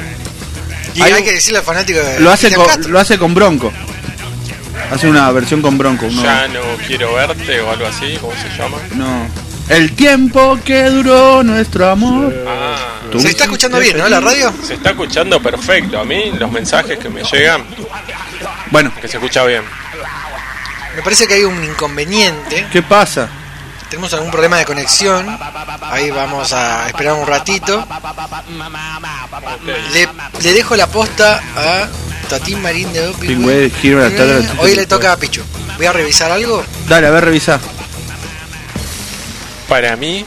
[0.98, 3.72] Y Hay que decirle al fanático de Lo hace con, lo hace con Bronco.
[4.90, 6.06] Hace una versión con Bronco.
[6.06, 8.78] uno- Ya no quiero verte o algo así, ¿cómo se llama?
[8.94, 9.48] no.
[9.68, 12.34] El tiempo que duró nuestro amor.
[12.48, 12.76] Ah,
[13.18, 14.08] Se está escuchando bien, ¿no?
[14.08, 14.50] La radio.
[14.66, 16.00] se está escuchando perfecto.
[16.00, 17.64] A mí los mensajes que me llegan,
[18.70, 19.62] Bueno, que se escucha bien.
[20.96, 22.66] Me parece que hay un inconveniente.
[22.72, 23.28] ¿qué pasa?
[23.90, 25.26] Tenemos algún problema de conexión.
[25.82, 27.86] Ahí vamos a esperar un ratito.
[29.92, 30.08] Le,
[30.42, 31.88] le dejo la posta a
[32.28, 33.28] Tatín Marín de Doping.
[33.28, 35.42] Pingüe, giro la tabla, Hoy le toca a Pichu.
[35.76, 36.62] Voy a revisar algo.
[36.86, 37.58] Dale, a ver, revisa.
[39.68, 40.24] Para mí,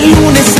[0.00, 0.57] De lunes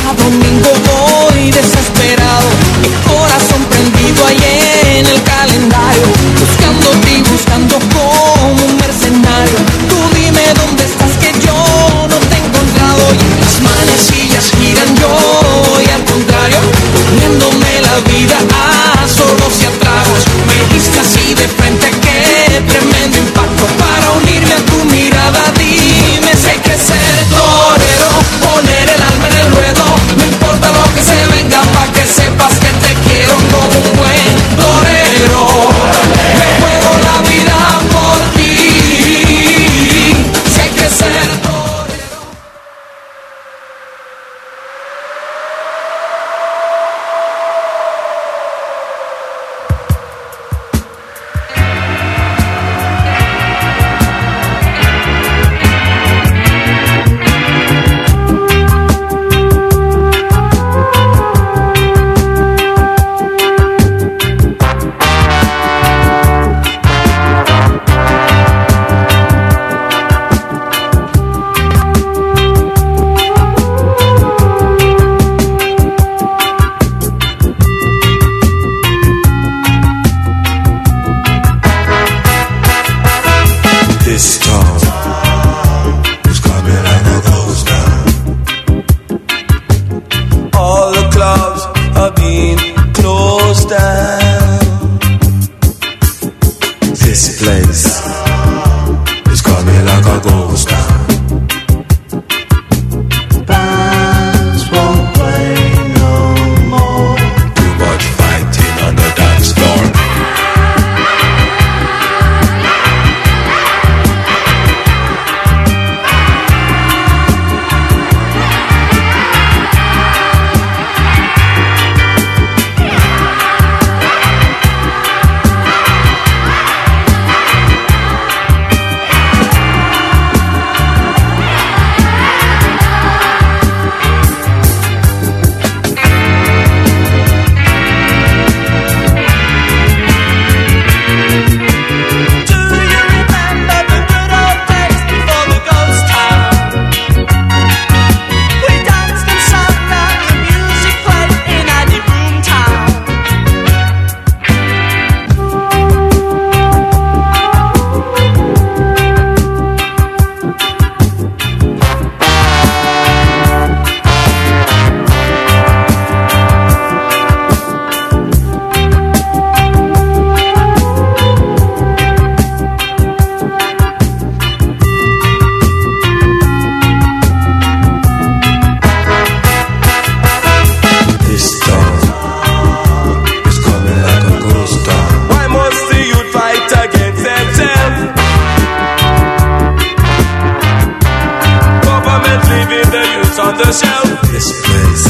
[192.19, 194.21] government leaving the youth on the shelf.
[194.33, 195.07] This place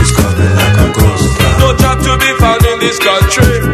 [0.00, 1.60] is coming like a ghost town.
[1.60, 3.67] No job to be found in this country.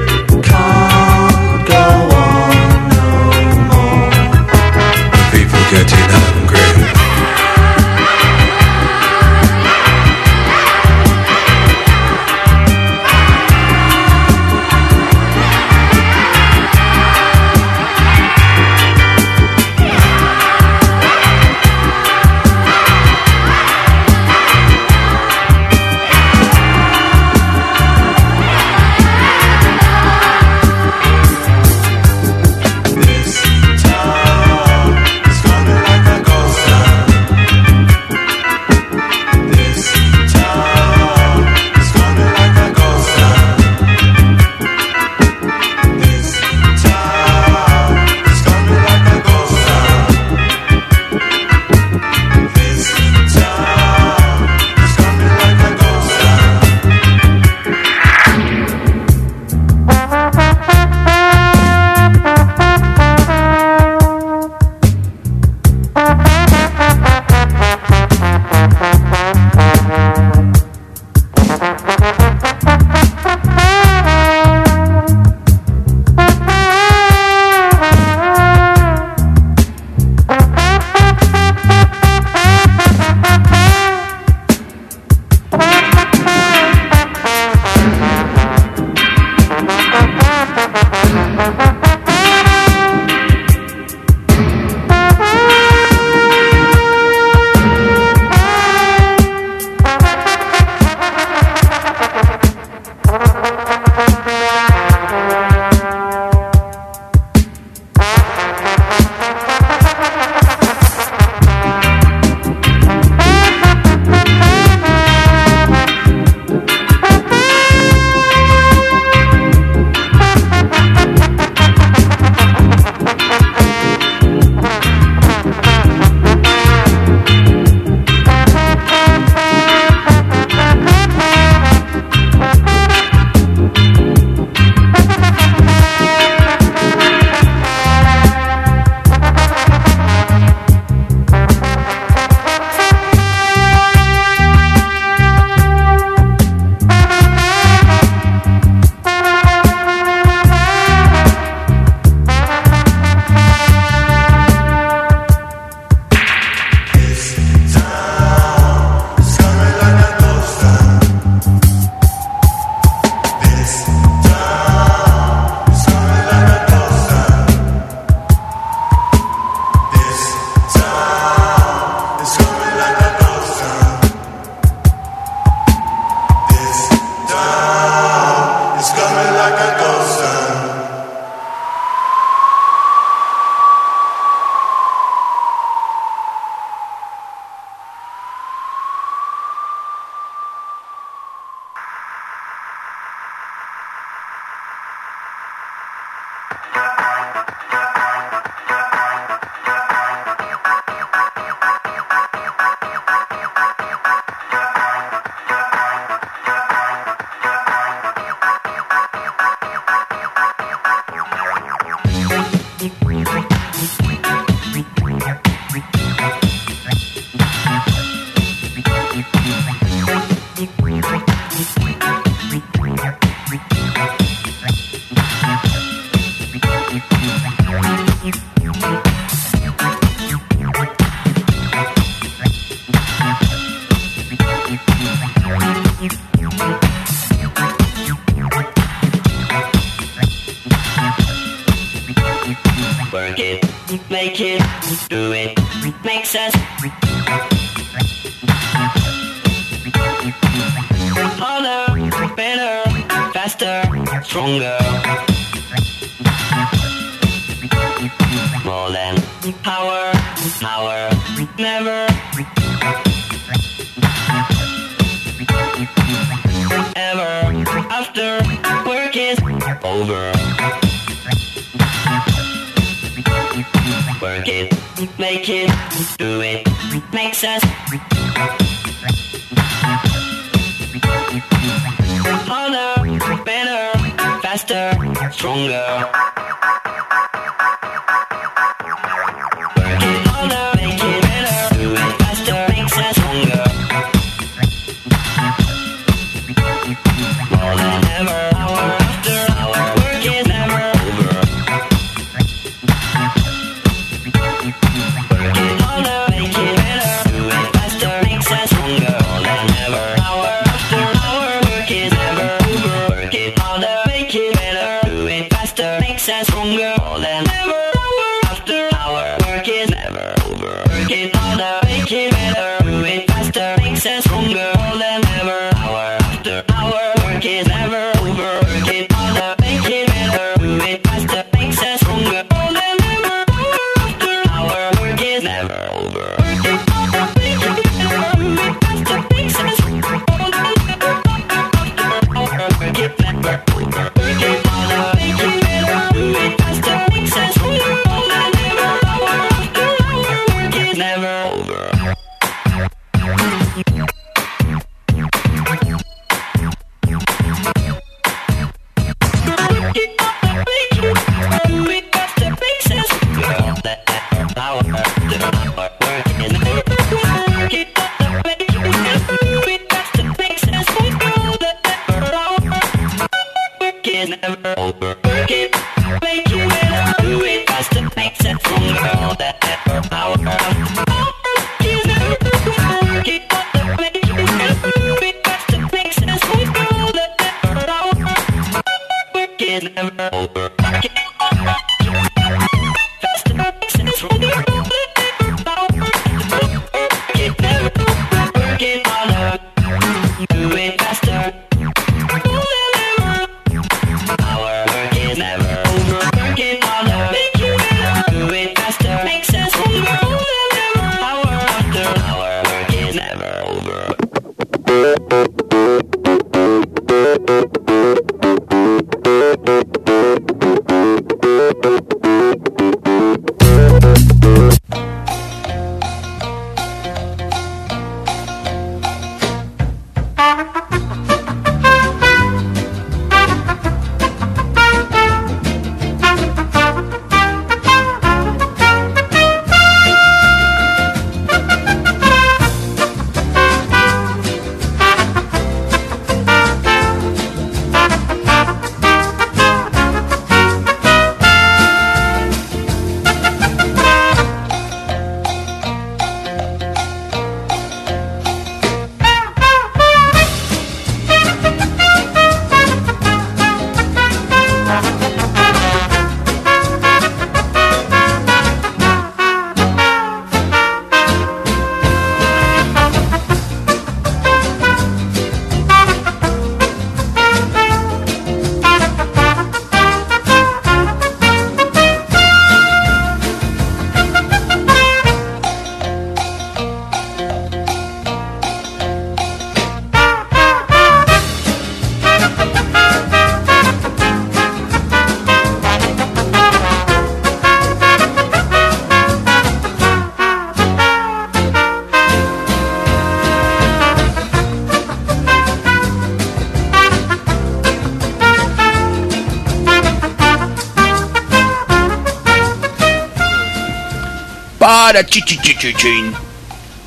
[515.15, 516.33] Para chichichichichin.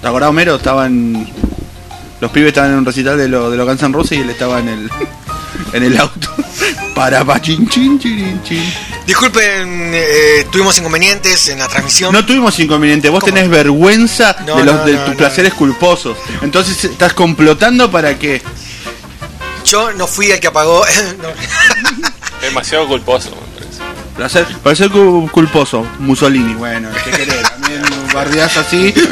[0.02, 0.56] ¿Te acordás, Homero?
[0.56, 1.28] Estaban.
[2.22, 4.30] Los pibes estaban en un recital de los de los Guns N' Roses y él
[4.30, 4.90] estaba en el.
[5.74, 6.30] en el auto.
[6.96, 8.64] Para pa chin chin chin chin.
[9.06, 12.14] Disculpen, eh, tuvimos inconvenientes en la transmisión.
[12.14, 15.18] No tuvimos inconveniente, vos tenés vergüenza No, de los no, de no, tus no.
[15.18, 16.18] placeres culposos.
[16.42, 18.42] Entonces estás complotando para que.
[19.66, 20.82] Yo no fui el que apagó.
[22.42, 23.82] Demasiado culposo, me parece.
[24.16, 27.36] Placer, placer cu- culposo, Mussolini, bueno, ¿qué querés?
[28.18, 28.94] Bardeás así.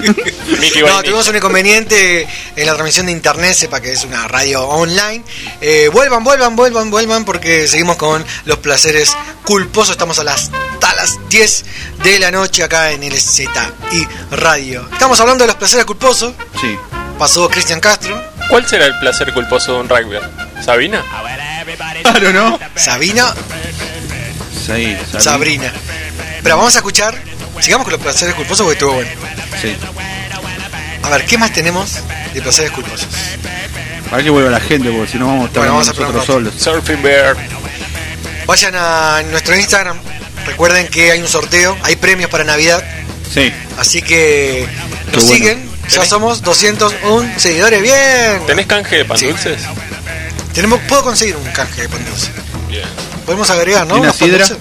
[0.86, 5.24] No, tuvimos un inconveniente en la transmisión de internet, sepa que es una radio online.
[5.62, 9.92] Eh, vuelvan, vuelvan, vuelvan, vuelvan, porque seguimos con los placeres culposos.
[9.92, 11.66] Estamos a las, hasta las 10
[12.04, 13.48] de la noche acá en LZI
[14.32, 14.88] Radio.
[14.92, 16.34] Estamos hablando de los placeres culposos.
[16.60, 16.76] Sí.
[17.20, 18.20] Pasó Cristian Castro.
[18.50, 20.18] ¿Cuál será el placer culposo de un rugby?
[20.64, 21.04] ¿Sabina?
[22.02, 22.60] Claro, ¿no?
[22.76, 23.34] Sabina,
[24.66, 25.72] Sí, Sabrina.
[26.42, 27.25] Pero vamos a escuchar.
[27.66, 29.10] Sigamos con los placeres culposos porque estuvo bueno.
[29.60, 29.76] Sí.
[31.02, 31.96] A ver, ¿qué más tenemos
[32.32, 33.08] de placeres culposos?
[34.08, 36.26] Para que vuelva la gente, porque si no vamos a estar Bueno, vamos a nosotros
[36.28, 36.54] solos.
[36.60, 37.36] Surfing Bear.
[38.46, 39.98] Vayan a nuestro Instagram.
[40.46, 42.84] Recuerden que hay un sorteo, hay premios para Navidad.
[43.34, 43.52] Sí.
[43.80, 44.68] Así que
[45.12, 45.36] nos bueno.
[45.36, 45.70] siguen.
[45.90, 47.82] Ya somos 201 seguidores.
[47.82, 48.46] Bien.
[48.46, 49.26] ¿Tenés canje de pan Sí.
[49.26, 49.60] dulces?
[50.54, 52.30] Tenemos, puedo conseguir un canje de pan dulce.
[52.70, 52.86] Bien.
[53.26, 53.98] Podemos agregar, ¿no?
[53.98, 54.38] ¿Y una sidra?
[54.46, 54.58] dulces.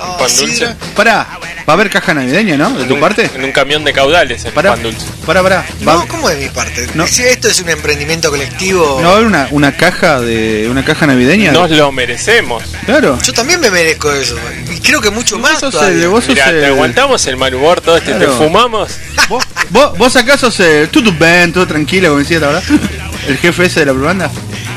[0.00, 0.70] Ah, pan sidra.
[0.70, 0.92] dulce.
[0.96, 1.33] Pará,
[1.68, 2.70] ¿va a haber caja navideña, no?
[2.70, 3.30] ¿De En tu un- parte?
[3.34, 5.06] En un camión de caudales el Pará, pan dulce.
[5.26, 5.64] pará, pará.
[5.80, 6.86] No, ¿cómo de mi parte?
[6.94, 7.06] No.
[7.06, 8.98] Si esto es un emprendimiento colectivo.
[9.00, 11.52] ¿No va a haber una, una caja de una caja navideña?
[11.52, 12.62] Nos lo merecemos.
[12.86, 13.18] Claro.
[13.22, 14.36] Yo también me merezco eso.
[14.74, 16.02] Y creo que mucho más sos todavía.
[16.04, 18.32] el- vos sos Mirá, te el- aguantamos el mal humor todo este, Claro.
[18.32, 18.90] te fumamos.
[19.28, 20.86] Vos, ¿Vos, vos acaso se.
[20.88, 22.62] Tú, tu ben, todo tranquilo, como decías, ¿verdad?
[23.26, 24.30] El jefe ese de la propaganda.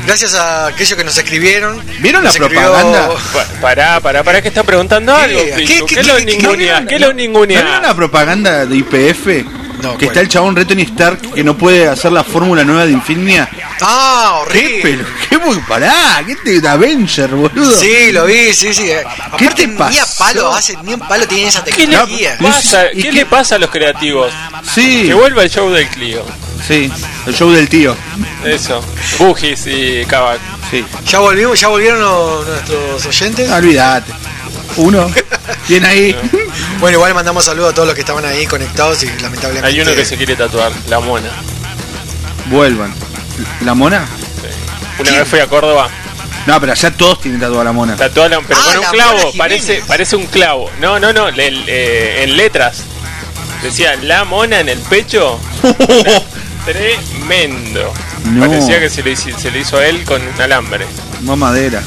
[0.08, 1.82] Gracias a aquellos que nos escribieron.
[2.00, 3.10] ¿Vieron la escribió- propaganda?
[3.30, 5.38] Pa- Pará, pará, pará, que está preguntando algo.
[5.38, 5.52] ¿Qué?
[5.66, 6.80] ¿Qué- ¿Qué, qué- lo qué- qué- ningunea?
[6.80, 7.60] qué- ¿Qué lo ¿No ningunea?
[7.62, 9.44] vieron la propaganda de IPF?
[9.82, 10.08] No, que ¿cuál?
[10.08, 13.48] está el chabón Retony Stark que no puede hacer la fórmula nueva de Infinnia.
[13.82, 14.80] Ah, ¿Qué horrible.
[14.82, 16.24] pero ¿Qué muy pará?
[16.26, 17.78] ¿Qué te Avenger, boludo?
[17.78, 18.90] Sí, lo vi, sí, sí.
[18.90, 19.04] eh.
[19.06, 22.38] Aparte, te Ni a palo hace, ni a palo tiene esa ¿Qué le tecnología.
[22.40, 24.32] pasa, ¿Y ¿qué qué- le pasa a los creativos?
[24.74, 25.04] Sí.
[25.06, 26.24] Que vuelva el show del Clio.
[26.68, 26.92] Sí,
[27.26, 27.96] el show del tío.
[28.44, 28.84] Eso.
[29.18, 30.38] Bugis y Kavak.
[30.70, 30.84] Sí.
[31.06, 33.50] Ya volvimos, ya volvieron los- nuestros oyentes.
[33.50, 34.12] Olvídate.
[34.76, 35.10] Uno.
[35.66, 36.14] Bien ahí.
[36.78, 39.66] Bueno, igual mandamos saludos a todos los que estaban ahí conectados y lamentablemente.
[39.66, 41.30] Hay uno que se quiere tatuar, la mona.
[42.46, 42.94] Vuelvan.
[43.64, 44.06] ¿La mona?
[44.98, 45.88] Una vez fui a Córdoba,
[46.46, 47.96] No, pero allá todos tienen tatuada la mona.
[47.96, 50.70] tatuó la- pero Ah, con un clavo, parece, parece un clavo.
[50.80, 52.82] No, no, no, eh, en letras.
[53.62, 55.38] Decía la mona en el pecho.
[56.72, 57.92] Tremendo.
[58.24, 58.46] No.
[58.46, 60.86] Parecía que se le, hizo- se le hizo a él con un alambre.
[61.22, 61.82] Mamadera.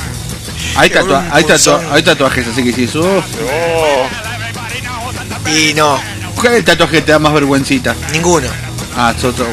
[0.76, 4.08] Hay, Qué tatua- hay, tatua- hay tatuajes así que si oh, Oh,
[5.50, 6.00] Y no,
[6.36, 7.96] ¿Cuál es el tatuaje que te da más vergüencita?
[8.12, 8.48] ninguno.
[8.96, 9.46] Ah, sos otro.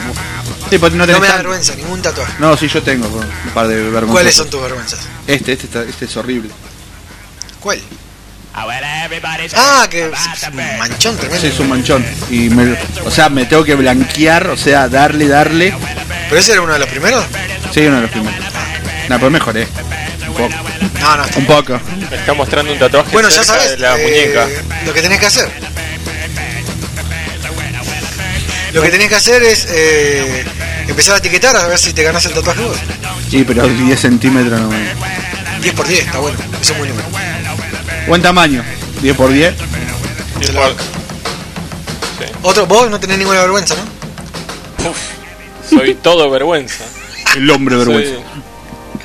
[0.71, 2.33] Sí, porque no No me da tan- vergüenza, ningún tatuaje.
[2.39, 4.11] No, sí, yo tengo un par de vergüenzas.
[4.11, 5.01] ¿Cuáles son tus vergüenzas?
[5.27, 6.51] Este, este, este es horrible.
[7.61, 7.81] ¿Cuál?
[9.55, 11.37] Ah, que es un manchón tremendo.
[11.37, 12.05] Ese es un manchón.
[12.31, 15.75] Y me, o sea, me tengo que blanquear, o sea, darle, darle.
[16.29, 17.25] ¿Pero ese era uno de los primeros?
[17.73, 18.41] Sí, uno de los primeros.
[19.09, 19.67] No, pero mejoré.
[20.27, 20.55] Un poco.
[21.01, 21.81] No, no, está Un poco.
[22.11, 24.47] me está mostrando un tatuaje Bueno, ya sabes de la eh, muñeca.
[24.85, 25.49] lo que tenés que hacer.
[28.73, 30.45] Lo que tenés que hacer es eh,
[30.87, 32.77] empezar a etiquetar a ver si te ganás el tatuaje vos.
[33.31, 34.79] Sí, pero 10 centímetros no me.
[35.63, 36.39] 10 por 10, está bueno.
[36.61, 37.09] Eso es muy número.
[38.09, 38.65] Buen tamaño.
[39.03, 39.55] 10 por 10.
[40.43, 40.83] Se la banca.
[42.43, 43.83] Otro, vos no tenés ninguna vergüenza, ¿no?
[45.69, 46.85] Soy todo vergüenza.
[47.37, 48.13] El hombre vergüenza.
[48.15, 48.23] Soy-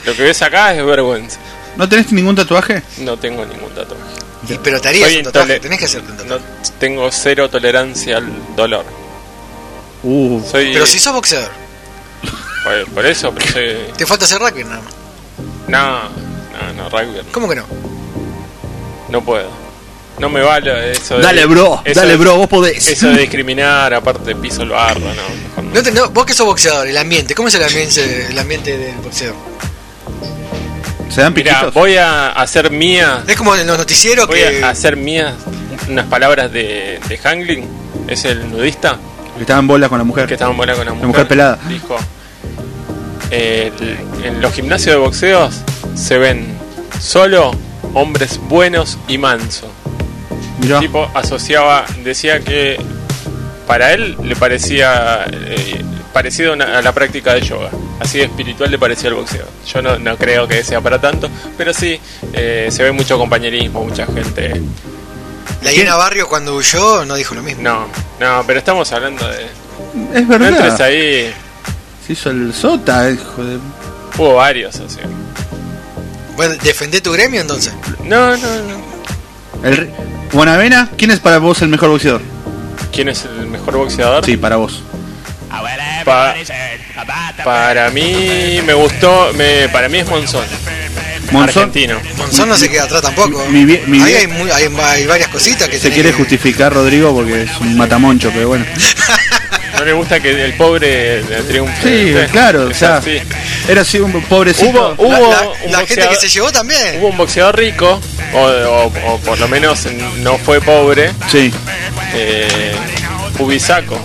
[0.06, 1.38] Lo que ves acá es vergüenza.
[1.76, 2.84] ¿No tenés ningún tatuaje?
[3.00, 4.04] No tengo ningún tatuaje.
[4.48, 6.44] Y- pero te harías Soy un tatuaje, intole- tenés que hacerte un tatuaje.
[6.44, 8.86] No, tengo cero tolerancia al dolor.
[10.04, 10.42] Uh.
[10.50, 11.50] Soy, Pero si sos boxeador,
[12.64, 13.76] por, por eso, pero soy...
[13.98, 14.94] te falta hacer rugby nada más.
[15.68, 17.22] No, no, no, rugby.
[17.32, 17.66] ¿Cómo que no?
[19.14, 19.48] No puedo.
[20.20, 21.24] No me vale eso de...
[21.24, 22.86] Dale, bro, eso dale, de- bro, vos podés.
[22.88, 25.06] Eso de discriminar, aparte piso el barro, no.
[25.08, 25.72] mejor no.
[25.74, 28.78] No te- no, vos que sos boxeador, el ambiente, ¿cómo es el ambiente, el ambiente
[28.78, 29.34] del boxeo?
[31.10, 31.74] ¿Se dan Mira, piquitos?
[31.74, 33.24] voy a hacer mía...
[33.28, 34.64] Es como en los noticieros Voy que...
[34.64, 35.34] a hacer mías
[35.88, 37.68] unas palabras de, de Hangling,
[38.08, 38.98] es el nudista
[39.36, 40.28] Que estaban en bola con la mujer.
[40.28, 41.08] que estaba en bola con la mujer.
[41.08, 41.60] mujer pelada.
[41.68, 41.98] Dijo:
[43.32, 45.56] "El- En los gimnasios de boxeos
[45.96, 46.48] se ven
[47.00, 47.52] solo
[47.94, 49.70] hombres buenos y mansos.
[50.60, 50.76] Mirá.
[50.78, 52.78] El tipo asociaba, decía que
[53.68, 55.82] para él le parecía eh,
[56.14, 57.70] parecido a una- a la práctica de yoga.
[58.00, 59.46] Así de espiritual le parecía el boxeo.
[59.72, 62.00] Yo no, no creo que sea para tanto, pero sí
[62.34, 64.62] eh, se ve mucho compañerismo, mucha gente.
[65.64, 67.64] La Iena Barrio cuando huyó no dijo lo mismo.
[67.64, 67.88] No,
[68.20, 69.44] no, pero estamos hablando de.
[70.14, 70.82] Es No entres verdad.
[70.82, 71.34] ahí.
[72.06, 73.58] Se hizo el sota, hijo de.
[74.18, 75.00] Hubo varios así.
[76.36, 77.74] Bueno, defendé tu gremio entonces.
[78.04, 79.68] No, no, no.
[79.68, 79.90] El...
[80.32, 82.22] Buenavena, ¿quién es para vos el mejor boxeador?
[82.92, 84.26] ¿Quién es el mejor boxeador?
[84.26, 84.82] Sí, para vos.
[86.06, 86.36] Pa-
[87.44, 90.44] para mí me gustó, me, para mí es Monzón.
[91.32, 91.64] Monzón.
[91.64, 92.00] Argentino.
[92.18, 93.46] Monzón no se queda atrás tampoco.
[93.50, 96.74] Mi vie- mi Ahí hay, muy- hay, hay varias cositas que Se quiere que- justificar
[96.74, 98.66] Rodrigo porque es un matamoncho, pero bueno.
[99.84, 101.82] No le gusta que el pobre triunfe.
[102.24, 103.02] Sí, claro, o sea,
[103.68, 104.70] era así un pobrecito.
[104.98, 107.00] Hubo, La, hubo la- un la gente que se llevó también.
[107.02, 108.00] Hubo un boxeador rico,
[108.34, 109.86] o, o- o por lo menos
[110.20, 111.52] no fue pobre, Sí,
[112.14, 112.72] eh,
[113.40, 114.00] Ubisaco,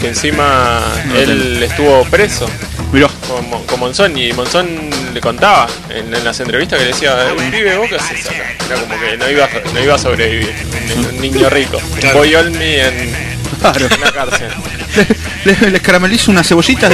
[0.00, 2.50] que encima No él estuvo preso
[2.90, 3.08] miró.
[3.28, 7.14] con, Mon- con Monzón y Monzón le contaba en, en las entrevistas que le decía,
[7.28, 8.52] "Eh, pibe, vos qué haces acá?".
[8.66, 10.52] Era como que no iba, a- no iba a sobrevivir,
[10.96, 11.78] un, un niño rico.
[12.00, 12.18] Claro.
[12.18, 13.29] Boy Olmi en,
[13.60, 13.86] Claro.
[13.94, 14.48] en la cárcel.
[15.44, 16.88] Le- le- les caramelizo una cebollita.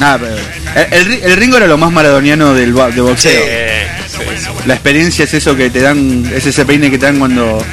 [0.00, 3.30] Nada, pero el, el ri- el Ringo era lo más maradoniano del bo- de boxeo.
[3.42, 4.48] Sí, sí.
[4.66, 7.64] La experiencia es eso que te dan, es ese peine que te dan cuando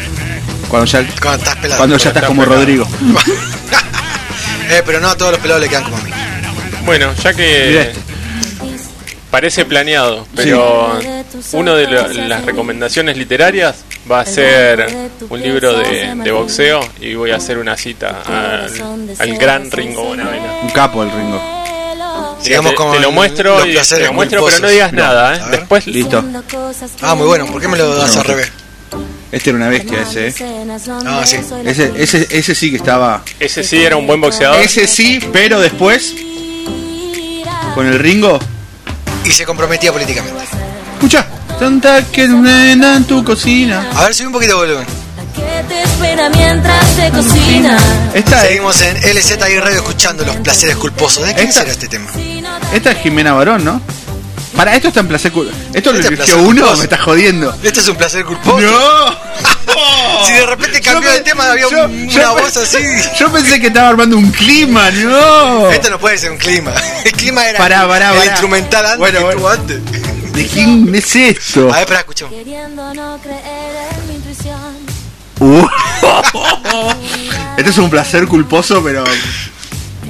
[0.69, 1.77] cuando ya Cuando estás pelado.
[1.79, 2.59] cuando ya estás estás como pelado.
[2.61, 2.87] Rodrigo.
[4.69, 6.11] eh, pero no a todos los pelados le quedan como a mí.
[6.85, 7.91] Bueno, ya que
[9.29, 10.99] parece planeado, pero
[11.53, 13.75] una de la- las recomendaciones literarias
[14.09, 14.87] va a ser
[15.29, 18.71] un libro de, de boxeo y voy a hacer una cita al,
[19.19, 20.53] al gran Ringo Bonavena.
[20.63, 21.41] Un capo el Ringo.
[22.41, 25.03] Sigamos te, con te lo muestro y te lo muestro, pero no digas No.
[25.03, 25.41] nada, ¿eh?
[25.51, 26.23] Después Listo.
[27.01, 27.45] Ah, muy bueno.
[27.45, 28.51] ¿Por qué me lo das al revés?
[29.31, 30.33] Este era una bestia ese, ¿eh?
[31.05, 31.37] Ah, sí.
[31.63, 33.23] Ese, ese, ese sí que estaba.
[33.39, 34.59] Ese sí era un buen boxeador.
[34.59, 36.15] Ese sí, pero después.
[37.75, 38.39] Con el Ringo.
[39.23, 40.37] Y se comprometía políticamente.
[40.95, 41.25] Escucha.
[41.61, 43.85] Tanta que nena en tu cocina.
[43.95, 44.87] A ver, subí un poquito de volumen.
[45.35, 47.77] Que te espera mientras se cocina.
[48.15, 51.23] Esta es, Seguimos en LZI Radio escuchando los placeres culposos.
[51.27, 52.09] ¿De quién será este tema?
[52.73, 53.79] esta es Jimena Barón, ¿no?
[54.55, 56.77] Para, esto está en placer Cul- Esto lo Este es eligió uno, culposo.
[56.77, 57.55] me está jodiendo.
[57.63, 58.59] Este es un placer culposo.
[58.59, 59.31] ¡No!
[60.27, 62.77] Si de repente cambió Yo de tema, había yo- un- yo una voz así.
[63.19, 65.69] Yo pensé que estaba armando un clima, no.
[65.71, 66.71] Esto no puede ser un clima.
[67.05, 68.25] El clima era Pará, pará, el pará.
[68.31, 69.49] instrumental antes Bueno, que bueno.
[69.49, 69.79] antes.
[70.33, 71.69] ¿De quién es esto?
[71.69, 72.33] A ver, espera, escuchemos.
[72.33, 75.01] Queriendo no creer en mi intuición.
[75.39, 75.65] Uh.
[77.57, 79.03] Esto es un placer culposo, pero.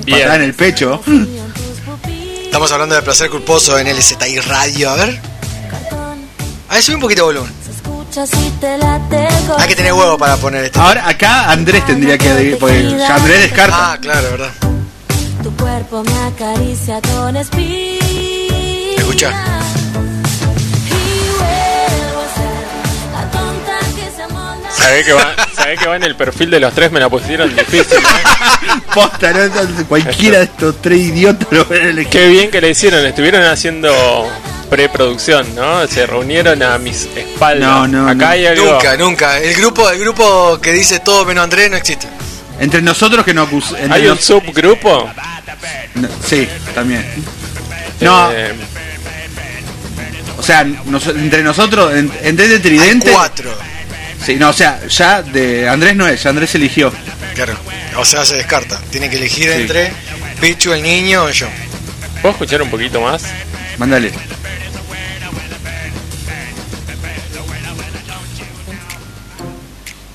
[0.05, 0.19] Bien.
[0.19, 1.01] Patada en el pecho.
[2.43, 4.91] Estamos hablando de placer culposo en LZI Radio.
[4.91, 5.21] A ver.
[6.69, 7.61] A ver, subí un poquito de volumen.
[9.57, 10.81] Hay que tener huevo para poner esto.
[10.81, 12.57] Ahora acá Andrés tendría que.
[12.59, 13.93] Porque ya Andrés descarta.
[13.93, 14.51] Ah, claro, verdad.
[15.41, 18.05] Tu cuerpo me acaricia con espíritu.
[18.97, 19.60] Escucha.
[24.81, 27.49] Sabés que, va, sabés que va en el perfil de los tres, me la pusieron
[27.55, 27.97] difícil.
[27.97, 28.81] ¿eh?
[28.93, 29.85] Posta, ¿no?
[29.87, 32.09] Cualquiera de estos tres idiotas lo van a elegir.
[32.11, 34.29] Qué bien que le hicieron, estuvieron haciendo
[34.69, 35.85] preproducción, ¿no?
[35.87, 37.69] Se reunieron a mis espaldas.
[37.69, 38.27] No, no, Acá no.
[38.29, 38.73] hay algo.
[38.73, 39.39] Nunca, nunca.
[39.39, 42.07] El grupo, el grupo que dice todo menos Andrés no existe.
[42.59, 45.09] Entre nosotros que no acus- ¿Hay un subgrupo?
[45.95, 47.05] no, Sí, también.
[47.99, 48.53] No, Eh,
[50.37, 53.11] o sea, nos- entre nosotros, en- entre de Tridente.
[53.11, 53.51] Cuatro.
[54.25, 56.91] Sí, no, o sea, ya de Andrés no es, ya Andrés eligió.
[57.33, 57.53] Claro.
[57.97, 58.79] O sea, se descarta.
[58.91, 59.61] Tiene que elegir Sí.
[59.61, 59.91] entre
[60.39, 61.47] Pichu, el niño o yo.
[62.21, 63.23] ¿Puedo escuchar un poquito más?
[63.77, 64.11] Mándale.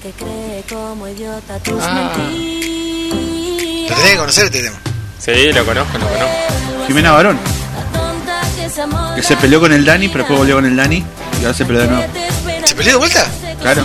[0.03, 2.13] Que cree como idiota tus Ah.
[2.17, 3.91] mentiras.
[3.91, 4.77] Lo tenés que conocer este tema.
[5.19, 6.87] Sí, lo conozco, lo conozco.
[6.87, 7.39] Jimena Barón,
[9.17, 11.03] que se peleó con el Dani, pero después volvió con el Dani
[11.41, 12.05] y ahora se peleó de nuevo.
[12.65, 13.27] ¿Se peleó de vuelta?
[13.61, 13.85] Claro.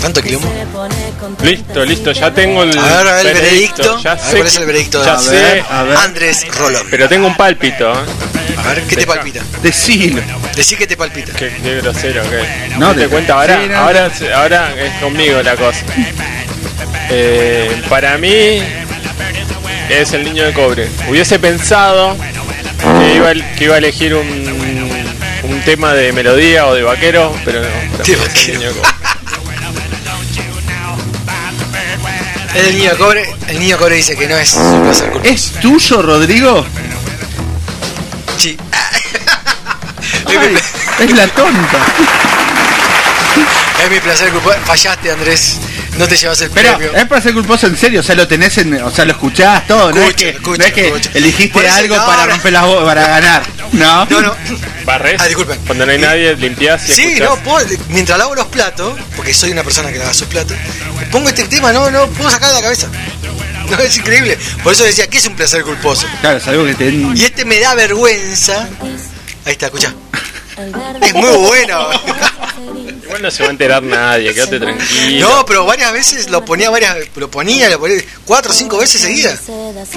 [0.00, 0.48] Tanto quilombo.
[1.42, 4.00] Listo, listo, ya tengo el A ver, a ver el veredicto.
[4.02, 5.96] Ya A ver sé cuál es el veredicto de ya A sé, a ver.
[5.98, 6.86] Andrés Rolón.
[6.90, 7.92] pero tengo un pálpito.
[7.92, 7.96] ¿eh?
[8.56, 9.14] A ver, ¿qué te Deja.
[9.14, 9.40] palpita?
[9.62, 10.22] Decilo.
[10.56, 11.32] Decí que te palpita.
[11.34, 12.76] Qué, qué grosero que.
[12.78, 15.80] No, te te- cuenta ahora, sí, no, ahora, ahora es conmigo la cosa.
[17.10, 18.62] Eh, para mí
[19.90, 20.88] es el niño de cobre.
[21.08, 22.16] Hubiese pensado
[23.00, 24.49] que iba, a- que iba a elegir un,
[25.50, 27.68] un tema de melodía o de vaquero, pero no.
[28.04, 28.58] De vaquero.
[28.58, 28.90] niño cobre.
[32.54, 33.34] El niño cobre.
[33.48, 35.20] El niño cobre dice que no es su.
[35.24, 36.64] ¿Es tuyo, Rodrigo?
[38.38, 38.56] Sí.
[40.26, 40.56] Ay,
[41.00, 41.78] es la tonta.
[43.84, 44.56] Es mi placer culposo.
[44.64, 45.58] Fallaste, Andrés.
[46.00, 46.96] No te llevas el Pero premio.
[46.96, 49.66] es para ser culposo en serio, o sea, lo tenés en, o sea, lo escuchás
[49.66, 51.10] todo, no es Escucho, que, escucho, no es que escucho.
[51.14, 52.32] elegiste Por eso, algo no, para no.
[52.32, 54.04] romper las bo- para ganar, ¿no?
[54.06, 54.36] No, no.
[54.84, 55.20] Barres.
[55.20, 55.58] Ah, disculpen.
[55.66, 57.28] Cuando no hay nadie, limpias y Sí, escuchás.
[57.28, 60.56] no, puedo- mientras lavo los platos, porque soy una persona que lava sus platos,
[61.10, 62.88] pongo este tema, no, no puedo sacar de la cabeza.
[63.70, 64.36] No, es increíble.
[64.64, 66.06] Por eso decía que es un placer culposo.
[66.22, 68.68] Claro, es algo que te Y este me da vergüenza.
[69.44, 69.94] Ahí está, escucha.
[71.02, 71.88] Es muy bueno.
[73.20, 75.28] Igual no se va a enterar nadie, quédate tranquilo.
[75.28, 79.00] No, pero varias veces lo ponía varias, lo ponía, lo ponía cuatro o cinco veces
[79.02, 79.40] seguidas.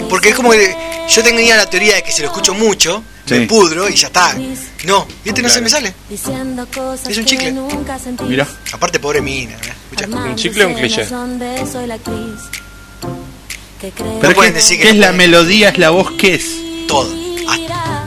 [0.09, 0.75] Porque es como que
[1.09, 3.35] yo tenía la teoría de que si lo escucho mucho, Sí.
[3.35, 4.35] me pudro y ya está.
[4.83, 5.93] No, y este no se me sale.
[6.09, 7.55] diciendo cosas Es un que chicle.
[8.27, 9.53] Mira, Aparte, pobre mina.
[9.53, 9.73] ¿eh?
[9.93, 10.07] Escucha.
[10.07, 11.07] ¿Un chicle o un cliché?
[14.21, 16.45] pero ¿qué, decir que qué es la melodía, es la voz, qué es?
[16.85, 17.09] Todo.
[17.47, 18.03] Ah,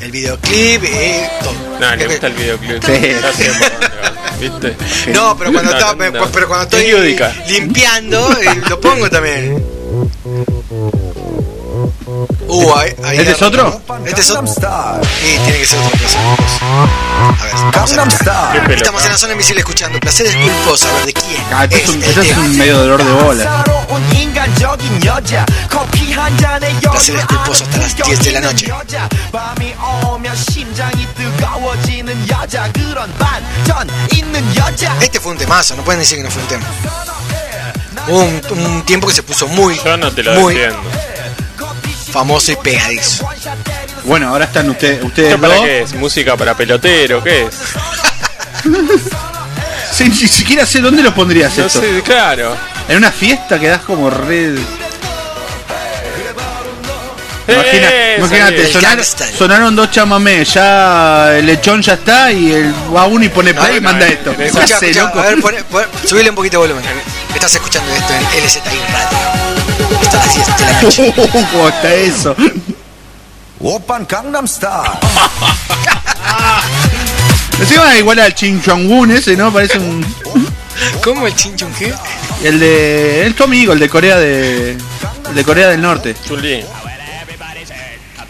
[0.00, 1.54] el videoclip, eh, todo.
[1.80, 2.84] No, le gusta el videoclip.
[2.84, 2.92] Sí.
[3.22, 4.76] Ya ¿Viste?
[5.12, 7.16] No, pero cuando, No, estaba- no, pero cuando Es estoy
[7.48, 9.64] limpiando, eh, lo pongo también.
[12.06, 13.80] Uh, ahí, ahí ¿Este es otro?
[14.04, 14.46] Este es otro.
[14.46, 16.58] Sí, tiene que ser otro placer culposo.
[17.30, 20.88] A ver, Estamos en la zona invisible escuchando Placeres culposos.
[20.88, 21.42] A ver, ¿de quién?
[21.52, 23.64] Ah, esto es, es un, el esto es un medio dolor de bola.
[26.92, 28.72] Placeres culposos hasta las 10 de la noche.
[35.00, 36.64] Este fue un temazo, no pueden decir que no fue un tema.
[38.08, 40.88] Hubo un, un tiempo que se puso muy, Yo no te lo muy defiendo.
[42.16, 43.28] Famoso y pegadizo.
[44.04, 45.64] Bueno, ahora están ustedes, ustedes ¿Esto para dos.
[45.64, 45.92] qué es?
[45.92, 47.22] ¿Música para pelotero?
[47.22, 47.54] ¿Qué es?
[49.92, 51.80] Sí, ni siquiera sé dónde lo pondrías No esto.
[51.80, 52.54] sé, claro.
[52.86, 54.58] En una fiesta quedás como red.
[57.48, 58.16] Imagina, ¡Eh!
[58.18, 63.28] imagínate, sonar- sonaron dos chamamés, ya el lechón ya está y el va uno y
[63.30, 64.36] pone play y manda esto.
[64.36, 65.20] ¿Qué Escucha, hace, escucha, loco?
[65.20, 66.84] a ver, pone- pone- subile un poquito de volumen.
[67.34, 68.60] Estás escuchando esto en LZI
[68.92, 69.55] Radio.
[70.02, 71.14] Hasta las 10 de la noche.
[71.52, 72.36] ¿Cómo está eso?
[73.60, 74.72] Open Gangnam Style.
[77.58, 79.52] Encima igual al Chin Woo ese, ¿no?
[79.52, 80.04] Parece un.
[81.02, 81.92] ¿Cómo el chinchón qué?
[82.42, 83.24] El de.
[83.26, 84.72] El tu amigo, el de Corea de.
[85.28, 86.14] el de Corea del Norte.
[86.28, 86.62] Chun-Li.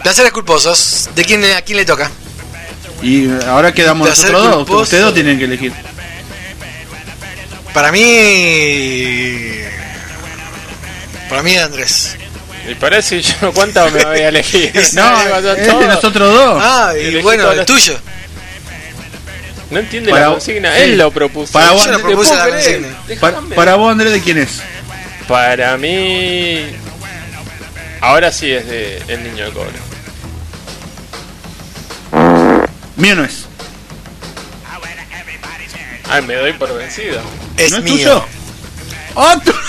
[0.01, 1.09] Placeres culposos.
[1.13, 2.09] ¿De quién, ¿A quién le toca?
[3.01, 4.57] Y ahora quedamos Placer nosotros dos.
[4.65, 4.83] culposo.
[4.83, 5.73] Ustedes dos tienen que elegir.
[7.73, 7.99] Para mí.
[11.29, 12.15] Para mí, Andrés.
[12.69, 14.71] Y parece yo cuánto me voy a elegir.
[14.93, 15.43] No, es
[15.79, 16.61] de nosotros dos.
[16.63, 17.97] Ah, y Elegí bueno, el los- tuyo.
[19.69, 20.73] No entiende Para- la consigna.
[20.75, 20.81] sí.
[20.81, 21.51] Él lo propuso.
[21.51, 22.87] Para vos, propuse la consigna.
[23.19, 24.61] Para, para vos, Andrés, ¿de quién es?
[25.27, 26.65] Para mí.
[27.99, 29.71] Ahora sí es de El Niño de Cobre.
[32.95, 33.45] Mío no es.
[36.09, 37.19] Ay, me doy por vencido.
[37.57, 37.93] Es ¿No es mío.
[37.95, 38.25] tuyo?
[39.15, 39.53] ¡Otro!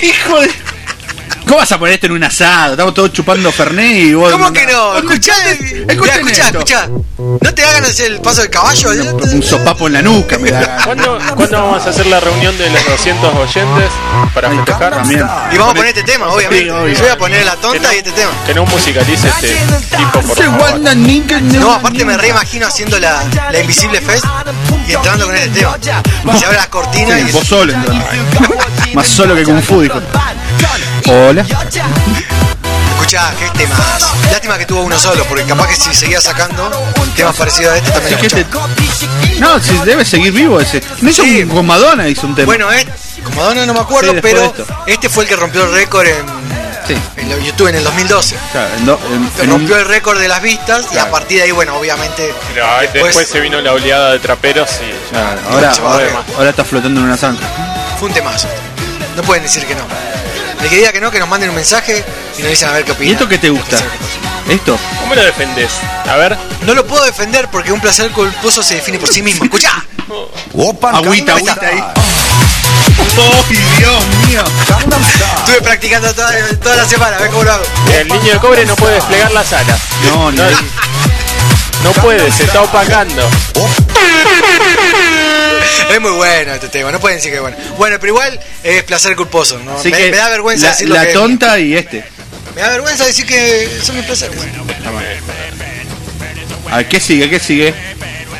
[0.00, 0.75] ¡Hijo de.!
[1.46, 2.72] ¿Cómo vas a poner esto en un asado?
[2.72, 4.32] Estamos todos chupando Fernet y vos.
[4.32, 4.96] ¿Cómo que no?
[4.96, 5.32] Escuchá,
[5.88, 6.88] Escuchá, escuchá, escuchá.
[7.18, 8.90] No te hagan hacer el paso del caballo.
[8.90, 10.82] Un sopapo en la nuca me da.
[10.84, 13.90] ¿Cuándo, ¿Cuándo vamos a hacer la reunión de los 200 oyentes
[14.34, 14.94] para festejar?
[14.96, 15.24] También.
[15.52, 16.64] Y vamos a poner este tema, obviamente.
[16.64, 16.94] Sí, obvio.
[16.94, 18.32] Yo voy a poner la tonta y este tema.
[18.44, 20.80] Que no musicalice este tipo, por Se favor.
[20.80, 24.24] No, aparte me reimagino haciendo la, la Invisible Fest
[24.88, 25.78] y entrando con este tema.
[25.80, 28.04] Se abre las cortinas Sí, y vos solo entonces.
[28.94, 30.00] Más solo que Kung Fu, dijo.
[31.08, 31.42] Hola.
[32.96, 34.12] escuchá, qué temas.
[34.30, 36.70] Lástima que tuvo uno solo, porque capaz que si seguía sacando
[37.14, 40.82] temas parecidos a este también Es lo este- No, si debe seguir vivo ese.
[41.00, 41.42] No hizo Sí.
[41.42, 42.46] un- con Madonna hizo un tema.
[42.46, 42.86] Bueno, eh,
[43.24, 44.52] como Madonna no me acuerdo, Sí, pero
[44.86, 46.26] este fue el que rompió el récord en,
[46.88, 46.94] sí.
[47.16, 48.36] en lo- YouTube en el 2012.
[48.52, 51.10] Claro, en do- en- Que en un- rompió el récord de las vistas y a
[51.10, 52.34] partir de ahí, bueno, obviamente.
[52.52, 55.10] Pero ahí Después- después se vino la oleada de traperos y.
[55.10, 55.72] Claro, ahora,
[56.36, 57.46] ahora está flotando en una zanja.
[57.98, 58.48] Fue un temazo.
[59.14, 59.80] No pueden decir que no.
[60.62, 62.04] El que diga que no, que nos manden un mensaje
[62.38, 63.10] y nos dicen a ver qué opinan.
[63.10, 63.78] ¿Y esto qué te gusta?
[64.48, 64.78] ¿Esto?
[65.00, 65.70] ¿Cómo lo defendés?
[66.08, 66.36] A ver.
[66.62, 69.44] No lo puedo defender porque un placer culposo se define por sí mismo.
[69.44, 69.84] Escuchá.
[70.54, 71.82] Open Agüita, agüita ahí.
[73.18, 74.44] ¡Ay, Dios mío!
[75.38, 77.64] Estuve practicando toda, toda la semana, a ver cómo lo hago.
[77.98, 79.80] El niño de cobre no puede desplegar las alas.
[80.04, 80.42] No, no.
[81.82, 83.28] No puede, se está opacando.
[85.90, 87.56] Es muy bueno este tema, no pueden decir que es bueno.
[87.78, 89.58] Bueno, pero igual es placer culposo.
[89.64, 89.78] ¿no?
[89.78, 91.14] Así Me, que me da vergüenza la, decir lo la que es.
[91.14, 92.04] tonta y este.
[92.56, 94.36] Me da vergüenza decir que son mis placeres.
[96.70, 97.30] A ver, ¿qué sigue?
[97.30, 97.72] ¿Qué sigue?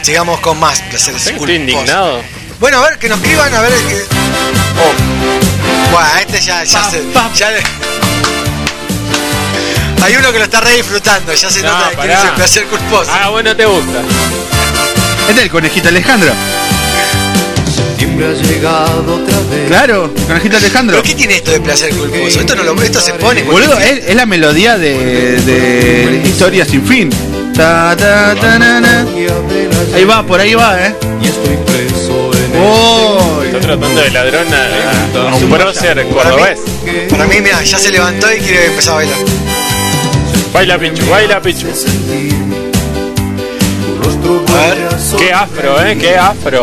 [0.03, 1.61] Sigamos con más placeres Estoy culposos.
[1.61, 2.21] indignado.
[2.59, 3.73] Bueno, a ver, que nos escriban, a ver.
[3.73, 4.03] Que...
[4.81, 5.93] Oh.
[5.93, 7.03] Bueno, este ya, ya se.
[7.37, 7.63] Ya le-
[10.07, 12.15] Hay uno que lo está re disfrutando, ya se No, nota que pará.
[12.15, 13.11] es el placer culposo.
[13.13, 14.01] Ah, bueno, te gusta.
[15.29, 16.33] Este es el conejito Alejandro.
[17.75, 19.67] Septiembre ha llegado otra vez.
[19.67, 20.97] Claro, conejito Alejandro.
[20.97, 22.39] ¿Pero qué tiene esto de placer culposo?
[22.41, 23.43] Esto, no lo, esto se pone.
[23.43, 27.11] Boludo, es, es la melodía de, de Historia sin fin.
[27.57, 29.05] Ta, ta, ta, na, na.
[29.95, 30.95] Ahí va, por ahí va, eh.
[31.21, 36.61] Y estoy preso en Oh, Está tratando de ladrón a, a un prócer cordobés.
[37.11, 39.19] Para mí, mira, ya se levantó y quiere empezar a bailar.
[40.57, 41.67] Baila Pichu, baila Pichu.
[45.19, 46.63] Qué afro, eh, qué afro.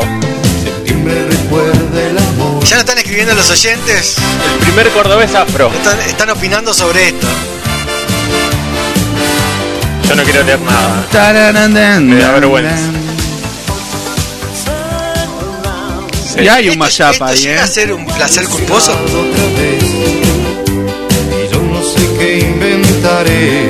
[0.63, 2.63] Septiembre recuerda el amor.
[2.63, 5.71] Ya nos están escribiendo los oyentes, El primer cordobés afro.
[5.71, 7.27] están, están opinando sobre esto.
[10.09, 11.99] Yo no quiero leer nada.
[11.99, 12.75] Me da vergüenza.
[16.41, 17.59] Y hay un Esto- mashup ahí, eh.
[17.59, 18.91] a ser un placer culposo.
[18.91, 19.83] Otra vez.
[19.83, 23.69] Y yo no sé qué inventaré.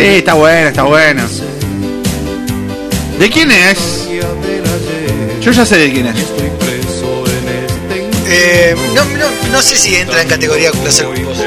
[0.00, 1.22] Sí, está bueno, está bueno.
[3.18, 4.08] ¿De quién es?
[5.42, 6.16] Yo ya sé de quién es.
[6.18, 11.44] Estoy preso en este Eh, no, no, no sé si entra en categoría placer culposo.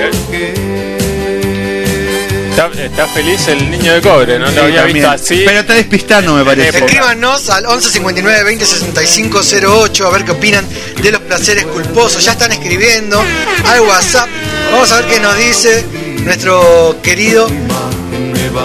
[2.52, 4.98] Está, está feliz el niño de cobre, no Sí, lo había también.
[4.98, 5.42] visto así.
[5.44, 6.78] Pero está despistando, me parece.
[6.78, 10.64] Escríbanos al 11 59 20 65 08 a ver qué opinan
[11.02, 12.24] de los placeres culposos.
[12.24, 13.20] Ya están escribiendo
[13.66, 14.30] al WhatsApp.
[14.72, 15.84] Vamos a ver qué nos dice
[16.24, 17.48] nuestro querido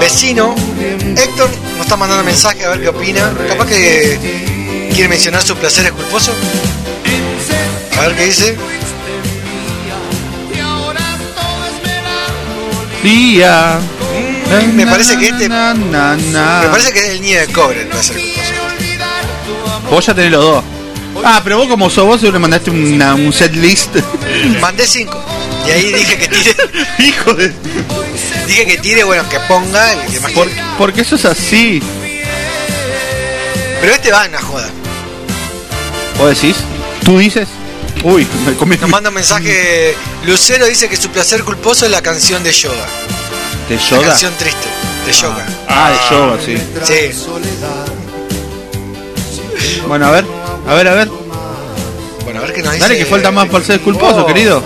[0.00, 0.54] vecino
[1.16, 1.50] Héctor.
[1.76, 3.32] Nos está mandando mensaje a ver qué opina.
[3.48, 6.34] Capaz que quiere mencionar sus placeres culposos.
[7.96, 8.56] A ver qué dice.
[13.02, 13.78] Día.
[14.50, 15.48] Mm, me parece que este-.
[15.48, 18.52] Me parece que es el niño de cobre el placer culposo.
[19.90, 20.64] Vos ya tenés los dos.
[21.24, 23.96] Ah, pero vos como sos vos, le mandaste una, un set list.
[24.60, 25.24] Mandé 5.
[25.66, 26.56] Y ahí dije que tire.
[26.98, 27.52] Hijo de.
[28.48, 30.62] Dije que tire, bueno, que ponga el que más Por- quiere.
[30.78, 31.80] porque eso es así.
[33.80, 34.68] Pero este va en una joda.
[36.18, 36.56] ¿Vos decís?
[37.04, 37.46] ¿Tú dices?
[38.02, 39.94] Uy, me comí Nos manda un mensaje.
[40.24, 42.86] Lucero dice que su placer culposo es la canción de Yoga.
[43.68, 44.02] de La Yoda.
[44.08, 44.66] canción triste
[45.06, 45.46] de Yoga.
[45.68, 46.56] Ah, de Yoga, sí.
[46.84, 47.10] Sí.
[49.86, 50.24] Bueno, a ver,
[50.66, 51.08] a ver, a ver.
[52.24, 52.82] Bueno, a ver qué nos dice.
[52.84, 54.26] Dale, que falta más para ser culposo, Oh.
[54.26, 54.62] querido.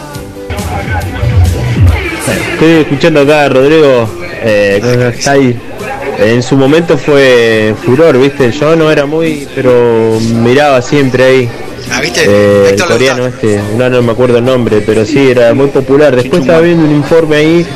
[2.28, 4.08] Estoy escuchando acá a Rodrigo,
[4.44, 5.58] eh, ¿cómo está ahí?
[6.18, 8.52] En su momento fue furor, ¿viste?
[8.52, 11.48] Yo no era muy, pero miraba siempre ahí.
[11.90, 12.24] Ah, ¿viste?
[12.26, 16.14] Eh, el coreano este, no, no me acuerdo el nombre, pero sí, era muy popular.
[16.14, 17.66] Después estaba viendo un informe ahí,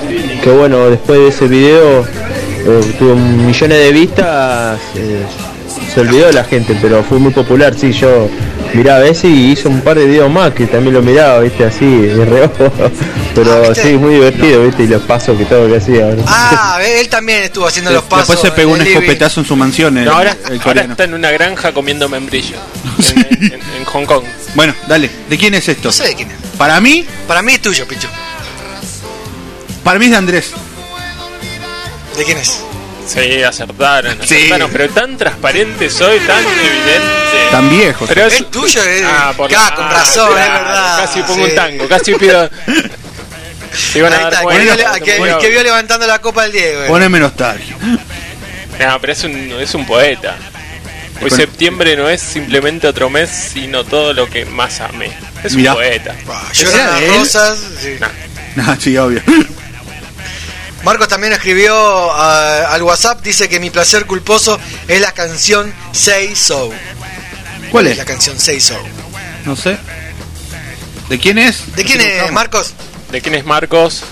[0.43, 5.23] que bueno, después de ese video eh, tuvo millones de vistas, eh,
[5.93, 8.29] se olvidó la gente, pero fue muy popular, sí, yo
[8.75, 11.87] miraba ese y hizo un par de videos más que también lo miraba, viste, así,
[11.87, 12.71] de reojo.
[13.37, 16.07] Pero sí, muy divertido, viste, y los pasos que todo que hacía.
[16.07, 16.25] ¿no?
[16.27, 18.29] Ah, él también estuvo haciendo los pasos.
[18.29, 21.15] Después se pegó un escopetazo en su mansión, el, No, ahora, el ahora está en
[21.15, 22.57] una granja comiendo membrillo.
[23.15, 24.25] En, en- en Hong Kong.
[24.55, 25.89] Bueno, dale, ¿de quién es esto?
[25.89, 26.37] No sé de quién es.
[26.57, 28.09] Para mí, Para mí es tuyo, Picho.
[29.85, 30.51] para mí es de Andrés.
[32.17, 32.61] ¿De quién es?
[33.07, 34.35] Sí, acertaron, Sí.
[34.37, 37.51] acertaron, pero tan transparente soy, tan evidente.
[37.53, 38.05] Tan viejo.
[38.09, 39.05] Pero Es tuyo, eh.
[39.07, 41.01] Ah, por Claro, con razón, es verdad.
[41.03, 41.51] Casi pongo Sí.
[41.51, 42.51] un tango, casi pido.
[43.95, 46.43] Iban a Ahí dar está, que vio, le- que, Bueno, que vio levantando la copa
[46.45, 46.85] del Diego.
[46.85, 46.87] eh.
[46.89, 47.77] Poneme nostalgia.
[48.79, 50.37] No, pero es un, es un poeta.
[51.23, 55.11] Hoy Con- septiembre no es simplemente otro mes, sino todo lo que más amé.
[55.43, 55.71] Es Mirá.
[55.73, 56.15] un poeta.
[56.29, 57.11] Ah, Lloran ¿Esa las él?
[57.15, 57.59] rosas.
[57.81, 57.97] sí.
[58.59, 59.23] Ah, sí, obvio.
[60.83, 61.75] Marcos también escribió
[62.13, 66.71] ah, al WhatsApp, dice que mi placer culposo es la canción Say So.
[67.71, 67.97] ¿Cuál es?
[67.97, 68.79] La canción Say So.
[69.45, 69.79] No sé.
[71.09, 71.75] ¿De quién es?
[71.77, 72.75] ¿De quién es, Marcos?
[73.11, 74.03] ¿De quién es Marcos?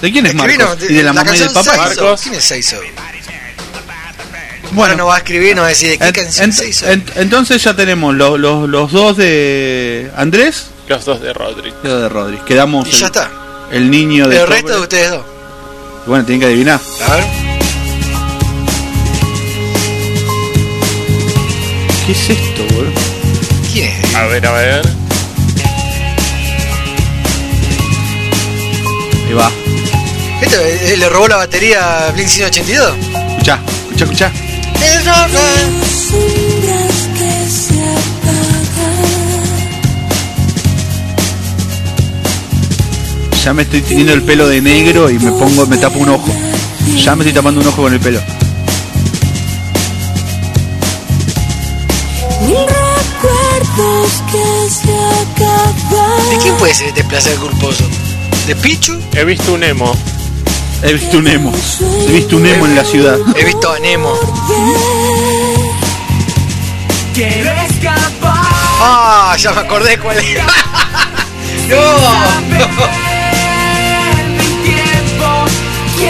[0.00, 0.78] ¿De quién es Marcos?
[0.88, 1.76] ¿Y de la mamá y del papá?
[1.76, 2.20] Marcos.
[2.22, 2.76] ¿Quién es Say So?
[4.72, 6.72] Bueno, Ahora no va a escribir, no va a decir de qué en- canción en-
[6.74, 6.90] So.
[6.90, 11.72] en- entonces ya tenemos los, los, los dos de Andrés Los dos de Rodri.
[11.82, 12.36] los de Rodri.
[12.46, 13.30] Quedamos Y el, ya está.
[13.72, 14.54] el niño de El Cobra.
[14.56, 15.24] resto de ustedes dos.
[16.06, 16.80] Bueno, tienen que adivinar.
[17.06, 17.24] A ver.
[22.06, 22.92] ¿Qué es esto, boludo?
[23.72, 24.14] ¿Quién es?
[24.14, 24.82] A ver, a ver.
[29.38, 29.50] Va.
[30.42, 32.94] ¿Esto eh, le robó la batería a Blink 182?
[33.30, 33.60] Escuchá,
[33.90, 34.32] escuchá, escuchá.
[34.84, 35.88] Es roca.
[43.44, 46.34] Ya me estoy teniendo el pelo de negro y me pongo, me tapo un ojo.
[46.96, 48.20] Ya me estoy tapando un ojo con el pelo.
[56.30, 57.84] ¿De quién puede ser este placer culposo?
[58.48, 58.98] ¿De Pichu?
[59.12, 59.94] He visto un emo.
[60.82, 61.52] He visto un emo.
[62.08, 63.18] He visto un emo en la ciudad.
[63.36, 64.14] He visto a Nemo.
[68.80, 70.24] Ah, ya me acordé cuál es.
[71.68, 71.76] no.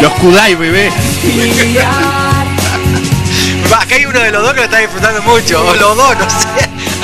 [0.00, 0.92] Los Kudai, bebé.
[3.76, 5.66] Acá hay uno de los dos que lo está disfrutando mucho.
[5.66, 6.46] O los dos, no sé.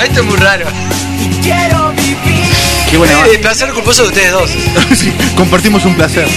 [0.01, 0.65] Esto es muy raro.
[1.41, 2.04] Quiero
[3.31, 4.49] El placer culposo de ustedes dos.
[4.97, 6.27] Sí, compartimos un placer.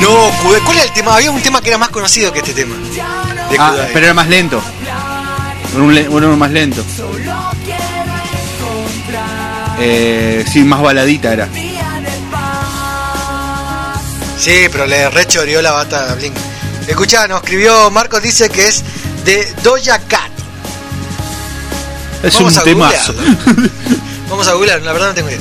[0.00, 0.30] No.
[0.64, 1.16] ¿Cuál era el tema?
[1.16, 2.74] Había un tema que era más conocido que este tema.
[3.50, 4.60] De Ah, pero era más lento.
[5.76, 6.84] Un le- Uno más lento.
[9.80, 11.48] Eh, sí, más baladita era.
[14.38, 16.34] Sí, pero le rechoreó la bata a Blink.
[16.86, 18.82] Escuchá, nos escribió Marcos, dice que es
[19.24, 20.30] de Doja Cat.
[22.22, 23.14] Es Vamos un temazo.
[24.30, 25.40] Vamos a googlear, la verdad no tengo idea.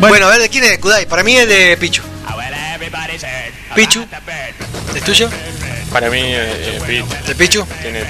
[0.00, 1.06] Bueno, a ver, ¿de quién es de Kudai?
[1.06, 2.02] Para mí es de Pichu.
[3.74, 4.06] Pichu.
[4.94, 5.28] ¿Es tuyo?
[5.92, 7.06] Para mí, eh, Pichu.
[7.26, 7.66] ¿De Pichu?
[7.82, 8.04] Tiene...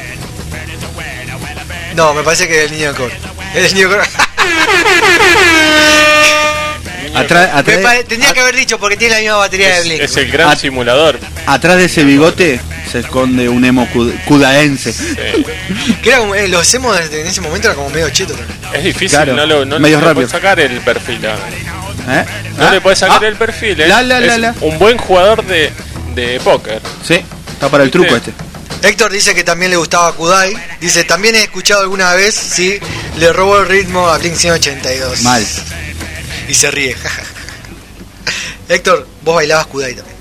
[1.95, 3.15] No, me parece que es el niño de Cobra.
[3.55, 4.09] Es el niño de Cobra.
[7.15, 10.01] Atrás, atrás, Tendría que haber dicho porque tiene la misma batería de Es, Blink.
[10.03, 10.57] es el gran Ah.
[10.57, 11.19] simulador.
[11.47, 12.61] atrás de ese bigote
[12.91, 14.93] se esconde un emo cud- kudaense.
[14.93, 15.15] Sí.
[16.03, 18.59] Que era como- eh, los desde- en ese momento era como medio cheto también.
[18.73, 21.21] Es difícil, Claro, no, lo, no, medio no le puedes sacar el perfil.
[21.27, 21.37] a-
[22.21, 22.25] ¿Eh?
[22.59, 23.81] No Ah, le puedes sacar ah, el perfil.
[23.81, 24.55] Es, La, la, la, es la.
[24.61, 25.71] un buen jugador de,
[26.15, 26.81] de póker.
[27.07, 27.15] Sí,
[27.53, 27.99] está para el ¿Viste?
[27.99, 28.33] truco este.
[28.87, 30.55] Héctor dice que también le gustaba Kudai.
[30.81, 32.79] Dice, también he escuchado alguna vez, sí,
[33.17, 35.23] le robó el ritmo a Blink 182.
[35.23, 35.47] Mal.
[36.49, 36.97] Y se ríe.
[38.69, 40.17] Héctor, vos bailabas Kudai también.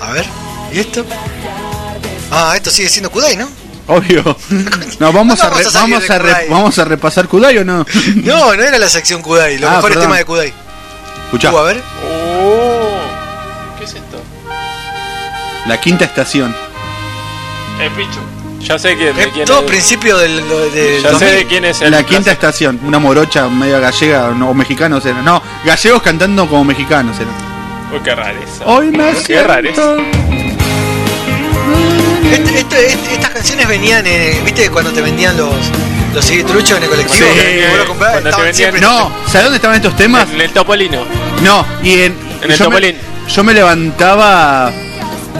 [0.00, 0.24] A ver,
[0.72, 1.04] ¿y esto?
[2.30, 3.48] Ah, esto sigue siendo Kudai, ¿no?
[3.86, 4.36] Obvio.
[4.98, 6.48] No, vamos, a, re- vamos a vamos, a re- Kudai.
[6.48, 7.84] vamos a repasar Kudai o no.
[8.16, 10.02] No, no era la sección Kudai, los Ah, mejores perdón.
[10.04, 10.52] temas de Kudai.
[11.24, 11.52] Escuchá.
[11.52, 11.82] Uh, a ver.
[12.04, 13.00] Oh,
[13.78, 14.22] ¿Qué es esto?
[15.66, 16.54] La quinta estación.
[17.80, 18.20] Eh, Pichu.
[18.60, 19.66] Ya sé quién, de Es quién todo es.
[19.66, 20.36] principio del,
[21.02, 21.34] Ya sé 2000.
[21.34, 22.78] de quién es el La quinta estación.
[22.84, 25.24] Una morocha media gallega no, o mexicanos eran.
[25.24, 27.34] No, gallegos cantando como mexicanos eran.
[27.92, 28.64] Uy, qué rareza.
[28.66, 29.94] Hoy me Qué rareza.
[32.32, 35.52] Este- este- este- estas canciones venían, eh, ¿viste cuando te vendían los,
[36.14, 37.26] los CD truchos en el colectivo?
[37.34, 37.40] Sí.
[37.40, 40.28] Que vos lo comprabas, Cuando te estaban vendían- siempre- No, ¿sabes dónde estaban estos temas?
[40.30, 41.04] En el Topolino.
[41.42, 42.96] No, y en, En el yo, me, Topolín.
[43.26, 44.70] yo me levantaba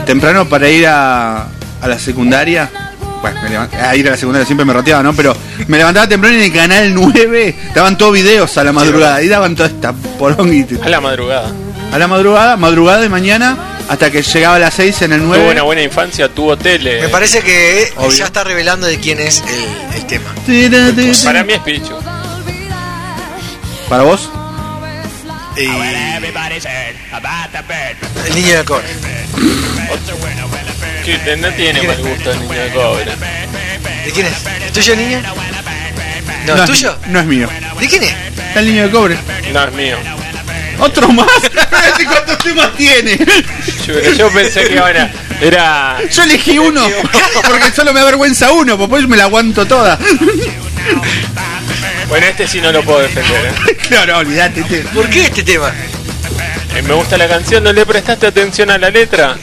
[0.05, 1.43] temprano para ir a,
[1.81, 2.69] a la secundaria.
[3.21, 5.13] Bueno, me levan- a ir a la secundaria siempre me roteaba, ¿no?
[5.13, 5.35] Pero
[5.67, 9.21] me levantaba temprano en el canal 9 daban todos videos a la madrugada.
[9.21, 10.83] y daban toda esta poronguita.
[10.85, 11.51] A la madrugada.
[11.93, 13.57] A la madrugada, madrugada de mañana,
[13.89, 15.43] hasta que llegaba a las 6 en el 9.
[15.43, 17.01] Tuvo una buena infancia, tuvo tele.
[17.01, 18.11] Me parece que eh, Obvio.
[18.17, 20.33] ya está revelando de quién es el, el tema.
[21.23, 21.93] Para mí es Pichu.
[23.89, 24.29] ¿Para vos?
[25.57, 25.65] Y-
[28.25, 28.85] el niño de cobre.
[31.05, 33.05] Que no tiene mal gusto el niño de cobre.
[34.05, 34.33] ¿De quién es?
[34.67, 35.21] ¿Es tuyo, niño?
[36.45, 36.95] No, ¿es tuyo?
[37.07, 37.49] No es mío.
[37.79, 38.13] ¿De quién es?
[38.55, 39.17] El niño de cobre.
[39.51, 39.97] No es mío.
[40.79, 41.27] ¿Otro más?
[41.43, 43.17] ¿Este ¿Cuántos temas tiene?
[43.87, 45.11] Yo, yo pensé que era.
[45.41, 45.97] Era.
[46.11, 46.87] Yo elegí uno,
[47.47, 49.97] porque solo me da vergüenza uno, pues después me la aguanto toda.
[52.09, 53.45] Bueno, este sí no lo puedo defender.
[53.47, 53.77] ¿eh?
[53.91, 54.61] No, no, olvidate.
[54.61, 55.71] este- ¿Por qué este tema?
[56.75, 59.35] Eh, Me gusta la canción, ¿no le prestaste atención a la letra?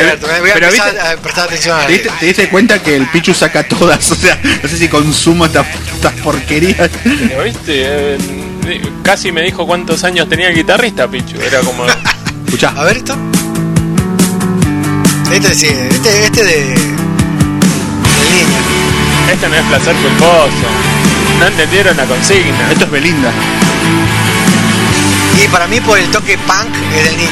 [0.00, 2.82] Cierto, voy a pero empezar viste- a prestar atención a ¿Te diste, te diste cuenta
[2.82, 4.10] que el Pichu saca todas?
[4.12, 6.90] O sea, no sé si consumo estas estas porquerías.
[7.36, 7.82] ¿Lo viste?
[8.14, 8.18] Eh,
[9.02, 11.40] casi me dijo cuántos años tenía el guitarrista, Pichu.
[11.40, 11.84] Era como.
[12.46, 12.72] Escuchá.
[12.76, 13.16] A ver esto.
[15.32, 16.54] Este sí, este, este de.
[16.60, 18.58] del niño.
[19.32, 20.68] Este no es placer culposo.
[21.38, 22.70] No entendieron la consigna.
[22.70, 23.30] Esto es Belinda.
[25.42, 27.30] Y para mí, por el toque punk, es del niño.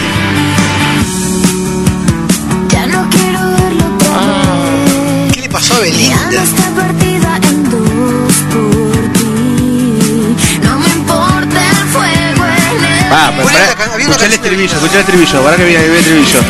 [13.13, 14.77] Ah, pero ¿Cuál pará, era la can- había una escuchá el canción estribillo, Belinda?
[14.77, 16.41] escuchá el estribillo, para que viene el estribillo.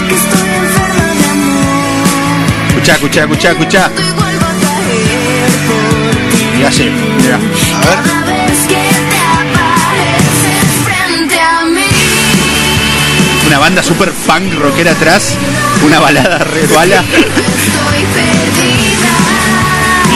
[2.68, 3.90] Escuchá, escuchá, escuchá, escuchá.
[6.58, 6.90] Y así,
[7.22, 7.36] mira.
[7.36, 9.00] A ver.
[13.46, 15.34] Una banda super punk rockera atrás,
[15.84, 17.02] una balada re bala.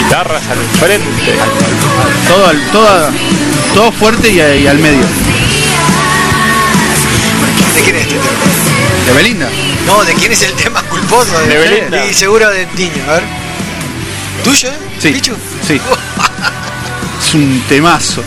[0.05, 1.35] Guitarras al frente.
[2.28, 3.10] Todo, al- todo,
[3.74, 5.01] todo fuerte y, y al medio.
[7.74, 9.06] ¿De quién es este tema?
[9.06, 9.48] De Belinda.
[9.86, 11.39] No, ¿de quién es el tema culposo?
[11.40, 12.06] De Belinda.
[12.06, 13.22] Y seguro de niño, a ver.
[14.44, 14.78] ¿Tuyo, eh?
[14.98, 15.10] Sí.
[15.12, 15.35] ¿Pichu?
[15.66, 15.81] Sí.
[17.26, 18.22] Es un temazo.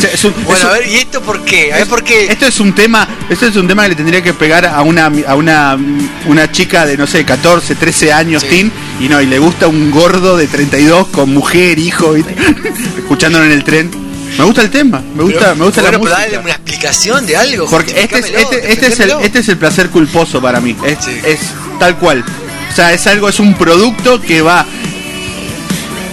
[0.00, 1.74] O sea, es un- es Bueno, un- a ver, ¿y esto por qué?
[1.74, 2.24] A ver, ¿por qué?
[2.32, 5.12] Esto es un tema, esto es un tema que le tendría que pegar a una
[5.26, 5.78] a una
[6.26, 8.48] una chica de no sé, 14, 13 años, Sí.
[8.48, 12.14] teen, y no, y le gusta un gordo de 32 con mujer, hijo,
[12.98, 13.90] escuchándolo en el tren.
[14.38, 16.20] Me gusta el tema, me gusta, Pero, me gusta bueno, la música.
[16.20, 17.68] dale una explicación de algo.
[17.68, 20.74] Porque este es, este, este es el, este es el placer culposo para mí.
[20.86, 21.10] Es, Sí.
[21.26, 21.40] es
[21.78, 22.24] tal cual.
[22.72, 24.64] O sea, es algo, es un producto que va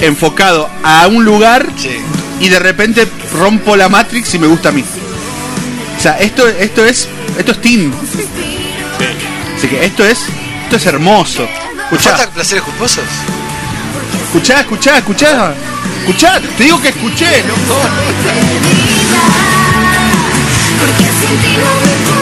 [0.02, 1.90] enfocado a un lugar Sí.
[2.40, 4.84] y de repente rompo la Matrix y me gusta a mí.
[5.98, 7.94] O sea, esto, esto es, esto es teen.
[9.58, 10.20] Así que esto es,
[10.64, 11.48] esto es hermoso.
[11.92, 13.04] ¿Me Escuchá, placeres culposos?
[14.28, 15.54] escuchá, escuchá, escuchá.
[16.02, 17.82] Escuchá, te digo que escuché, loco.
[20.80, 22.17] Porque sin ti no me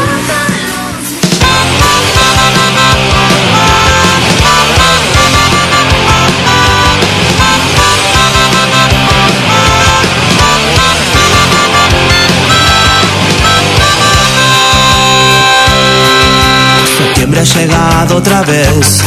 [17.35, 19.03] Septiembre ha llegado otra vez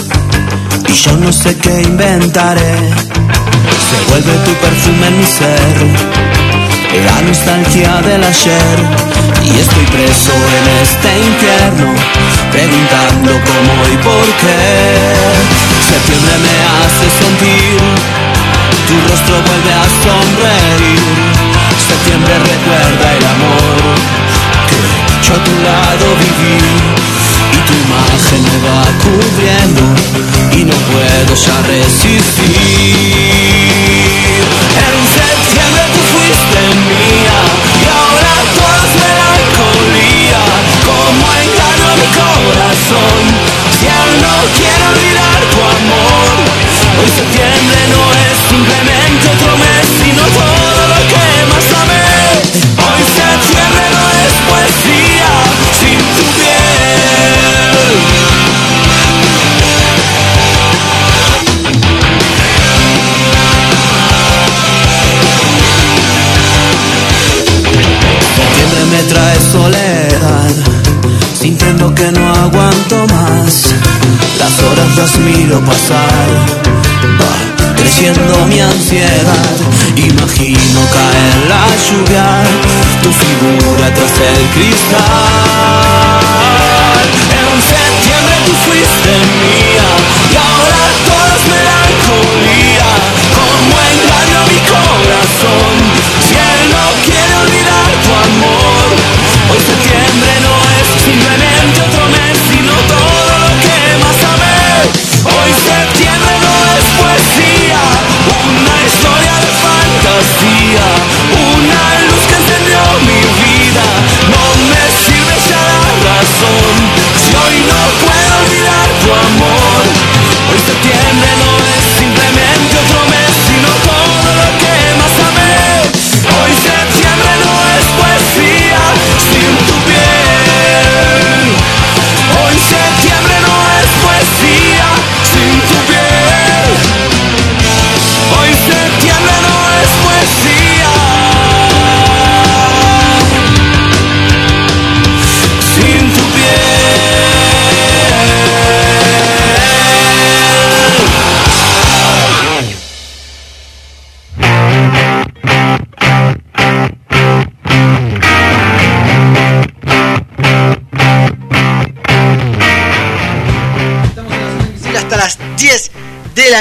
[0.87, 2.75] y yo no sé qué inventaré.
[3.89, 5.77] Se vuelve tu perfume en mi ser,
[7.07, 8.79] la nostalgia del ayer.
[9.45, 11.95] Y estoy preso en este infierno,
[12.53, 15.09] preguntando cómo y por qué.
[15.89, 17.81] Septiembre me hace sentir,
[18.89, 21.01] tu rostro vuelve a sonreír.
[21.87, 23.79] Septiembre recuerda el amor
[24.69, 27.18] que yo a tu lado viví
[27.53, 29.83] y tu imagen me va cubriendo
[30.53, 33.29] y no puedo ya resistir.
[34.85, 37.39] En septiembre tú fuiste mía
[37.81, 40.43] y ahora todo es melancolía.
[40.87, 43.23] Como engaño mi corazón,
[43.79, 46.31] si aún no quiero olvidar tu amor.
[46.99, 48.39] Hoy septiembre no es
[71.97, 73.75] no aguanto más.
[74.39, 76.29] Las horas las miro pasar,
[77.21, 79.57] va creciendo mi ansiedad.
[79.97, 82.27] Imagino caer la lluvia,
[83.03, 84.99] tu figura tras el cristal.
[87.39, 89.78] En septiembre tú fuiste mía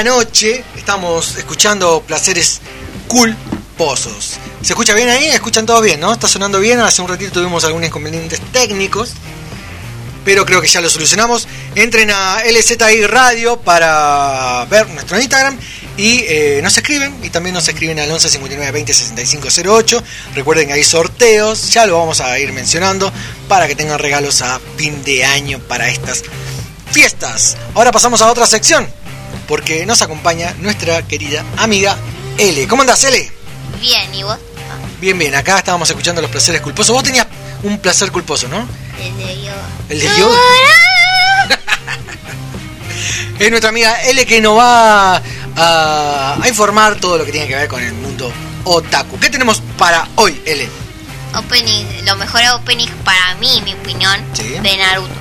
[0.02, 0.64] noche.
[0.76, 2.60] Estamos escuchando placeres
[3.06, 4.38] culposos.
[4.62, 5.26] ¿Se escucha bien ahí?
[5.26, 6.12] ¿Escuchan todo bien, no?
[6.12, 6.80] Está sonando bien.
[6.80, 9.12] Hace un ratito tuvimos algunos inconvenientes técnicos.
[10.24, 11.48] Pero creo que ya lo solucionamos.
[11.74, 15.58] Entren a LZI Radio para ver nuestro Instagram.
[15.96, 17.14] Y eh, nos escriben.
[17.22, 20.02] Y también nos escriben al 11 59 20 65 08.
[20.34, 21.72] Recuerden que hay sorteos.
[21.72, 23.12] Ya lo vamos a ir mencionando.
[23.48, 26.24] Para que tengan regalos a fin de año para estas
[26.90, 27.56] fiestas.
[27.74, 28.88] Ahora pasamos a otra sección,
[29.48, 31.96] porque nos acompaña nuestra querida amiga
[32.36, 32.68] L.
[32.68, 33.32] ¿Cómo andás, L?
[33.80, 34.38] Bien, ¿y vos?
[35.00, 36.94] Bien, bien, acá estábamos escuchando los placeres culposos.
[36.94, 37.26] Vos tenías
[37.62, 38.68] un placer culposo, ¿no?
[38.98, 39.52] Desde yo.
[39.88, 40.36] El de yoga.
[43.38, 45.22] Es nuestra amiga L que nos va
[45.56, 48.32] a, a informar todo lo que tiene que ver con el mundo
[48.64, 49.18] otaku.
[49.20, 50.68] ¿Qué tenemos para hoy, L?
[51.36, 54.42] Opening, lo mejor opening para mí, mi opinión, Sí.
[54.60, 55.12] de Naruto.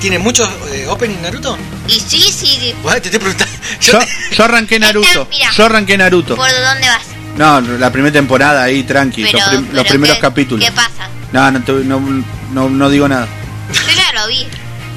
[0.00, 1.58] ¿Tiene muchos eh, opening Naruto?
[1.88, 2.74] Y sí, sí, sí.
[2.82, 3.54] Bueno, te estoy preguntando.
[3.80, 3.98] Yo,
[4.32, 5.26] yo arranqué Naruto.
[5.30, 5.50] mira.
[5.56, 6.36] Yo arranqué Naruto.
[6.36, 7.02] ¿Por dónde vas?
[7.36, 9.22] No, la primera temporada ahí, tranqui.
[9.24, 10.64] Pero- los, prim- los primeros ¿qué- capítulos.
[10.68, 11.08] ¿Qué pasa?
[11.32, 12.00] No, no, te- no,
[12.52, 13.26] no, no digo nada.
[13.72, 14.46] Yo ya lo vi.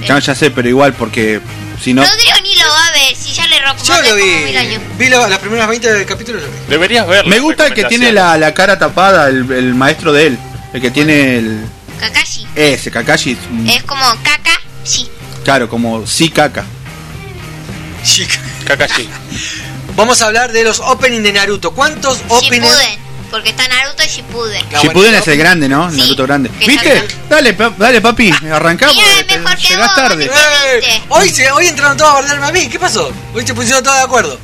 [0.06, 1.40] Ya, ya sé, pero igual, porque
[1.82, 2.02] si no.
[2.04, 4.56] Rodrigo ni lo va a ver, si ya le rompo Yo lo vi.
[4.56, 4.82] años.
[4.98, 6.42] Vi las primeras 20 capítulos.
[6.42, 6.54] Lo vi.
[6.70, 7.30] Deberías verlo.
[7.30, 10.40] Me gusta el que tiene la, la cara tapada, el, el maestro de él.
[10.74, 11.66] El que tiene el.
[12.00, 12.48] Kakashi.
[12.56, 13.38] Ese, Kakashi.
[13.68, 15.08] es como caca, sí.
[15.44, 16.66] Claro, como sí caca.
[18.66, 19.10] Kakashi.
[19.96, 21.72] Vamos a hablar de los openings de Naruto.
[21.72, 22.66] ¿Cuántos openings?
[22.68, 23.12] Shippuden.
[23.30, 24.64] Porque está Naruto y Shippuden.
[24.82, 25.90] Shippuden es el grande, ¿no?
[25.90, 26.50] Naruto grande.
[26.60, 26.98] que ¿Viste?
[26.98, 28.96] está- Dale, pa- dale, papi, arrancamos.
[29.28, 29.40] te-
[29.70, 30.30] Llegás tarde.
[30.84, 31.02] ¡Eh!
[31.10, 32.68] Hoy, se, hoy entraron todos a bardearme a mí.
[32.68, 33.12] ¿Qué pasó?
[33.34, 34.38] Hoy se pusieron todos de acuerdo.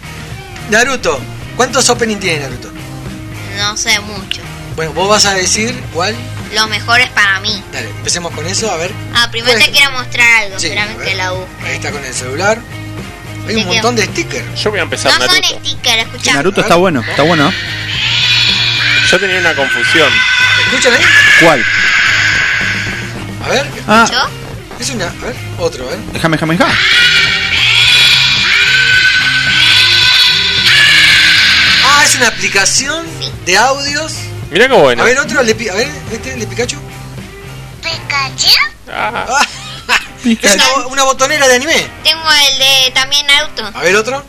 [0.69, 1.19] Naruto.
[1.55, 2.71] ¿Cuántos openings tiene Naruto?
[3.57, 4.41] No sé mucho.
[4.75, 6.15] Bueno, vos vas a decir cuál.
[6.53, 7.61] Los mejores para mí.
[7.73, 8.71] Dale, empecemos con eso.
[8.71, 8.91] A ver.
[9.13, 10.59] Ah, primero te quiero mostrar algo.
[10.59, 11.47] Sí, Espérame que la busco.
[11.65, 12.59] Ahí está con el celular.
[13.47, 14.63] Hay un montón de stickers.
[14.63, 15.59] Yo voy a empezar No son Naruto.
[15.59, 16.33] stickers, escuchá.
[16.33, 17.53] Naruto está bueno, está bueno.
[19.09, 20.11] Yo tenía una confusión.
[20.65, 21.01] ¿Escuchan ahí?
[21.41, 21.65] ¿Cuál?
[23.45, 23.65] A ver.
[23.87, 24.07] Ah.
[24.11, 24.29] ¿Yo?
[24.79, 25.05] Es una.
[25.05, 25.99] A ver, otro, a ver.
[26.13, 26.73] Déjame, déjame, déjame.
[31.85, 33.05] Ah, es una aplicación
[33.45, 34.13] de audios.
[34.51, 35.01] Mirá qué bueno.
[35.01, 35.57] A ver, otro, a ver,
[36.11, 36.77] este, el de Pikachu.
[37.81, 38.51] ¿Pikachu?
[38.91, 39.25] Ah,
[40.31, 41.87] Es una, bo- una botonera de anime.
[42.03, 43.65] Tengo el de también Naruto.
[43.73, 44.23] A ver, otro.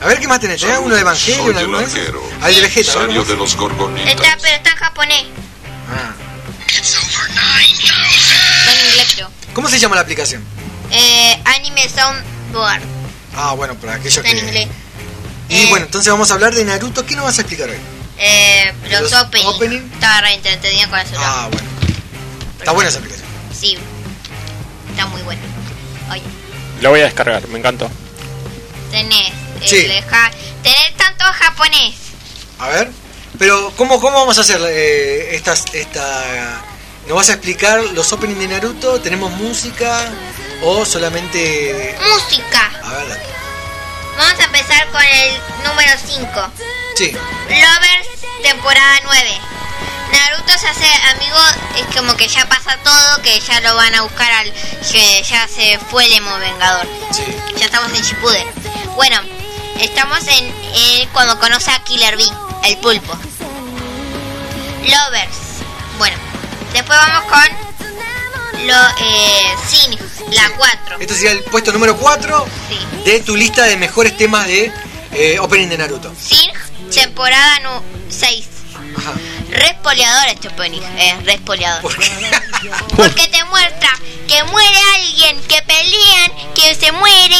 [0.00, 0.60] A ver, ¿qué más tenés?
[0.60, 1.56] ¿Tenés uno de Evangelion?
[1.56, 1.98] alguno de esos?
[2.40, 3.06] Ah, el de Vegeta.
[3.06, 3.28] vos.
[3.28, 4.10] de los gorgonitas.
[4.10, 5.24] Está, pero está en japonés.
[5.88, 6.12] Ah.
[6.66, 9.30] Está en inglés, creo.
[9.54, 10.42] ¿Cómo se llama la aplicación?
[10.90, 12.82] Eh, anime Soundboard.
[13.36, 14.44] Ah, bueno, para aquellos Está en que...
[14.44, 14.68] inglés.
[15.48, 17.06] Y bueno, entonces vamos a hablar de Naruto.
[17.06, 17.76] ¿Qué nos vas a explicar hoy?
[18.18, 19.46] Eh, los, Los opening.
[19.46, 19.80] opening.
[19.94, 21.14] Estaba re entretenido con eso.
[21.18, 21.68] Ah, bueno.
[22.62, 23.26] Está buena esa aplicación.
[23.58, 23.76] Sí.
[24.90, 25.40] Está muy bueno.
[26.10, 26.22] Oye,
[26.80, 27.90] la voy a descargar, me encantó.
[28.90, 29.32] tenés.
[29.62, 29.88] El Sí.
[30.08, 30.30] ja-
[30.62, 31.94] tenés tanto japonés.
[32.58, 32.90] A ver.
[33.38, 36.60] Pero, ¿cómo, cómo vamos a hacer eh, estas, esta...
[37.08, 39.00] ¿Nos vas a explicar los openings de Naruto?
[39.00, 40.08] ¿Tenemos música?
[40.62, 41.96] ¿O solamente...?
[42.12, 42.70] Música.
[42.84, 43.22] A ver, dale.
[44.18, 46.52] Vamos a empezar con el número 5.
[46.96, 47.10] Sí.
[47.12, 48.08] Lovers,
[48.42, 49.30] temporada 9.
[50.12, 51.38] Naruto se hace amigo,
[51.78, 54.52] es como que ya pasa todo, que ya lo van a buscar al.
[54.92, 56.86] que ya se fue el emo vengador.
[57.58, 58.46] Ya estamos en Shippuden.
[58.94, 59.18] Bueno,
[59.80, 62.30] estamos en, en cuando conoce a Killer Bee,
[62.64, 63.16] el pulpo.
[64.84, 65.36] Lovers.
[65.98, 66.16] Bueno,
[66.72, 67.72] después vamos con
[68.66, 69.90] lo eh, Sin,
[70.32, 70.98] la 4.
[71.00, 73.02] Este sería el puesto número 4 Sí.
[73.04, 74.72] de tu lista de mejores temas de
[75.12, 76.12] eh, opening de Naruto.
[76.20, 76.50] Sin,
[76.92, 77.60] temporada
[78.10, 78.46] 6.
[78.96, 79.12] Ajá.
[79.52, 81.82] Respoleador este opening, es respoleador.
[82.96, 83.90] Porque te muestra
[84.28, 87.36] que muere alguien, que pelean, que se muere,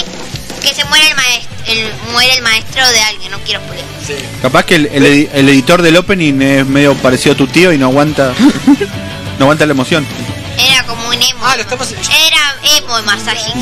[0.61, 3.85] que se muere el maestro, el, muere el maestro de alguien, no quiero spoiler.
[4.43, 7.73] Capaz que el, el edi- el editor del opening es medio parecido a tu tío
[7.73, 8.35] y no aguanta.
[9.39, 10.07] no aguanta la emoción.
[10.59, 11.41] Era como un emo.
[11.47, 12.99] Ah, lo estamos, Era emo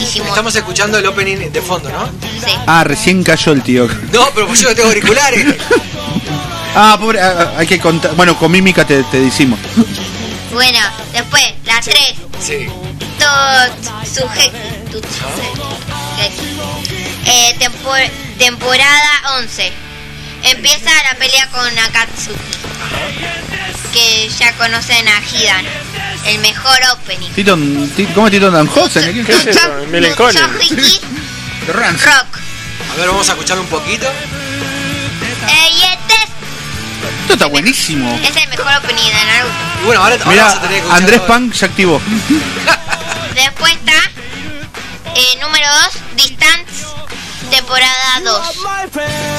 [0.03, 0.29] hicimos.
[0.29, 2.07] estamos escuchando el opening de fondo, ¿no?
[2.45, 2.53] Sí.
[2.67, 3.87] Ah, recién cayó el tío.
[4.13, 5.47] No, pero pues yo no tengo auriculares.
[6.75, 8.15] Ah, pobre, ah, ah, hay que contar.
[8.15, 9.59] Bueno, con mímica te, te decimos.
[10.53, 10.79] Bueno,
[11.13, 11.97] después, la 3.
[12.41, 12.67] Sí.
[17.27, 19.73] Eh, tempor- temporada 11.
[20.45, 22.39] Empieza la pelea con Akatsuki.
[23.93, 25.65] Que ya conocen a Hidan.
[26.27, 27.31] El mejor opening.
[27.31, 27.57] Tito,
[27.97, 29.25] Ti- ¿Cómo es Tito Danhausen?
[29.25, 29.69] ¿Qué es eso?
[31.69, 32.07] Rance.
[32.07, 32.39] Rock.
[32.93, 34.07] A ver, vamos a escuchar un poquito.
[34.09, 35.90] Eh, y este
[37.31, 38.11] Esto está buenísimo.
[38.25, 39.55] es el mejor opening de Naruto.
[39.83, 41.35] Y bueno, ahora, ahora Mira, vas a tener que escuchar Andrés ahora.
[41.35, 42.03] Punk se activó.
[43.35, 43.93] Después está
[45.15, 46.87] eh, número 2, Distance,
[47.49, 47.95] temporada
[48.25, 48.47] 2.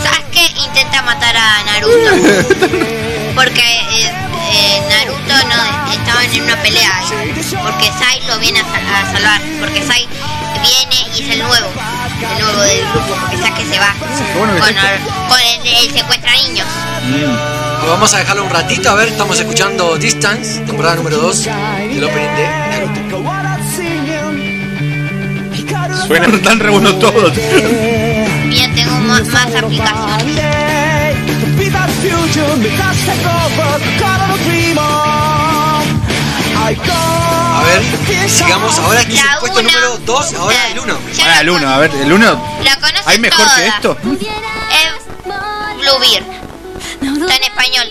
[0.04, 1.98] Sasuke intenta matar a Naruto.
[3.36, 4.12] Porque eh,
[4.54, 6.98] eh, Naruto no estaban en una pelea.
[6.98, 7.34] ahí.
[7.62, 9.42] Porque Sai lo viene a, sal- a salvar.
[9.60, 10.08] Porque Sai
[10.62, 11.68] viene y es el nuevo.
[12.38, 13.16] El nuevo del grupo.
[13.20, 13.94] Porque Sasuke se va.
[14.38, 14.60] con, el,
[15.28, 16.68] con el, el secuestra niños.
[17.82, 22.04] Pues Vamos a dejarlo un ratito, a ver, estamos escuchando Distance, temporada número 2 del
[22.04, 23.02] opening de Naruto.
[26.08, 26.28] Suena.
[26.36, 27.34] Están re buenos todos.
[27.36, 30.46] Bien, tengo más, más aplicaciones.
[36.64, 40.98] A ver, sigamos, ahora es el puesto número 2, ahora el 1.
[41.26, 42.26] Ah, el 1, a ver, el 1.
[42.64, 43.60] La conocen ¿Hay mejor todas.
[43.60, 43.98] que esto?
[44.14, 44.92] Es
[45.78, 46.41] Bluebeard.
[47.22, 47.88] Está en español.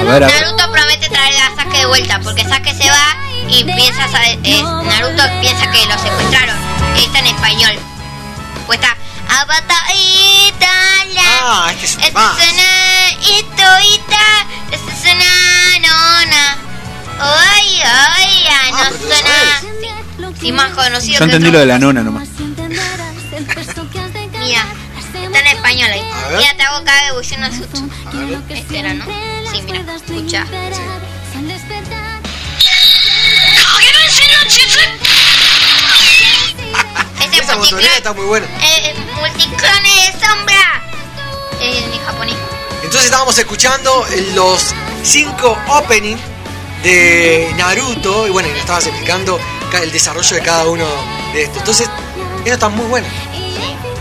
[0.00, 0.42] A ver, a ver.
[0.42, 3.16] Naruto promete traer a Sasuke de vuelta porque Sasuke se va
[3.48, 6.56] y piensa sa- eh, Naruto piensa que lo secuestraron.
[6.96, 7.78] Está en español.
[8.66, 8.96] Pues está.
[11.44, 12.36] Ah, este es Este más.
[12.38, 14.46] Ito Ita.
[14.70, 15.24] Este suena
[15.80, 16.56] Nona.
[17.20, 20.34] Ay, ay, ay, Ah, no suena.
[20.40, 22.28] Sí, más conocido Yo que entendí lo de la nona nomás.
[24.40, 24.64] Mira,
[25.32, 26.02] está en español ahí.
[26.24, 26.38] A ver.
[26.38, 27.88] Mira, te hago cada evolución no Sutsu.
[28.50, 29.04] Este era, ¿no?
[29.50, 30.46] Sí, mira, escucha.
[37.22, 38.46] Ese Esa botonera está muy buena.
[38.62, 40.82] eh, multiclone de sombra.
[41.60, 42.34] Eh, en japonés.
[42.82, 44.04] Entonces estábamos escuchando
[44.34, 46.16] los 5 opening
[46.82, 49.38] de Naruto y bueno, y nos estabas explicando
[49.70, 50.84] ca- el desarrollo de cada uno
[51.32, 51.58] de estos.
[51.58, 51.88] Entonces,
[52.44, 53.06] eso está muy bueno.
[53.38, 53.91] Los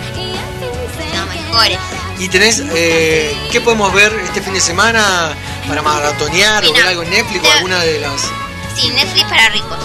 [1.51, 1.77] mejores.
[2.19, 5.33] Y tenés, eh, ¿qué podemos ver este fin de semana
[5.67, 8.21] para maratonear o ver algo en Netflix o alguna de las...
[8.75, 9.77] Sí, Netflix para ricos.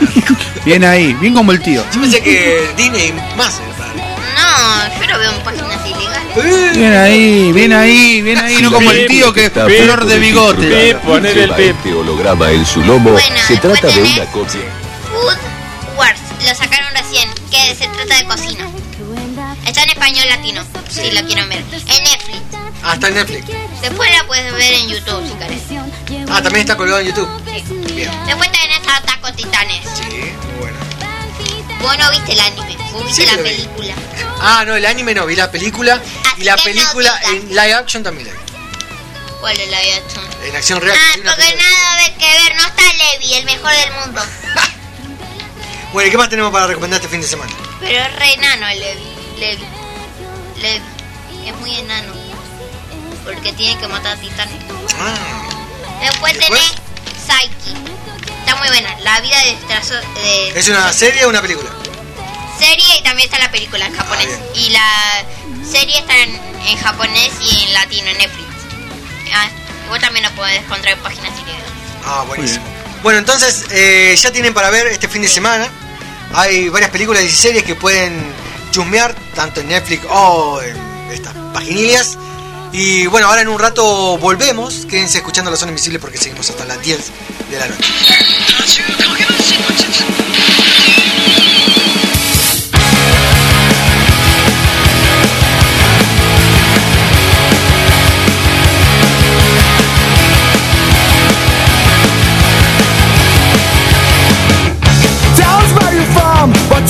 [0.64, 1.84] Bien ahí, bien como el tío.
[1.92, 6.74] Yo pensé que Disney más era para- No, yo lo veo en páginas ilegales.
[6.76, 10.96] Bien ahí, bien ahí, bien ahí, no como el tío que Está flor de bigote.
[11.04, 11.50] poner el.
[11.52, 13.10] Este holograma en su lomo.
[13.10, 14.60] Bueno, se trata de una copia.
[15.12, 18.66] Food Wars, lo sacaron recién, que se trata de cocina.
[19.66, 21.58] Está en español latino, si lo quieren ver.
[21.58, 22.40] En Netflix.
[22.82, 23.46] Ah, está en Netflix.
[23.80, 25.62] Después la puedes ver en YouTube si querés.
[26.30, 27.28] Ah, también está colgado en YouTube.
[27.94, 28.10] Bien.
[28.26, 29.80] Después tenés Attack on Titanes.
[29.96, 30.78] Sí, muy bueno.
[31.80, 33.48] Vos no viste el anime, vos viste Sí, la vi.
[33.50, 33.94] película.
[34.40, 36.00] Ah, no, el anime no, vi la película.
[36.36, 38.38] Y la no película en live action también la vi.
[39.40, 40.24] ¿Cuál es la action?
[40.46, 40.96] En acción real.
[40.98, 44.22] Ah, porque nada de que ver, no está Levi, el mejor del mundo.
[45.92, 47.52] Bueno, ¿y qué más tenemos para recomendar este fin de semana?
[47.78, 49.13] Pero es re enano el Levi.
[49.38, 49.64] Levi.
[50.56, 50.84] Levi.
[51.46, 52.12] Es muy enano.
[53.24, 54.54] Porque tiene que matar a titanes.
[56.00, 56.72] Después tenés
[57.26, 57.74] Psyche.
[58.40, 58.98] Está muy buena.
[59.00, 61.70] La vida de, trazo- de ¿Es una serie o una película?
[62.58, 64.28] serie y también está la película en japonés.
[64.54, 65.24] Y la
[65.68, 66.38] serie está en,
[66.68, 68.46] en japonés y en latino en Netflix.
[69.34, 69.48] Ah,
[69.88, 71.64] vos también lo podés encontrar en páginas ilegales.
[72.06, 72.64] Ah, buenísimo.
[73.02, 75.66] Bueno, entonces eh, ya tienen para ver este fin de semana.
[76.34, 78.22] Hay varias películas y series que pueden
[78.74, 80.76] chusmear, tanto en Netflix o en
[81.12, 82.18] estas paginillas.
[82.72, 84.84] Y bueno, ahora en un rato volvemos.
[84.86, 87.12] Quédense escuchando la zona invisible porque seguimos hasta las 10
[87.50, 87.92] de la noche.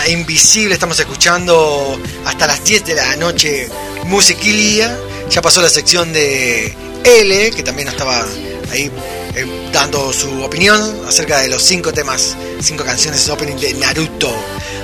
[0.08, 3.68] Invisible, estamos escuchando hasta las 10 de la noche
[4.04, 4.96] Musiquilia.
[5.28, 8.24] Ya pasó la sección de L, que también estaba
[8.70, 8.92] ahí
[9.34, 14.32] eh, dando su opinión acerca de los cinco temas, cinco canciones opening de Naruto.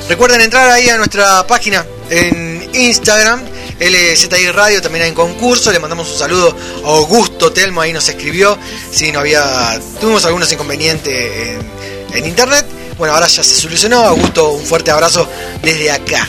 [0.08, 3.44] Recuerden entrar ahí a nuestra página en Instagram,
[3.78, 5.70] LZI Radio, también hay en concurso.
[5.70, 8.58] Le mandamos un saludo a Augusto Telmo, ahí nos escribió.
[8.90, 12.77] Si no había, tuvimos algunos inconvenientes en, en internet.
[12.98, 14.00] Bueno, ahora ya se solucionó.
[14.00, 15.28] Augusto, un fuerte abrazo
[15.62, 16.28] desde acá.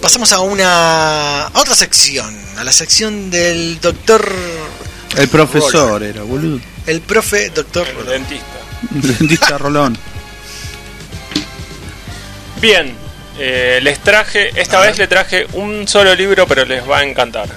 [0.00, 4.32] Pasamos a una a otra sección, a la sección del doctor.
[5.16, 6.60] El profesor era, boludo.
[6.86, 7.86] El profe doctor.
[7.88, 8.58] El dentista.
[8.90, 9.98] Dentista Rolón.
[12.60, 12.94] Bien,
[13.38, 17.48] eh, les traje, esta vez le traje un solo libro, pero les va a encantar.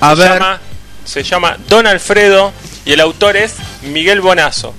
[0.00, 0.32] A se ver.
[0.34, 0.60] Llama,
[1.04, 2.52] se llama Don Alfredo
[2.84, 4.74] y el autor es Miguel Bonazo.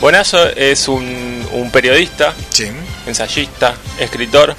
[0.00, 2.34] Bonazo es un, un periodista,
[3.06, 4.54] ensayista, escritor.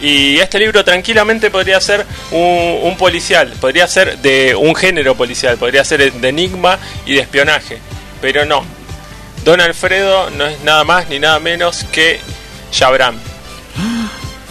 [0.00, 5.56] Y este libro tranquilamente podría ser un, un policial, podría ser de un género policial,
[5.56, 7.78] podría ser de enigma y de espionaje,
[8.20, 8.64] pero no.
[9.44, 12.20] Don Alfredo no es nada más ni nada menos que
[12.72, 13.16] Jabram.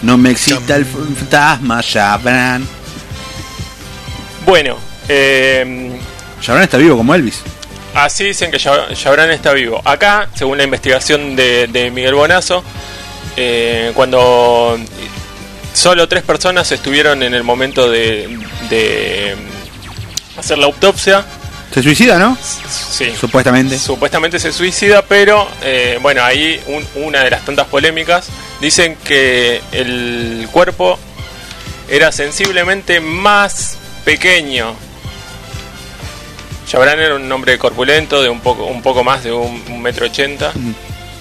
[0.01, 2.67] No me excita el fantasma, Jabran.
[4.45, 5.99] Bueno, eh,
[6.41, 7.41] Jabran está vivo como Elvis.
[7.93, 9.81] Así dicen que Jabran está vivo.
[9.83, 12.63] Acá, según la investigación de, de Miguel Bonazo,
[13.35, 14.77] eh, cuando
[15.73, 18.37] solo tres personas estuvieron en el momento de,
[18.69, 19.35] de
[20.37, 21.23] hacer la autopsia,
[21.73, 22.37] Se suicida, ¿no?
[22.69, 23.77] sí, Supuestamente.
[23.79, 28.27] supuestamente se suicida, pero eh, bueno, ahí un- una de las tantas polémicas
[28.61, 30.97] dicen que el cuerpo
[31.89, 34.75] era sensiblemente más pequeño.
[36.71, 40.05] Jabran era un hombre corpulento de un poco un poco más de un, un metro
[40.07, 40.51] ochenta.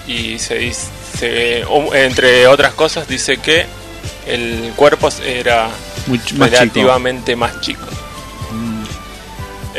[0.07, 3.65] Y se dice se- um, entre otras cosas dice que
[4.27, 5.69] el cuerpo era
[6.39, 7.85] más relativamente más chico.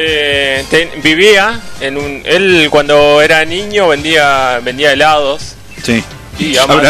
[0.01, 5.55] Eh, ten- vivía en un él cuando era niño vendía vendía helados.
[5.83, 6.03] Sí.
[6.39, 6.83] y amas-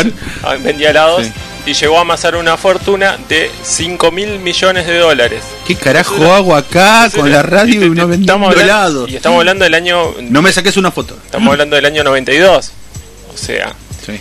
[0.43, 1.25] ah, vendía helados.
[1.27, 1.33] Sí.
[1.69, 5.43] Y llegó a amasar una fortuna de 5 mil millones de dólares.
[5.67, 9.65] ¿Qué carajo hago acá con la radio y no vendiendo Estamos hablando, y estamos hablando
[9.65, 11.19] del año No me saques una foto.
[11.25, 12.71] estamos hablando del año 92.
[13.35, 13.75] O sea,
[14.05, 14.19] Sí.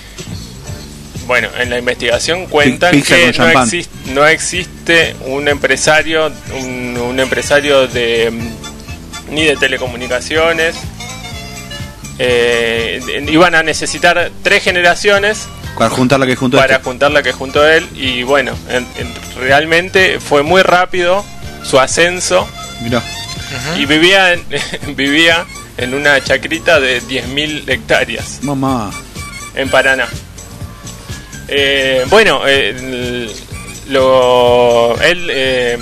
[1.25, 8.29] bueno, en la investigación cuentan Pizza que no, existe un empresario un, un empresario de
[8.29, 10.75] mm, ni de telecomunicaciones
[12.19, 16.83] eh, iban a necesitar tres generaciones Para juntar la que junto para este.
[16.85, 21.23] juntar la que juntó él y bueno, en- en- realmente fue muy rápido
[21.63, 22.47] su ascenso
[22.81, 23.03] Mirá.
[23.77, 24.43] y vivía en,
[24.95, 25.45] vivía
[25.77, 28.89] en una chacrita de 10.000 hectáreas Mamá.
[29.55, 30.07] en Paraná.
[31.47, 33.31] Eh, bueno, el-
[33.89, 35.77] lo, él, eh,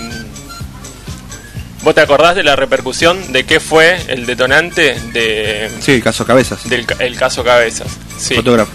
[1.82, 6.26] ¿vos te acordás de la repercusión de qué fue el detonante de, Sí, el caso
[6.26, 6.68] Cabezas.
[6.70, 7.88] del el caso Cabezas?
[8.20, 8.36] Sí.
[8.36, 8.72] Fotógrafo.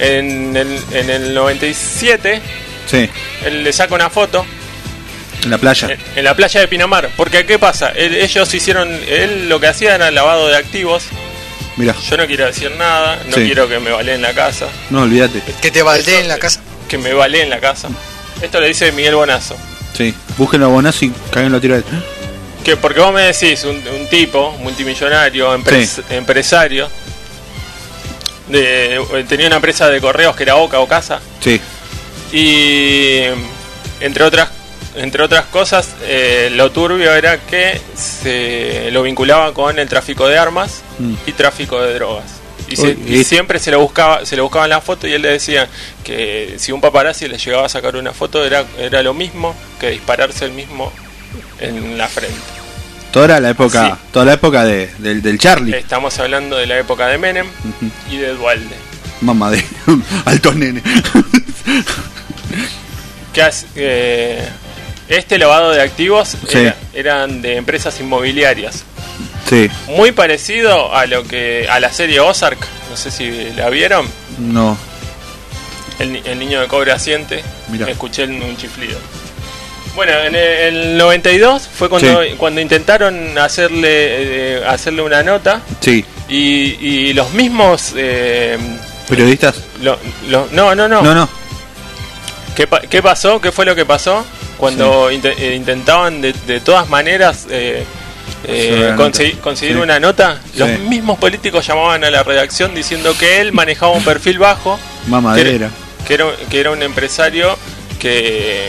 [0.00, 2.40] En el, en el 97,
[2.90, 3.08] Sí.
[3.44, 4.44] él le saca una foto
[5.44, 5.88] En la playa.
[5.90, 7.10] en, en la playa de Pinamar.
[7.16, 7.90] Porque, ¿qué pasa?
[7.90, 11.04] Él- ellos hicieron, él lo que hacía era lavado de activos.
[11.76, 11.94] Mirá.
[12.10, 13.44] Yo no quiero decir nada, no Sí.
[13.44, 14.66] quiero que me en la casa.
[14.90, 15.40] No, olvídate.
[15.62, 15.82] Que te
[16.18, 16.60] en la casa.
[16.88, 17.88] Que me vale en la casa.
[18.42, 19.56] Esto le dice Miguel Bonazo.
[19.96, 20.14] Sí.
[20.36, 21.84] Búsquenlo a Bonazo y caguen a tiro a él.
[22.64, 26.02] Que porque vos me decís, un, un tipo multimillonario, empres- Sí.
[26.10, 26.90] empresario,
[28.50, 31.60] de, tenía una empresa de correos que era Oca o Casa, Sí.
[32.32, 33.20] y
[34.00, 34.48] entre otras
[34.96, 40.36] entre otras cosas eh, lo turbio era que se lo vinculaba con el tráfico de
[40.38, 41.14] armas Mm.
[41.26, 42.24] y tráfico de drogas
[42.68, 45.30] y, se- y siempre se lo buscaba se le buscaban la foto y él le
[45.30, 45.66] decía
[46.04, 49.90] que si un paparazzi le llegaba a sacar una foto era era lo mismo que
[49.90, 50.92] dispararse el mismo
[51.60, 52.36] en la frente
[53.12, 53.92] Toda la época, Sí.
[54.12, 55.76] toda la época de, del, del Charlie.
[55.76, 57.46] estamos hablando de la época de Menem
[58.10, 58.74] y de Dualde
[59.20, 59.64] Mamá de
[60.26, 60.80] altos nene.
[63.32, 64.48] que hace- eh,
[65.08, 66.58] este lavado de activos Sí.
[66.58, 68.84] era- eran de empresas inmobiliarias
[69.48, 69.68] sí.
[69.88, 72.58] muy parecido a lo que a la serie Ozark
[72.90, 74.06] no sé si la vieron
[74.38, 74.76] No.
[75.98, 77.88] el, ni- el niño de cobre asiente Mirá.
[77.90, 78.98] escuché un chiflido
[79.94, 82.30] bueno en el, el 92 fue cuando Sí.
[82.36, 83.88] cuando intentaron hacerle
[84.58, 86.04] eh, hacerle una nota Sí.
[86.28, 86.38] y,
[86.80, 88.56] y los mismos eh,
[89.08, 89.56] ¿Periodistas?
[89.82, 91.28] lo- lo- no no no No, no.
[92.54, 93.40] ¿Qué, pa- qué pasó?
[93.40, 94.24] ¿Qué fue lo que pasó?
[94.58, 97.84] Cuando eh, intentaban de, de todas maneras eh,
[98.44, 99.80] eh, conseguir Sí.
[99.80, 100.76] una nota, los Sí.
[100.78, 105.50] mismos políticos llamaban a la redacción diciendo que él manejaba un perfil bajo, que Mamadera.
[105.50, 105.70] era,
[106.06, 107.56] que era, que era un empresario
[107.98, 108.68] que,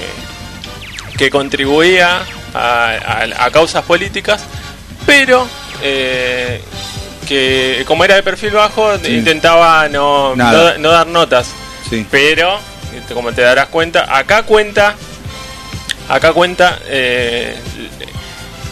[1.22, 2.24] que contribuía
[2.56, 4.42] a, a- a causas políticas,
[5.06, 5.48] pero
[5.84, 6.60] eh,
[7.28, 9.14] que como era de perfil bajo Sí.
[9.14, 10.78] intentaba no, no, Nada.
[10.80, 11.50] no dar notas.
[11.88, 12.08] Sí.
[12.10, 12.58] Pero,
[13.14, 14.96] como te darás cuenta, acá cuenta,
[16.10, 17.56] acá cuenta eh,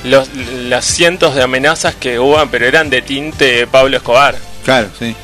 [0.06, 4.34] los, las cientos de amenazas que hubo, pero eran de tinte Pablo Escobar.
[4.66, 5.16] Claro, sí.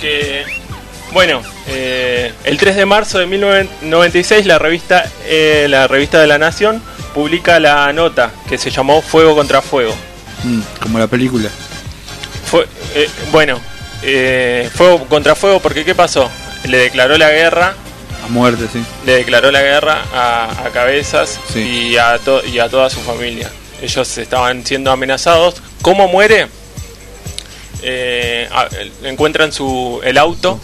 [0.00, 0.44] Que,
[1.12, 6.38] bueno, eh, el 3 de marzo de 1996 la revista, eh, la revista de la
[6.38, 6.82] Nación
[7.14, 9.94] publica la nota que se llamó Fuego contra Fuego.
[10.44, 11.48] Mm, como la película.
[12.50, 13.60] Fue, eh, bueno,
[14.02, 16.30] eh, fuego contra fuego porque ¿qué pasó?
[16.64, 17.74] Le declaró la guerra
[18.24, 18.82] A muerte, sí.
[19.04, 21.60] le declaró la guerra a, a Cabezas Sí.
[21.90, 23.50] y, a to- y a toda su familia.
[23.82, 25.56] Ellos estaban siendo amenazados.
[25.82, 26.48] ¿Cómo muere?
[27.82, 28.48] Eh,
[29.04, 30.58] encuentran su el auto,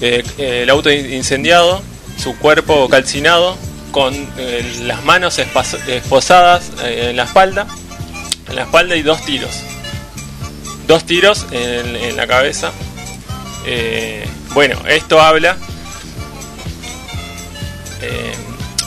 [0.00, 1.82] eh, el auto in- incendiado
[2.22, 3.56] su cuerpo calcinado
[3.90, 7.66] con eh, las manos esposadas eh, en la espalda,
[8.48, 9.50] en la espalda y dos tiros.
[10.86, 12.70] Dos tiros en, la cabeza.
[13.66, 15.56] Eh, bueno, esto habla.
[18.02, 18.32] eh,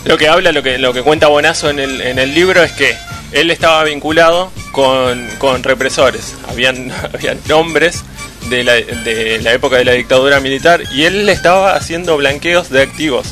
[0.06, 2.72] lo que habla, lo que, lo que cuenta Bonazo en el, en el libro es
[2.74, 2.96] que
[3.32, 6.36] él estaba vinculado con, con represores.
[6.50, 8.04] Habían, habían hombres
[8.50, 12.70] de la, de la época de la dictadura militar y él le estaba haciendo blanqueos
[12.70, 13.28] de activos.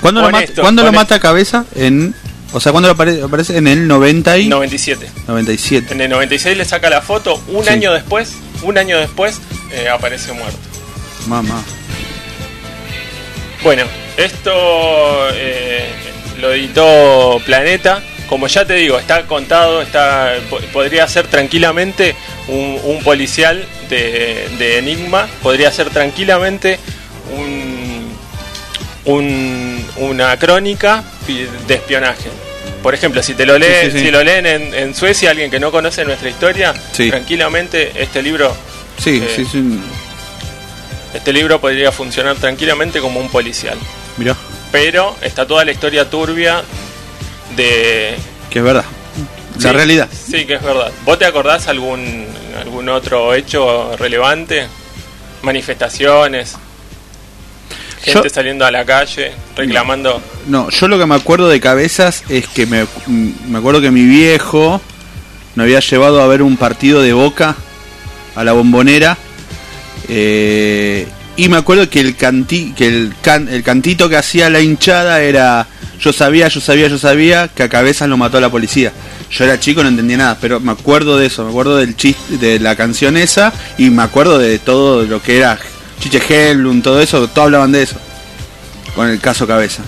[0.00, 1.64] ¿Cuándo, lo, Con mata, esto, ¿cuándo con lo mata Cabeza?
[1.74, 2.14] En,
[2.52, 3.56] o sea, ¿cuándo lo apare- aparece?
[3.56, 4.48] En el 90 y...
[4.48, 5.08] 97.
[5.26, 5.92] 97.
[5.92, 7.70] En el 96 le saca la foto, un Sí.
[7.70, 9.40] año después, un año después
[9.72, 10.58] eh, aparece muerto.
[11.26, 11.62] Mamá.
[13.62, 13.82] Bueno,
[14.16, 14.50] esto
[15.34, 15.88] eh,
[16.40, 18.02] lo editó Planeta.
[18.28, 22.14] Como ya te digo, está contado, está po- podría ser tranquilamente
[22.48, 26.78] un, un policial de, de Enigma, podría ser tranquilamente
[27.34, 28.12] un,
[29.06, 31.04] un- una crónica
[31.66, 32.28] de espionaje.
[32.82, 34.04] Por ejemplo, si te lo leen, Sí, sí, sí.
[34.06, 36.74] si lo leen en, en Suecia, alguien que no conoce nuestra historia,
[37.10, 38.54] tranquilamente este libro
[39.02, 39.62] Sí, Eh, sí, sí.
[41.14, 43.78] este libro podría funcionar tranquilamente como un policial.
[44.16, 44.36] Mirá,
[44.72, 46.62] Pero está toda la historia turbia
[47.58, 48.16] de...
[48.50, 48.84] que es verdad.
[49.56, 50.08] La Sí, realidad.
[50.12, 50.90] Sí, que es verdad.
[51.04, 52.24] ¿Vos te acordás algún,
[52.58, 54.66] algún otro hecho relevante?
[55.42, 56.56] Manifestaciones,
[58.02, 60.20] gente Yo- saliendo a la calle reclamando...
[60.46, 64.04] No, yo lo que me acuerdo de cabezas es que me, me acuerdo que mi
[64.04, 64.80] viejo
[65.54, 67.56] me había llevado a ver un partido de Boca
[68.36, 69.16] a la bombonera
[70.08, 71.06] eh,
[71.36, 75.20] y me acuerdo que el canti, que el, can- el cantito que hacía la hinchada
[75.22, 75.66] era
[76.00, 78.92] yo sabía, yo sabía, yo sabía que a cabezas lo mató la policía.
[79.30, 82.38] Yo era chico, no entendía nada, pero me acuerdo de eso, me acuerdo del chiste,
[82.38, 85.58] de la canción esa y me acuerdo de todo lo que era
[86.00, 87.96] Chiche Helblum, todo eso, todos hablaban de eso.
[88.94, 89.82] Con el caso cabeza.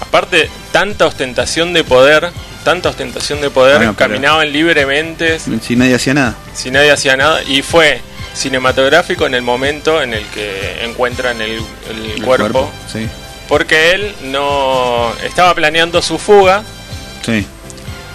[0.00, 2.30] Aparte, tanta ostentación de poder,
[2.64, 6.34] tanta ostentación de poder, Bueno, caminaban libremente, Si nadie hacía nada.
[6.54, 8.00] si nadie hacía nada, y fue
[8.34, 11.52] cinematográfico en el momento en el que encuentran el,
[11.90, 13.06] el El cuerpo, Sí,
[13.50, 16.62] porque él no estaba planeando su fuga
[17.26, 17.44] sí.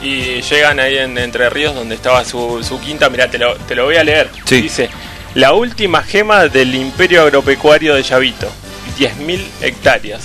[0.02, 3.76] y llegan ahí en Entre Ríos donde estaba su, su quinta, mirá, te lo, te
[3.76, 4.62] lo voy a leer, Sí.
[4.62, 4.90] dice,
[5.36, 8.50] la última gema del imperio agropecuario de Llavito,
[8.98, 10.24] 10.000 hectáreas,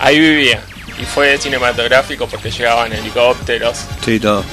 [0.00, 0.60] ahí vivía.
[1.00, 4.44] Y fue cinematográfico porque llegaban helicópteros, Sí, todo.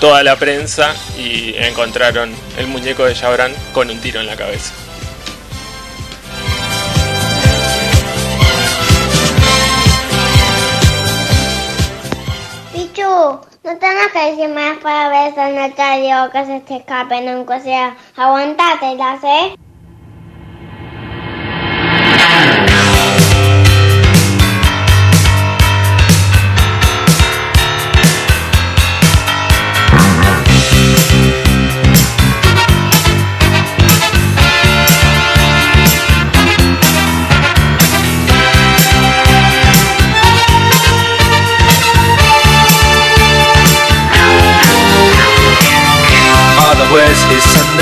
[0.00, 4.72] toda la prensa y encontraron el muñeco de Chabrán con un tiro en la cabeza.
[13.06, 17.60] Pichu, no tenés que decir más palabras, no te digo que se te escapen, aunque
[17.60, 19.56] sea, aguantatelas, ¿eh?
[19.56, 19.65] Father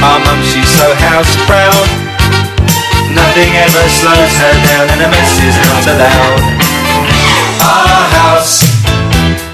[0.00, 1.86] Our mum, she's so house proud.
[3.12, 6.40] Nothing ever slows her down and a mess is not allowed.
[7.60, 8.64] Our house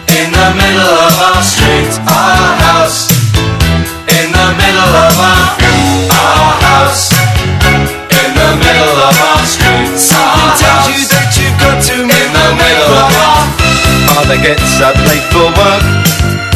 [0.07, 1.91] in the middle of our street.
[2.07, 3.10] Our house
[4.07, 5.50] in the middle of our
[6.15, 7.10] our house
[8.07, 9.99] in the middle of our street.
[9.99, 13.42] Something tells you that you've got to in the middle of our
[14.15, 16.56] Father gets up late for work.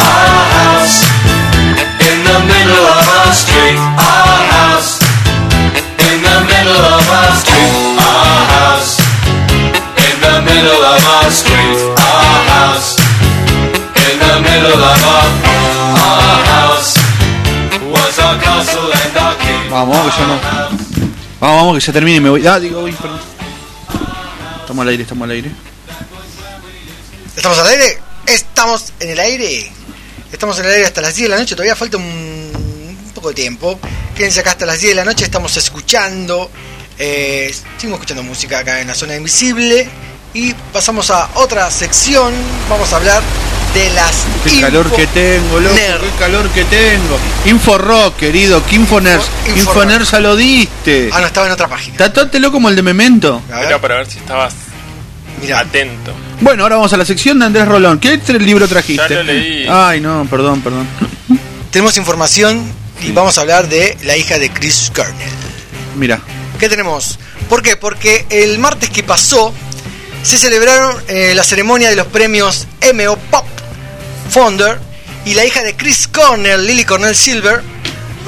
[0.00, 1.06] Our house
[2.08, 3.78] in the middle of our street.
[3.78, 4.98] Our house
[6.08, 7.72] in the middle of our street.
[7.98, 8.98] Our house
[10.06, 11.78] in the middle of our street.
[11.98, 12.98] Our house
[13.94, 15.28] in the middle of our
[15.94, 16.92] our house
[17.92, 19.70] was our castle and our king.
[19.70, 20.36] Vamos, vamos, que ya no.
[21.40, 22.46] Vamos, vamos, que ya termine y me voy.
[22.46, 23.20] Ah, digo, uy, perdón.
[24.60, 25.50] Estamos al aire, estamos al aire.
[27.36, 27.98] ¿Estamos al aire?
[28.26, 29.72] Estamos en el aire.
[30.34, 31.54] Estamos en el aire hasta las 10 de la noche.
[31.54, 33.78] Todavía falta un, un poco de tiempo.
[34.16, 35.24] Quédense acá hasta las 10 de la noche.
[35.24, 36.50] Estamos escuchando.
[36.98, 39.88] Eh, seguimos escuchando música acá en la zona invisible.
[40.34, 42.34] Y pasamos a otra sección.
[42.68, 43.22] Vamos a hablar
[43.74, 44.24] de las.
[44.42, 46.00] Qué calor info que tengo, loco, nerd.
[46.00, 47.16] qué calor que tengo.
[47.46, 49.24] Inforock, querido, que Infoners.
[49.46, 51.10] Info- Infoners ya lo diste.
[51.12, 51.96] Ah, no, estaba en otra página.
[51.96, 53.40] Tatátelo como el de Memento.
[53.52, 53.66] A ver.
[53.68, 54.52] Era para ver si estabas
[55.40, 55.60] Mirá.
[55.60, 56.12] atento.
[56.40, 57.98] Bueno, ahora vamos a la sección de Andrés Rolón.
[57.98, 59.08] ¿Qué libro trajiste?
[59.08, 59.66] Ya lo leí.
[59.68, 60.86] Ay, no, perdón, perdón.
[61.70, 62.62] Tenemos información
[63.02, 65.28] y vamos a hablar de la hija de Chris Cornell.
[65.96, 66.20] Mira,
[66.58, 67.18] ¿Qué tenemos?
[67.48, 67.76] ¿Por qué?
[67.76, 69.52] Porque el martes que pasó
[70.22, 73.44] se celebraron eh, la ceremonia de los premios MO Pop
[74.30, 74.78] Founder
[75.26, 77.62] y la hija de Chris Cornell, Lily Cornell Silver,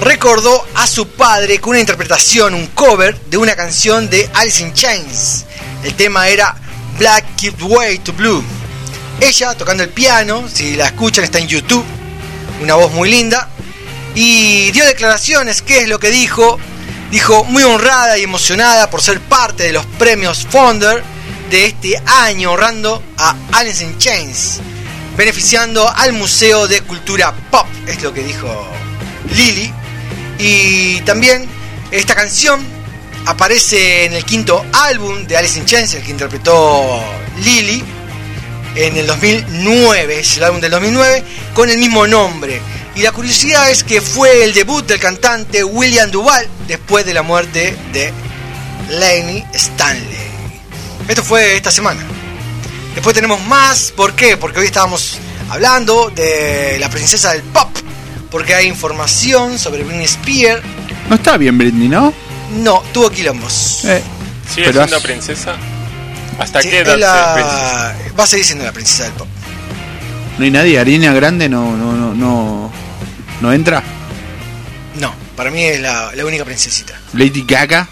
[0.00, 4.72] recordó a su padre con una interpretación, un cover de una canción de Alice in
[4.74, 5.44] Chains.
[5.84, 6.56] El tema era
[6.98, 8.42] Black Keep Way to Blue.
[9.20, 11.84] Ella tocando el piano, si la escuchan está en YouTube,
[12.62, 13.48] una voz muy linda,
[14.14, 16.58] y dio declaraciones, ¿qué es lo que dijo?
[17.10, 21.02] Dijo muy honrada y emocionada por ser parte de los premios Founder
[21.50, 24.60] de este año, honrando a Alice in Chains,
[25.16, 28.48] beneficiando al Museo de Cultura Pop, es lo que dijo
[29.34, 29.72] Lily.
[30.38, 31.46] Y también
[31.90, 32.75] esta canción
[33.26, 37.02] aparece en el quinto álbum de Alice in Chains, el que interpretó
[37.42, 37.84] Lily,
[38.76, 41.24] en el 2009, es el álbum del 2009,
[41.54, 42.60] con el mismo nombre.
[42.94, 47.22] Y la curiosidad es que fue el debut del cantante William Duval después de la
[47.22, 48.12] muerte de
[48.90, 50.26] Laney Stanley.
[51.08, 52.00] Esto fue esta semana.
[52.94, 54.36] Después tenemos más, ¿por qué?
[54.36, 55.18] Porque hoy estábamos
[55.50, 57.68] hablando de la princesa del pop,
[58.30, 60.62] porque hay información sobre Britney Spears.
[61.08, 62.14] no está bien Britney, ¿no?
[62.52, 63.84] No, tuvo quilombos.
[63.84, 64.02] Eh,
[64.48, 65.56] ¿Sigue Pero siendo has- princesa?
[66.38, 68.14] ¿Hasta Sí, qué edad la- es princesa?
[68.18, 69.28] Va a seguir siendo la princesa del pop.
[70.38, 70.78] no hay nadie.
[70.78, 72.72] Ariana Grande no, no, no, no,
[73.40, 73.82] no entra.
[74.96, 76.98] No, para mí es la, la única princesita.
[77.14, 77.88] Lady Gaga.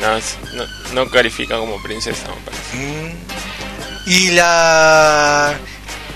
[0.00, 2.76] No, es- no, no califica como princesa, me parece.
[2.76, 4.10] Mm.
[4.10, 5.54] Y la.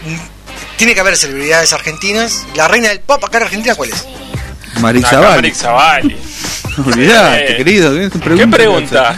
[0.06, 2.44] mm, Tiene que haber celebridades argentinas.
[2.56, 4.04] La reina del pop acá en Argentina, ¿cuál es?
[4.80, 5.34] Marisa Acá Bali.
[5.36, 6.16] Marix Zavalli.
[6.86, 7.92] Olvidate, Eh, querido.
[7.94, 9.16] ¿Qué, ¿Qué preguntas?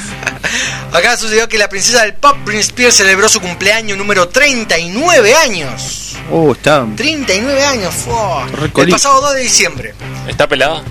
[0.93, 6.17] Acá sucedió que la princesa del pop, Britney Spears, celebró su cumpleaños número 39 años.
[6.31, 6.85] Oh, está.
[6.97, 8.83] 39 años, fue.
[8.85, 9.95] El pasado 2 de diciembre.
[10.29, 10.83] ¿Está pelada?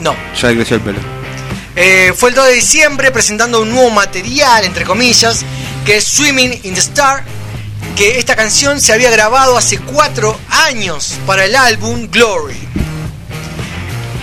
[0.00, 0.14] No.
[0.40, 0.98] Ya le creció el pelo.
[1.76, 5.44] Eh, fue el 2 de diciembre presentando un nuevo material, entre comillas,
[5.84, 7.24] que es Swimming in the Star,
[7.96, 12.68] que esta canción se había grabado hace 4 años para el álbum Glory.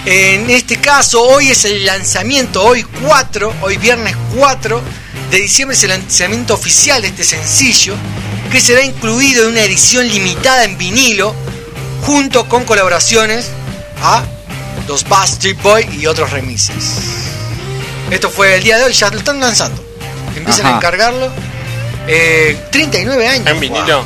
[0.09, 4.81] En este caso, hoy es el lanzamiento, hoy 4, hoy viernes 4
[5.31, 7.93] de diciembre es el lanzamiento oficial de este sencillo,
[8.49, 11.35] que será incluido en una edición limitada en vinilo,
[12.03, 13.49] junto con colaboraciones
[14.01, 14.23] a
[14.87, 16.85] los Bastard Boy y otros remixes.
[18.09, 19.83] Esto fue el día de hoy, ya lo están lanzando.
[20.37, 20.75] Empiezan Ajá.
[20.75, 21.29] a encargarlo.
[22.07, 23.45] Eh, 39 años.
[23.45, 24.05] ¿En vinilo?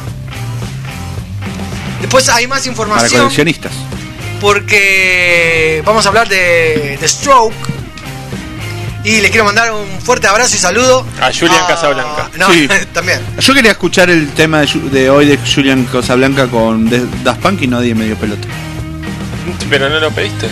[2.02, 3.74] Después hay más Para información coleccionistas.
[4.42, 7.53] Porque vamos a hablar de, de Stroke.
[9.03, 12.30] Y le quiero mandar un fuerte abrazo y saludo A Julian Casablanca.
[12.38, 12.68] No, Sí.
[12.94, 13.20] también.
[13.40, 16.88] Yo quería escuchar el tema de, hoy de Julian Casablanca con
[17.24, 18.48] Daft Punk y nadie me dio pelota.
[19.70, 20.48] Pero no lo pediste.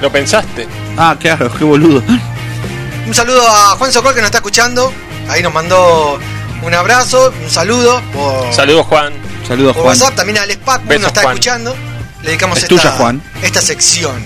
[0.00, 0.68] ¿Lo pensaste?
[0.96, 2.02] Ah, claro, qué boludo.
[3.06, 4.92] Un saludo a Juan Socol que nos está escuchando.
[5.28, 6.18] Ahí nos mandó
[6.62, 9.12] un abrazo, un saludo por, Saludos, Juan.
[9.48, 9.98] Saludos, por Juan.
[9.98, 10.14] WhatsApp.
[10.14, 11.34] También a Alex Pac Besos, nos está Juan.
[11.34, 11.76] escuchando.
[12.22, 13.22] Le dedicamos Es esta, tuya, Juan.
[13.42, 14.22] esta sección.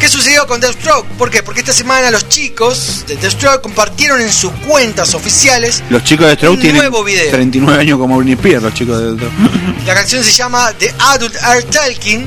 [0.00, 1.06] ¿Qué sucedió con Deathstroke?
[1.16, 1.42] ¿Por qué?
[1.42, 6.34] Porque esta semana los chicos de Deathstroke compartieron en sus cuentas oficiales Los chicos de
[6.34, 7.30] Stroke Un tienen nuevo video.
[7.30, 9.32] 39 años como Britney Spears, los chicos de Stroke.
[9.86, 12.26] La canción se llama The Adult Are Talking,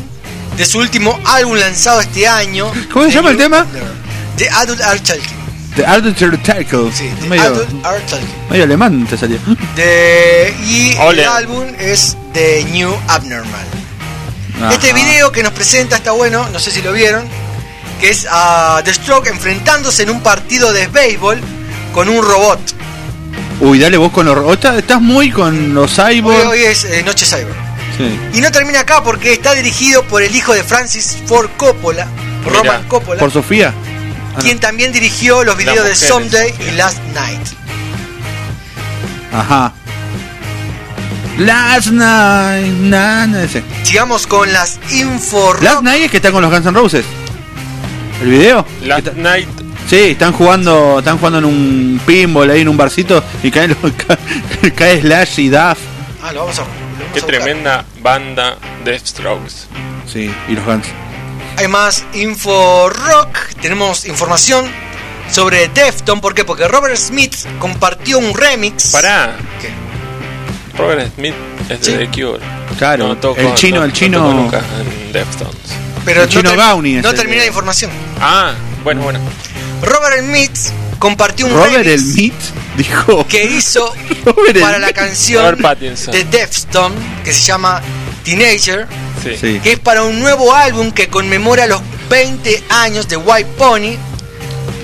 [0.57, 2.71] de su último álbum lanzado este año.
[2.91, 3.67] ¿Cómo se llama el tema?
[4.37, 5.37] The Adult Are Talking.
[5.75, 6.91] The Adult Tackle.
[6.91, 8.27] Sí, The medio, Adult Are Talking.
[8.49, 9.37] medio alemán te salió.
[9.75, 11.21] De- y Ole.
[11.21, 13.67] el álbum es The New Abnormal.
[14.61, 14.73] Ajá.
[14.73, 17.23] Este video que nos presenta está bueno, no sé si lo vieron,
[17.99, 21.39] que es a The Stroke enfrentándose en un partido de béisbol
[21.93, 22.59] con un robot.
[23.61, 24.65] Uy, dale vos con los robots.
[24.77, 26.45] Estás, muy con los Hoy, cyborgs.
[26.45, 27.53] hoy es eh, Noche Cyber.
[27.97, 28.19] Sí.
[28.37, 32.07] Y no termina acá porque está dirigido por el hijo de Francis Ford Coppola,
[32.45, 33.73] Roman Coppola, Por Sofía.
[33.75, 34.43] Ah, no.
[34.43, 37.41] quien también dirigió los videos de Someday y Last Night.
[39.33, 39.73] Ajá.
[41.39, 42.67] Last night.
[42.81, 43.63] Na, na, ese.
[43.83, 47.05] Sigamos con las info Last night es que está con los Guns N' Roses.
[48.21, 48.65] ¿El video?
[48.83, 49.47] Last Night.
[49.89, 53.69] Sí, están jugando, están jugando en un pinball ahí en un barcito y cae,
[54.61, 55.77] cae, cae Slash y Duff.
[56.21, 56.63] Ah, lo vamos a.
[56.63, 59.67] lo vamos Qué a tremenda banda de Strokes.
[60.11, 60.87] Sí, y los Guns.
[61.55, 63.37] Hay más info rock.
[63.61, 64.69] Tenemos información
[65.31, 66.19] sobre Defton.
[66.19, 66.43] ¿Por qué?
[66.43, 68.91] Porque Robert Smith compartió un remix.
[68.91, 69.37] Pará.
[69.61, 69.88] ¿Qué?
[70.79, 71.33] Robert Smith
[71.69, 71.97] es de.
[71.97, 72.39] The Cure.
[72.77, 74.17] Claro, No tocó- el chino, no- el no chino.
[74.19, 75.55] tocó nunca en Deftones.
[76.05, 77.91] Pero El chino ter- Gauni es no terminé de- la información.
[78.21, 79.19] Ah, bueno, bueno.
[79.81, 80.57] Robert Smith
[80.97, 82.33] compartió un Robert el remix Meat
[82.77, 83.27] dijo.
[83.27, 83.93] que hizo
[84.25, 85.57] Robert para la canción
[86.11, 86.93] de Defton
[87.23, 87.81] que se llama
[88.23, 88.87] Teenager,
[89.23, 89.35] Sí.
[89.39, 89.59] Sí.
[89.63, 93.95] que es para un nuevo álbum que conmemora los 20 años de White Pony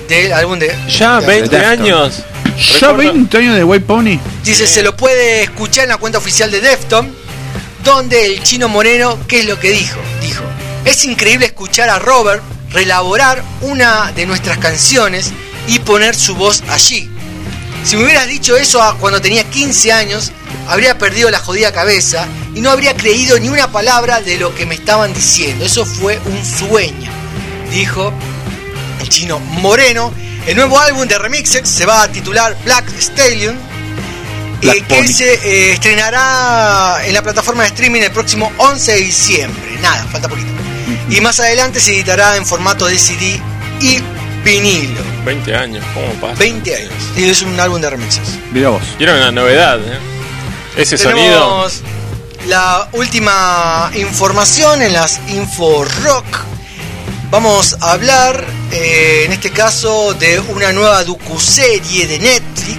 [0.08, 1.80] del álbum de Ya, de- 20 Deftones.
[1.80, 2.22] años.
[2.56, 4.18] ¿Ya Recuerdo- 20 años de White Pony?
[4.44, 7.14] Dice, se lo puede escuchar en la cuenta oficial de Defton,
[7.84, 9.98] donde el chino moreno, ¿qué es lo que dijo?
[10.20, 10.42] Dijo,
[10.84, 15.32] es increíble escuchar a Robert relaborar una de nuestras canciones
[15.68, 17.08] y poner su voz allí.
[17.84, 20.32] Si me hubieras dicho eso a- cuando tenía 15 años,
[20.68, 24.66] habría perdido la jodida cabeza y no habría creído ni una palabra de lo que
[24.66, 25.64] me estaban diciendo.
[25.64, 27.10] Eso fue un sueño,
[27.70, 28.12] dijo
[29.00, 30.12] el chino moreno.
[30.46, 33.58] El nuevo álbum de remixes se va a titular Black Stallion,
[34.62, 38.98] Black eh, que se eh, estrenará en la plataforma de streaming el próximo 11 de
[38.98, 39.78] diciembre.
[39.82, 40.48] Nada, falta poquito.
[41.10, 43.40] Y más adelante se editará en formato de CD
[43.80, 43.98] y
[44.44, 45.00] vinilo.
[45.24, 46.38] 20 años, ¿cómo pasa?
[46.38, 46.92] 20 años.
[47.16, 48.38] Y es un álbum de remixes.
[48.52, 48.82] Mira vos.
[49.00, 49.98] Y era una novedad, ¿eh?
[50.76, 51.26] Ese sonido.
[51.26, 51.82] Tenemos
[52.46, 56.55] la última información en las Info Rock.
[57.30, 62.78] Vamos a hablar, eh, en este caso, de una nueva docuserie de Netflix.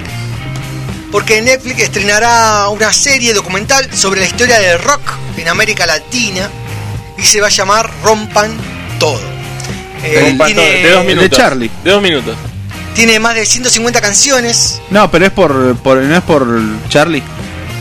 [1.12, 5.02] Porque Netflix estrenará una serie documental sobre la historia del rock
[5.38, 6.50] en América Latina
[7.18, 8.56] y se va a llamar Rompan
[9.00, 9.20] Todo.
[10.04, 11.38] Eh, Rompan todo, tiene, de dos El de minutos.
[11.38, 11.72] Charlie.
[11.84, 12.36] De dos minutos.
[12.94, 14.82] tiene más de 150 canciones.
[14.90, 16.48] No, pero es por, por no es por
[16.90, 17.24] Charlie.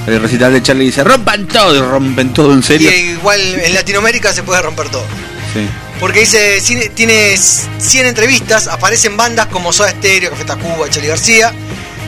[0.07, 2.91] El recital de Charlie dice, rompan todo y rompen todo en Y serio.
[2.91, 5.05] igual en Latinoamérica se puede romper todo.
[5.53, 5.67] Sí.
[6.01, 6.61] Porque dice,
[6.95, 11.53] tiene 100 entrevistas, aparecen bandas como Soda Stereo, Café Tacuba, Charlie García,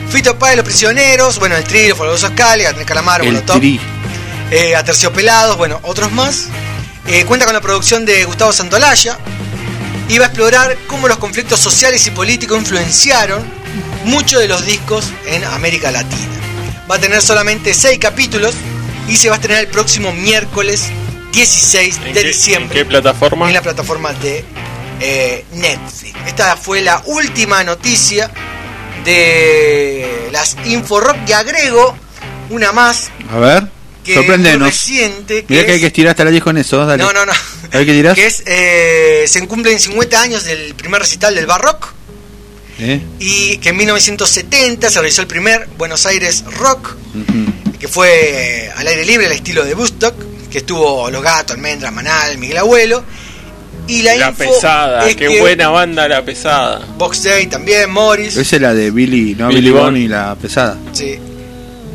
[0.09, 3.61] Fito Páez, Los Prisioneros, bueno, El Trío, Folgosos Cali, Gatel Calamaro, El Molotov,
[4.51, 6.45] eh, Aterciopelados, bueno, otros más.
[7.07, 9.17] Eh, cuenta con la producción de Gustavo Santolaya
[10.07, 13.43] y va a explorar cómo los conflictos sociales y políticos influenciaron
[14.05, 16.27] muchos de los discos en América Latina.
[16.89, 18.53] Va a tener solamente 6 capítulos
[19.07, 20.83] y se va a estrenar el próximo miércoles
[21.31, 23.47] 16 ¿En de qué, diciembre en qué plataforma?
[23.47, 24.43] en la plataforma de
[24.99, 26.15] eh, Netflix.
[26.27, 28.29] Esta fue la última noticia
[29.05, 31.95] de las Inforock y agrego
[32.49, 33.67] una más A ver,
[34.03, 34.67] que sorprendenos.
[34.69, 35.45] reciente.
[35.45, 37.03] Que Mira que hay que estirar hasta la 10 con eso, dale.
[37.03, 37.31] no, no, no.
[37.31, 38.15] A ver qué dirás.
[38.15, 41.93] Que es, eh, se cumplen 50 años del primer recital del Barrock
[42.79, 42.99] ¿Eh?
[43.19, 46.95] y que en 1970 se realizó el primer Buenos Aires Rock,
[47.79, 48.09] que fue
[48.65, 50.15] eh, al aire libre, al estilo de Woodstock,
[50.51, 53.03] que estuvo Los Gatos, Almendra, Manal, Miguel Abuelo.
[53.87, 56.85] Y la, La info pesada, es qué que buena banda la pesada.
[56.97, 58.37] Box Day también, Morris.
[58.37, 60.77] Esa es la de Billy, no Billy Billy, y la pesada.
[60.93, 61.17] Sí.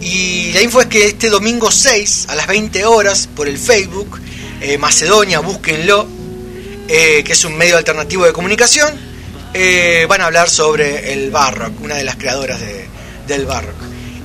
[0.00, 4.20] Y la info es que este domingo 6 a las 20 horas por el Facebook,
[4.60, 6.06] eh, Macedonia, búsquenlo,
[6.88, 8.92] eh, que es un medio alternativo de comunicación,
[9.54, 12.86] eh, van a hablar sobre el Barrock, una de las creadoras de-
[13.28, 13.76] del Barrock.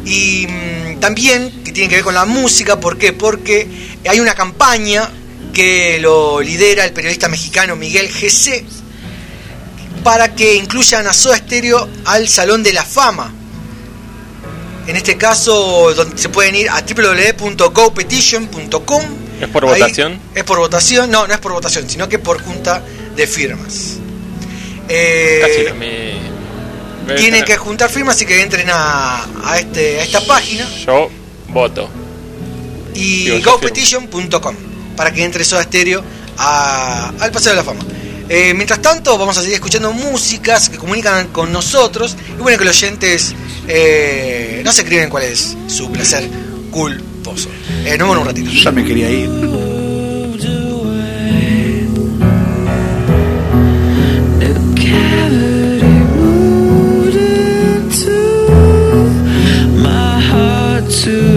[0.09, 3.13] Y mm, también que tiene que ver con la música, ¿por qué?
[3.13, 3.67] Porque
[4.07, 5.07] hay una campaña
[5.53, 8.63] que lo lidera el periodista mexicano Miguel GC
[10.03, 13.31] para que incluyan a Soda Stereo al Salón de la Fama.
[14.87, 19.03] En este caso, donde se pueden ir a www.gopetition.com.
[19.39, 20.19] ¿Es por Ahí- votación?
[20.33, 22.83] Es por votación, no, no es por votación, sino que por junta
[23.15, 23.97] de firmas.
[24.87, 25.65] Eh, Casi.
[27.15, 31.09] Tienen que juntar firmas, así que entren a, a este, a esta página Yo
[31.49, 31.89] voto.
[32.95, 34.55] y gopetition.com
[34.95, 36.03] para que entre Soda Stereo
[36.37, 37.81] a- al Paseo de la Fama.
[38.27, 42.65] Eh, mientras tanto, vamos a seguir escuchando músicas que comunican con nosotros y bueno, que
[42.65, 43.33] los oyentes
[43.67, 46.29] eh, no se escriben cuál es su placer
[46.69, 47.49] culposo.
[47.85, 48.51] Eh, nos vemos en un ratito.
[48.51, 49.29] Ya me quería ir.
[60.89, 61.28] to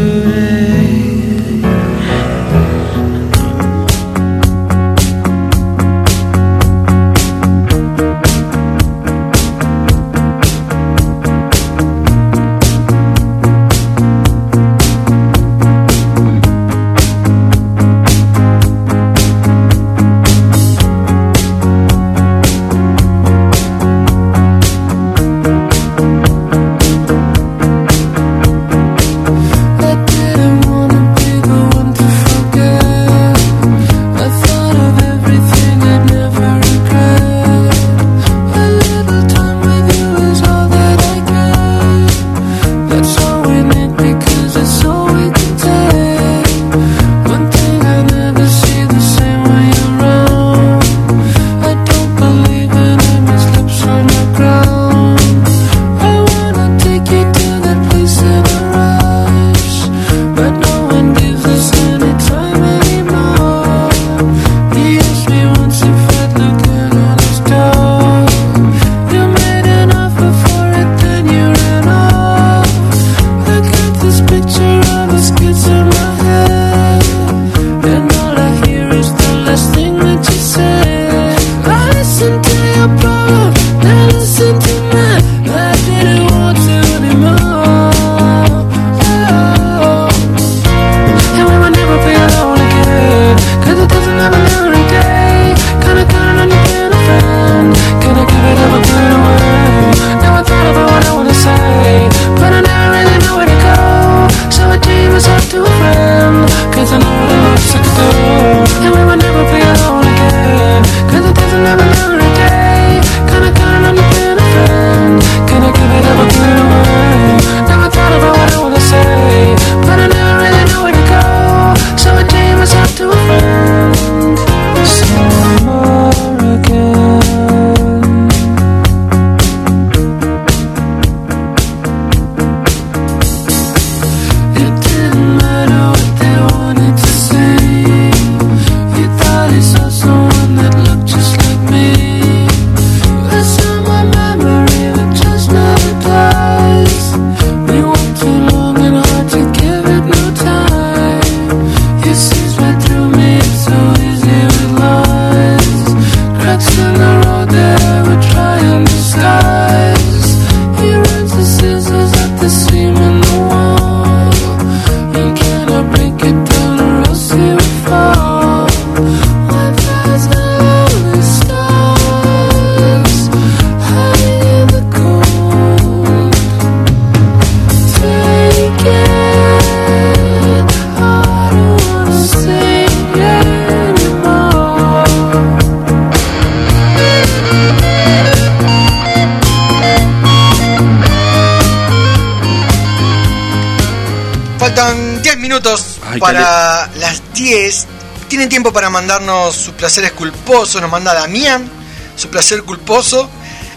[200.01, 200.81] mandarnos sus placeres culposos.
[200.81, 201.69] Nos manda Damián
[202.17, 203.29] su placer culposo.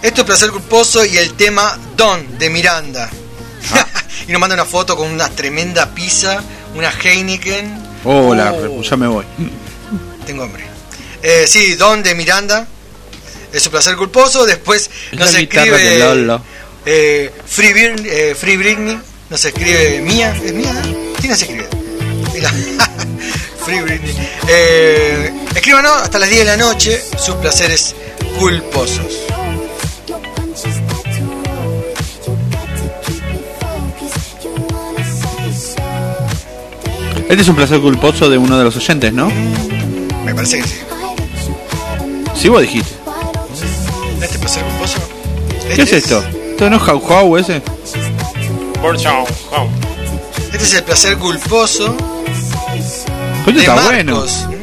[0.02, 3.10] Esto es placer culposo y el tema Don de Miranda.
[3.74, 3.86] Ah.
[4.28, 6.42] y nos manda una foto con una tremenda pizza,
[6.76, 7.84] una Heineken.
[8.04, 8.82] Hola, Oh.
[8.82, 9.26] ya me voy.
[10.26, 10.64] Tengo hambre.
[11.24, 12.68] Eh, sí, Don de Miranda.
[13.52, 14.46] Es su placer culposo.
[14.46, 16.42] Después Es nos la escribe Lolo.
[16.86, 17.74] eh, Free,
[18.06, 19.00] eh, Free Britney.
[19.30, 20.36] Nos escribe Mía.
[20.44, 20.74] ¿Es Mía?
[21.20, 21.68] ¿Quién nos escribe?
[22.34, 22.52] Mira.
[23.66, 24.16] Free Britney.
[24.48, 27.96] Eh, escríbanos hasta las 10 de la noche sus placeres
[28.40, 29.26] culposos.
[37.28, 39.32] Este es un placer culposo de uno de los oyentes, ¿no?
[40.24, 40.76] Me parece que sí.
[42.36, 42.92] Sí, vos dijiste.
[44.22, 45.00] ¿Este placer culposo?
[45.76, 46.24] ¿Qué es esto?
[46.52, 47.62] ¿Esto no es How How ese?
[50.54, 51.96] Este es el placer culposo
[53.48, 53.92] Oye, de está Marcos.
[53.94, 54.55] bueno.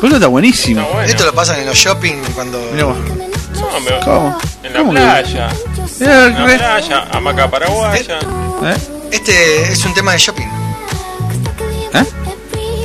[0.00, 0.80] Pero está buenísimo.
[0.80, 1.08] Está bueno.
[1.08, 2.58] Esto lo pasan en los shopping cuando.
[2.72, 2.96] Mirá vos.
[3.54, 4.38] No, me- ¿Cómo?
[4.62, 5.48] En la playa.
[6.00, 8.18] En la re- playa, hamaca paraguaya.
[8.64, 8.76] ¿Eh?
[9.10, 10.46] Este es un tema de shopping.
[11.94, 12.04] ¿Eh?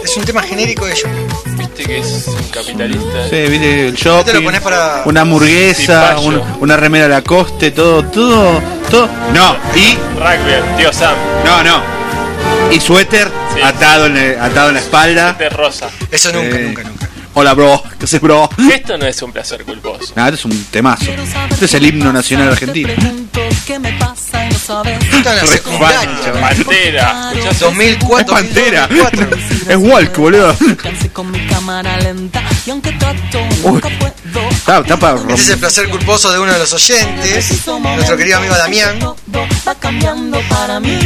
[0.03, 1.57] Es un tema genérico de shopping.
[1.57, 3.29] Viste que es un capitalista.
[3.29, 5.03] Sí, viste el Este lo shopping, pones para.
[5.05, 8.59] una hamburguesa, un- una remera Lacoste, todo, todo,
[8.89, 9.07] todo.
[9.33, 11.15] No, y Rugby, tío Sam.
[11.45, 11.81] no, no.
[12.71, 13.61] Y suéter Sí.
[13.61, 15.33] atado en el- atado en la espalda.
[15.33, 15.89] De rosa.
[16.11, 16.92] Eso nunca, Eh, nunca, nunca.
[17.35, 17.81] Hola, bro.
[17.97, 18.47] ¿Qué haces, bro?
[18.71, 20.13] Esto no es un placer culposo.
[20.15, 21.05] Nada, es un temazo.
[21.49, 22.89] Este es el himno nacional argentino.
[22.89, 25.99] Esto en la Re secundaria.
[25.99, 26.55] fan, chaval.
[26.55, 27.31] Pantera.
[27.31, 27.53] ¿Escuchás?
[27.53, 28.87] Es 2004, Pantera.
[28.87, 29.37] 2004.
[29.67, 30.55] Es Walk, boludo.
[33.63, 33.81] Uy.
[34.51, 38.37] Está, está para Este es el placer culposo de uno de los oyentes, nuestro querido
[38.37, 38.99] amigo Damián.
[39.67, 40.99] Va cambiando para mí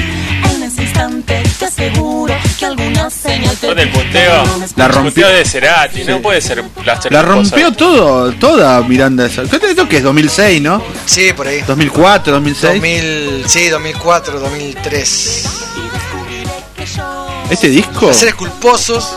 [0.97, 1.43] instante.
[1.59, 4.43] Te aseguro que alguna señal te Con el punteo.
[4.75, 5.03] La el rompió.
[5.25, 6.03] punteo de Cerati.
[6.03, 6.63] No puede ser
[7.09, 9.43] La rompió todo, toda Miranda esa.
[9.43, 10.03] ¿Qué te esto que es?
[10.03, 10.81] 2006, ¿no?
[11.05, 11.61] Sí, por ahí.
[11.61, 12.73] 2004, 2006.
[12.73, 15.45] 2000, sí, 2004, 2003.
[17.49, 18.07] Este disco.
[18.07, 19.07] Placeres culposos.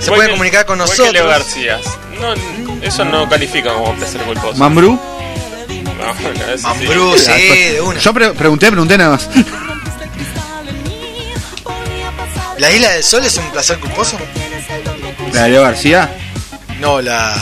[0.00, 1.26] Se que- comunicar con Leo nosotros.
[1.26, 1.78] García.
[2.20, 2.34] No,
[2.82, 4.56] eso no califica como placer culposo.
[4.56, 4.98] Mambrú.
[5.98, 7.32] No, no, ese Mambrú, sí,
[7.72, 7.98] de una.
[8.00, 9.28] Yo pre- pregunté, pregunté nada más.
[12.58, 14.18] ¿La Isla del Sol es un placer culposo?
[15.32, 16.10] La de Leo García.
[16.80, 17.34] No, la,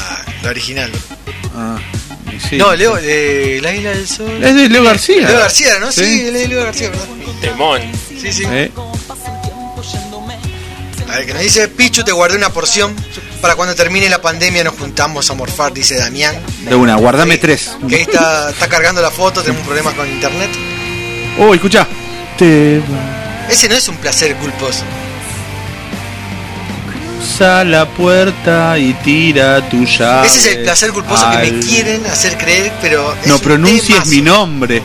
[0.43, 0.91] la original.
[1.55, 1.79] Ah,
[2.35, 2.57] y sí.
[2.57, 4.43] No, Leo, eh, la Isla del Sol.
[4.45, 5.29] Es de Leo García.
[5.29, 5.91] Leo García, ¿no?
[5.93, 6.21] Sí, Sí.
[6.27, 7.05] es de Leo García, ¿verdad?
[7.41, 7.81] Temón.
[8.21, 8.43] Sí, sí.
[8.47, 8.71] Eh,
[11.09, 12.95] A ver, que nos dice, Pichu, te guardé una porción.
[13.41, 16.35] Para cuando termine la pandemia nos juntamos a morfar, dice Damián.
[16.69, 17.71] de una, guardame Sí, tres.
[17.89, 20.51] Que ahí está, está cargando la foto, tenemos problemas con internet.
[21.39, 21.87] Oh, escucha.
[22.39, 22.81] Te
[23.49, 24.83] Ese no es un placer culposo.
[27.19, 30.27] Usa la puerta y tira tu llave.
[30.29, 33.15] Ese es el placer culposo que me quieren hacer creer, pero.
[33.21, 34.83] es No un pronuncies mi nombre.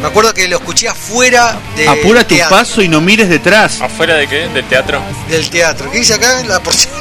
[0.00, 3.80] Me acuerdo que lo escuché afuera de Apura tu teatro- paso y no mires detrás.
[3.80, 4.48] ¿Afuera de qué?
[4.48, 5.00] ¿Del teatro?
[5.30, 5.90] del teatro.
[5.90, 6.42] ¿Qué dice acá?
[6.46, 6.92] La porción.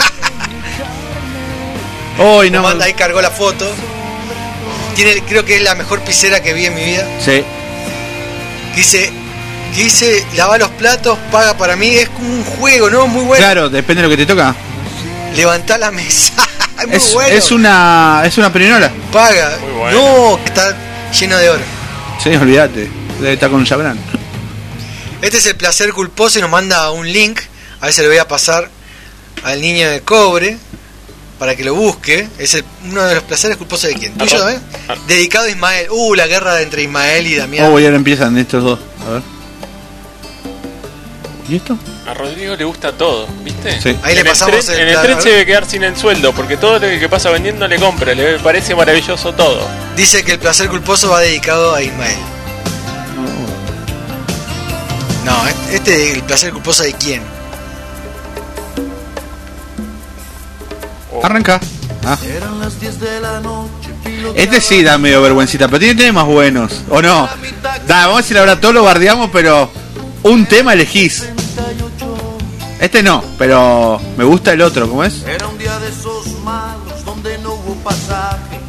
[2.20, 2.64] Hoy Me no.
[2.64, 3.70] manda ahí, cargó la foto.
[4.96, 7.06] Tiene, creo que es la mejor piscera que vi en mi vida.
[7.20, 7.44] Sí.
[8.74, 9.12] Que dice,
[9.76, 11.90] que dice, lava los platos, paga para mí.
[11.90, 13.08] Es como un juego, ¿no?
[13.08, 13.44] Muy bueno.
[13.44, 14.56] Claro, depende de lo que te toca.
[15.36, 16.32] Levantá la mesa.
[16.82, 17.30] es muy Es, bueno.
[17.36, 18.92] es una es una perinola.
[19.12, 19.58] Paga.
[19.62, 20.30] Muy bueno.
[20.32, 20.76] No, que está
[21.20, 21.62] lleno de oro.
[22.24, 22.90] Sí, olvídate.
[23.20, 23.98] Debe estar con Chabran.
[25.22, 27.40] Este es el placer culposo y nos manda un link.
[27.82, 28.70] A ver si le voy a pasar
[29.44, 30.58] al niño de cobre
[31.40, 32.28] para que lo busque.
[32.38, 34.14] Es el- uno de los placeres culposos de quién?
[34.18, 34.60] ¿Tuyo, eh?
[35.08, 35.88] Dedicado a Ismael.
[35.90, 37.72] Uh, la guerra entre Ismael y Damián.
[37.72, 38.80] Oh, y ahora empiezan estos dos.
[39.08, 39.22] A ver.
[41.48, 41.78] ¿Y esto?
[42.08, 43.82] A Rodrigo le gusta todo, ¿viste?
[43.82, 43.98] Sí.
[44.02, 45.98] Ahí le en el pasamos tren, el En el tren se debe quedar sin el
[45.98, 49.68] sueldo, porque todo lo que pasa vendiendo le compra, le parece maravilloso todo.
[49.96, 52.18] Dice que el placer culposo va dedicado a Ismael.
[55.26, 57.22] No, este el placer culposo de quién?
[61.22, 61.60] Arranca.
[62.06, 62.18] Ah.
[64.36, 66.82] Este sí da medio vergüencita, pero tiene temas buenos.
[66.90, 67.30] ¿O no?
[67.88, 69.72] Da, vamos a decir ahora todo lo bardeamos, pero
[70.24, 71.26] un tema elegís.
[72.80, 75.24] Este no, pero me gusta el otro, ¿cómo es?
[75.24, 78.60] Era un día de esos malos donde no hubo pasaje.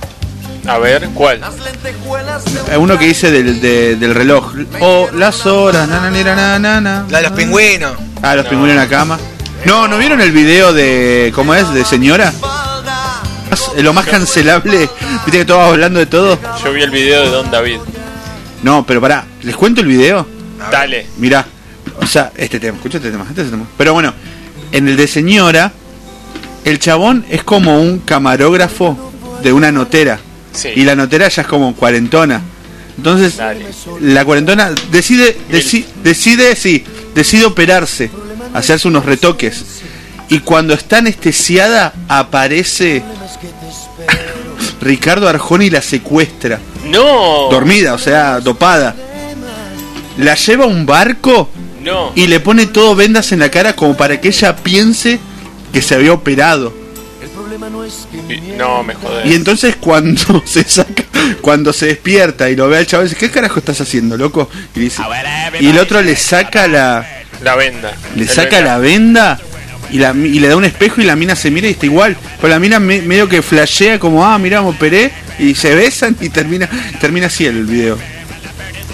[0.67, 1.41] A ver, ¿cuál?
[1.41, 4.53] Las lentejuelas de Uno que dice del, de- del reloj.
[4.81, 7.07] O las horas, na, na, na, na, na, na.
[7.11, 7.93] La de los pingüinos.
[8.23, 9.19] Ah, los pingüinos en la cama.
[9.67, 11.33] No, ¿no vieron el video de.
[11.35, 11.69] ¿Cómo es?
[11.75, 12.33] De señora?
[13.79, 14.89] Lo más cancelable.
[15.27, 16.39] Viste que todos hablando de todo.
[16.65, 17.79] Yo vi el video de Don David.
[18.63, 20.27] No, pero pará, ¿les cuento el video?
[20.71, 21.07] Dale.
[21.19, 21.47] Mirá,
[22.01, 23.67] o sea, este tema, escucha este tema, este tema.
[23.77, 24.13] Pero bueno,
[24.73, 25.73] en el de señora,
[26.65, 29.13] el chabón es como un camarógrafo
[29.43, 30.19] de una notera.
[30.53, 30.69] Sí.
[30.77, 32.41] Y la notera ya es como cuarentona.
[32.97, 33.67] Entonces, Dale.
[34.01, 36.85] la cuarentona decide, deci- decide, sí,
[37.15, 38.11] decide operarse,
[38.55, 39.65] hacerse unos retoques.
[40.29, 43.03] Y cuando está anestesiada, aparece
[44.81, 46.61] Ricardo Arjona y la secuestra.
[46.87, 47.49] No.
[47.51, 48.95] Dormida, o sea, dopada.
[50.19, 51.51] La lleva a un barco
[51.83, 52.13] No.
[52.15, 55.19] y le pone todo vendas en la cara como para que ella piense
[55.73, 56.73] que se había operado.
[58.29, 59.27] Y- No, me jodés.
[59.27, 61.05] Y entonces cuando se saca,
[61.41, 64.49] cuando se despierta y lo ve al chaval, dice, ¿qué carajo estás haciendo, loco?
[64.75, 65.03] Y dice,
[65.61, 67.07] y el otro le saca la,
[67.43, 67.93] La venda.
[68.15, 68.73] le El saca venda.
[68.73, 69.41] la venda
[69.91, 72.17] y, la, y le da un espejo y la mina se mira y está igual.
[72.41, 76.17] Pero la mina me- medio que flashea como, ah, mira, me operé y se besan
[76.21, 76.69] y termina,
[77.01, 77.99] termina así el video.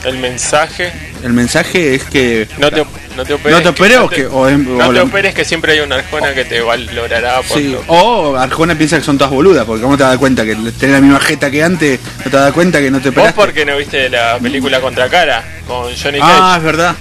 [0.05, 0.93] El mensaje.
[1.23, 2.85] El mensaje es que No te,
[3.17, 3.59] no te operes.
[3.59, 5.97] no te operes no o que o, no o te operes que siempre hay una
[5.97, 9.83] arjona que te valorará por sí, lo- o Arjona piensa que son todas boludas, porque
[9.83, 12.81] cómo te das cuenta que tenés la misma jeta que antes, no te das cuenta
[12.81, 13.41] que no te Vos operaste.
[13.41, 16.59] porque no viste la película Contracara con Johnny Ah, Cage.
[16.59, 16.97] es verdad.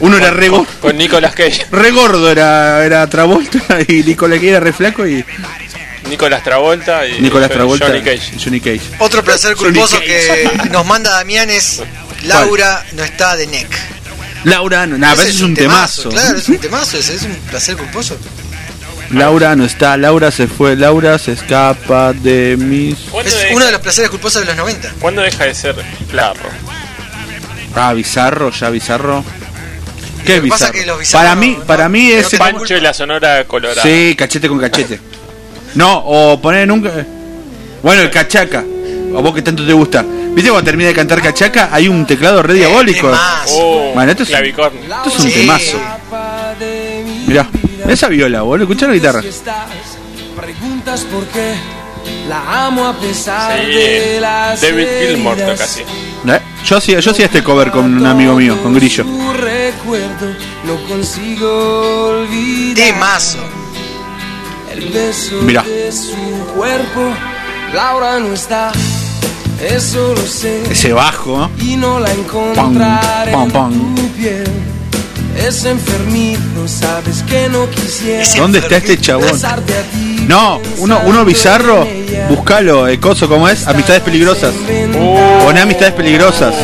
[0.00, 1.66] Uno era re, Con Nicolas Cage.
[1.72, 5.22] re gordo, era, era Travolta y Nicolás Cage era re flaco y
[6.08, 8.32] Nicolas Travolta y Johnny- Travolta Johnny Cage.
[8.36, 8.80] y Johnny Cage.
[8.98, 11.82] Otro placer culposo que nos manda Damián es
[12.22, 13.68] Laura no está de NEC.
[14.44, 16.08] Laura, no, nada, Ese es un temazo.
[16.08, 18.16] Claro, es un temazo, ese es un placer culposo.
[19.10, 22.96] Laura no está, Laura se fue, Laura se escapa de mis.
[23.10, 24.92] ¿Cuándo, Es deja, uno de los placeres culposos de los 90.
[25.00, 25.74] cuándo deja de ser
[26.12, 26.48] Larro?
[27.74, 29.24] Ah, bizarro, ya bizarro.
[30.24, 31.00] ¿Qué Lo es que pasa bizarro?
[31.00, 33.82] es que para mí, no- para mí te- Pancho y la Sonora Colorada.
[33.82, 35.00] Sí, cachete con cachete.
[35.74, 36.90] No, o poner nunca.
[37.82, 38.64] Bueno, el cachaca.
[39.16, 40.02] A vos que tanto te gusta.
[40.02, 41.70] ¿Viste cuando termina de cantar cachaca?
[41.72, 43.08] Hay un teclado re diabólico.
[43.08, 43.54] Temazo.
[43.58, 44.30] Oh, Bueno, esto es-.
[44.30, 44.70] Esto
[45.06, 45.40] es un Sí.
[45.40, 45.78] temazo.
[47.26, 47.48] Mirá,
[47.88, 48.64] esa viola, boludo.
[48.64, 49.20] Escuchá la guitarra.
[50.36, 51.54] Preguntas por qué
[52.28, 55.50] la amo a pesar Sí, de las David Gilmour heridas.
[55.52, 55.80] toca así.
[55.82, 56.40] ¿Eh?
[56.64, 59.04] Yo hacía, yo hacía este cover con un amigo mío, con Grillo.
[59.38, 63.38] Recuerdo no consigo olvidar Temazo.
[64.72, 65.62] el beso Mirá.
[65.62, 66.14] de su
[66.56, 67.12] cuerpo.
[67.74, 68.72] Laura no está,
[69.62, 70.62] eso lo sé.
[70.70, 71.50] Ese bajo.
[71.60, 73.94] y no la encontraré pam, en pam.
[73.94, 74.44] tu piel.
[75.46, 79.30] Es enfermizo, sabes que no quisiera ¿Dónde está este chabón?
[80.26, 81.86] No, uno, uno bizarro,
[82.28, 84.52] buscalo, el coso como es, amistades peligrosas.
[85.44, 86.54] Poné amistades peligrosas.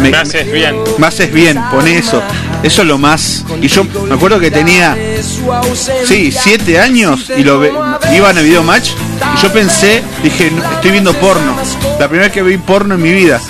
[0.00, 0.76] Me, Me haces bien.
[0.98, 2.22] me haces bien, poné eso.
[2.62, 3.44] Eso es lo más.
[3.60, 6.06] Y yo me acuerdo que tenía, Su ausencia.
[6.06, 7.72] sí, siete años y lo ve-
[8.14, 8.90] iban a video match
[9.36, 11.56] y yo pensé, dije, "No, estoy viendo porno.
[11.98, 13.40] La primera vez que vi porno en mi vida.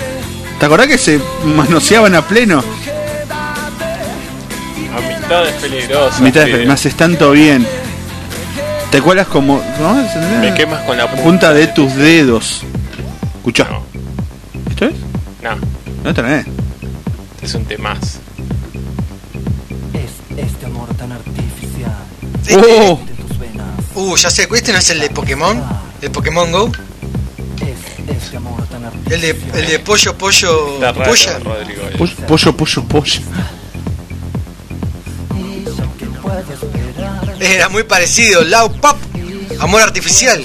[0.58, 2.62] ¿Te acordás que se manoseaban a pleno?
[4.96, 6.20] Amistades peligrosas.
[6.20, 6.66] Amistades, sí.
[6.66, 7.66] me haces tanto bien.
[8.90, 9.62] ¿Te acuerdas como...
[9.80, 9.94] ¿no?
[10.40, 11.22] Me quemas con la punta.
[11.22, 12.62] punta de tus dedos.
[13.36, 13.68] Escuchá.
[13.70, 13.82] No,
[14.68, 14.92] ¿Esto es?
[15.42, 16.46] no, No, no es.
[17.42, 18.18] es un temaz.
[20.36, 21.94] Este amor tan artificial
[22.56, 22.98] ¡Oh!
[23.94, 25.62] Uh, ya sé, ¿este no es el de Pokémon?
[26.00, 26.70] ¿El Pokémon Go?
[29.10, 31.38] El de, el de pollo, pollo, raro, polla.
[31.40, 31.82] Rodrigo.
[31.98, 33.20] Pollo, pollo, pollo, pollo.
[37.40, 38.96] Era muy parecido, Lau Pop,
[39.58, 40.44] Amor Artificial.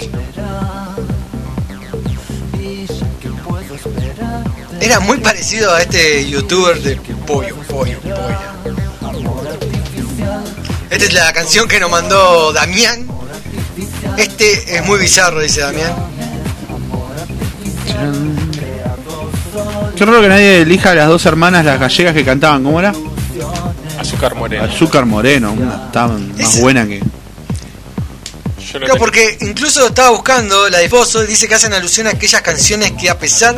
[4.82, 6.96] Era muy parecido a este youtuber de
[7.28, 8.26] pollo, pollo, pollo.
[10.90, 13.15] Esta es la canción que nos mandó Damián.
[14.18, 15.94] Este es muy bizarro, dice Damián.
[19.96, 22.64] Qué raro que nadie elija a las dos hermanas, las gallegas que cantaban.
[22.64, 22.94] ¿Cómo era?
[24.00, 24.64] Azúcar moreno.
[24.66, 25.54] Azúcar Moreno.
[25.54, 27.00] Una estaban más buena que.
[27.00, 32.10] Yo no porque incluso estaba buscando la de Pozo y dice que hacen alusión a
[32.12, 33.56] aquellas canciones que a pesar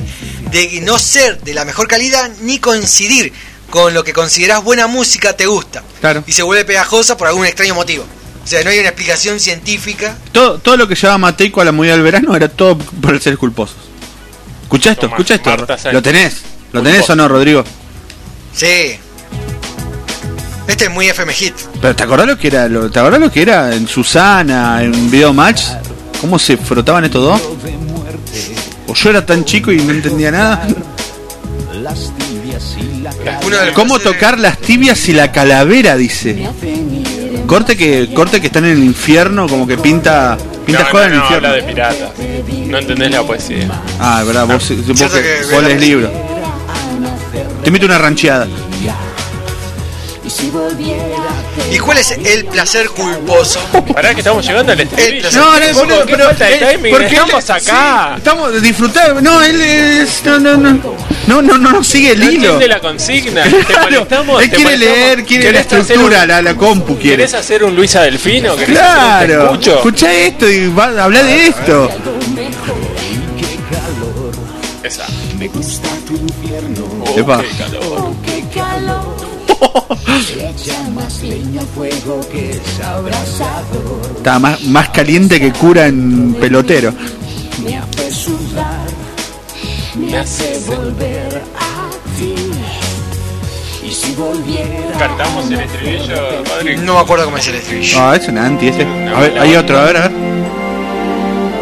[0.51, 3.33] de no ser de la mejor calidad ni coincidir
[3.71, 6.23] con lo que consideras buena música te gusta Claro.
[6.27, 8.05] y se vuelve pegajosa por algún extraño motivo.
[8.47, 10.15] O sea, no hay una explicación científica.
[10.31, 13.37] Todo, todo lo que llevaba Mateico a la movida del verano era todo por seres
[13.37, 13.75] culposos.
[14.63, 15.49] Escucha esto, escucha esto.
[15.49, 15.77] Marta.
[15.91, 16.43] ¿Lo tenés?
[16.71, 17.11] ¿Lo tenés Culposo.
[17.11, 17.65] o no, Rodrigo?
[18.53, 18.97] Sí.
[20.65, 21.55] Este es muy FM Hit.
[21.81, 22.69] Pero ¿te acordás lo que era?
[22.69, 25.63] Lo, ¿Te acordás lo que era en Susana, en Video Match?
[26.21, 27.41] ¿Cómo se frotaban estos dos?
[28.87, 30.65] O yo era tan chico y no entendía nada.
[33.73, 35.97] ¿Cómo tocar las tibias y la calavera?
[35.97, 36.47] Dice.
[37.47, 41.07] Corte que, corte que están en el infierno, como que pinta, pinta no, joda no,
[41.07, 41.47] en el no, infierno.
[41.47, 42.09] habla de piratas.
[42.67, 43.67] No entendés la poesía.
[43.99, 46.11] Ah, verdad, vos, vos, Cierto que, que- vos lees libros.
[47.63, 48.47] Te invito una rancheada.
[51.71, 53.59] ¿Y cuál es el placer culposo?
[53.93, 55.29] Pará que estamos llegando al estribillo.
[55.31, 55.53] No,
[55.85, 58.09] no, qué pero falta de timing, porque estamos acá.
[58.13, 59.21] sí, estamos disfrutando.
[59.21, 60.21] No, él es.
[60.25, 60.79] No, no, no.
[61.27, 62.59] No, no, no, no sigue el No hilo.
[62.67, 63.43] la consigna.
[63.43, 64.41] Te Claro, molestamos.
[64.43, 64.97] él te quiere molestamos.
[64.99, 67.17] leer, quiere la ¿Querés hacer estructura, un- la, la compu quiere.
[67.17, 68.55] ¿Querés hacer un Luisa Delfino?
[68.55, 71.89] ¿Querés hacer un Claro, te escucha esto y va, habla de esto.
[74.83, 75.05] Esa.
[77.17, 77.41] Epa.
[77.81, 78.96] Oh, qué calor.
[84.17, 86.93] Está más, más caliente que cura en pelotero.
[87.63, 87.77] Me
[90.17, 90.59] hace
[94.99, 96.81] Cantamos el estribillo, Rodrigo.
[96.83, 97.97] No me acuerdo cómo es el estribillo.
[98.01, 98.83] Ah, es un anti ese.
[98.83, 100.11] A ver, hay otro, a ver, a ver.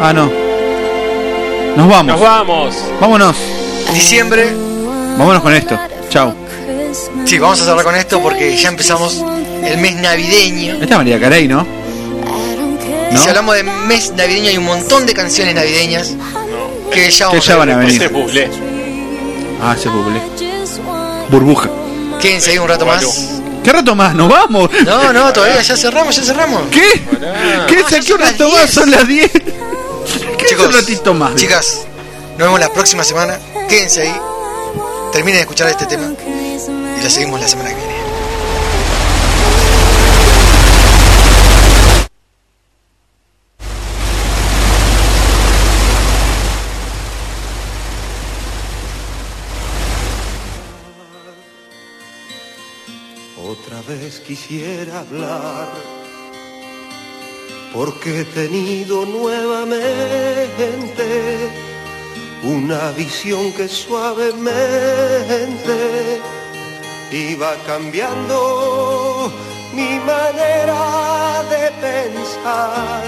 [0.00, 0.30] Ah, no.
[1.76, 2.06] Nos vamos.
[2.06, 2.76] Nos vamos.
[3.00, 3.36] Vámonos.
[3.92, 4.52] Diciembre,
[5.18, 5.78] Vámonos con esto.
[6.10, 6.34] Chao.
[7.24, 9.22] Sí, vamos a cerrar con esto porque ya empezamos
[9.64, 10.74] el mes navideño.
[10.74, 11.66] Esta es María Carey, ¿no?
[13.10, 13.22] Y ¿No?
[13.22, 16.12] si hablamos de mes navideño, hay un montón de canciones navideñas
[16.92, 18.02] que ya Que vamos ya van a venir.
[18.02, 18.50] Ese.
[19.62, 20.20] Ah, ese buble.
[21.30, 21.70] Burbuja.
[22.20, 23.04] Quédense ahí un rato más.
[23.64, 24.14] ¿Qué rato más?
[24.14, 24.70] ¿Nos vamos?
[24.84, 26.62] No, no, todavía ya cerramos, ya cerramos.
[26.70, 26.82] ¿Qué?
[27.66, 27.76] ¿Qué?
[27.76, 28.60] No, ¿Se ya qué un rato más?
[28.60, 28.70] 10.
[28.70, 29.30] Son las 10.
[29.32, 31.34] ¿Qué es un ratito más?
[31.34, 31.86] Chicas,
[32.38, 33.38] nos vemos la próxima semana.
[33.68, 34.14] Quédense ahí.
[35.12, 36.12] Terminen de escuchar este tema.
[37.06, 37.94] Lo seguimos la semana que viene.
[53.40, 55.68] Otra vez quisiera hablar,
[57.72, 59.84] porque he tenido nuevamente
[62.42, 66.20] una visión que suavemente
[67.12, 69.32] iba cambiando
[69.74, 73.04] mi manera de pensar.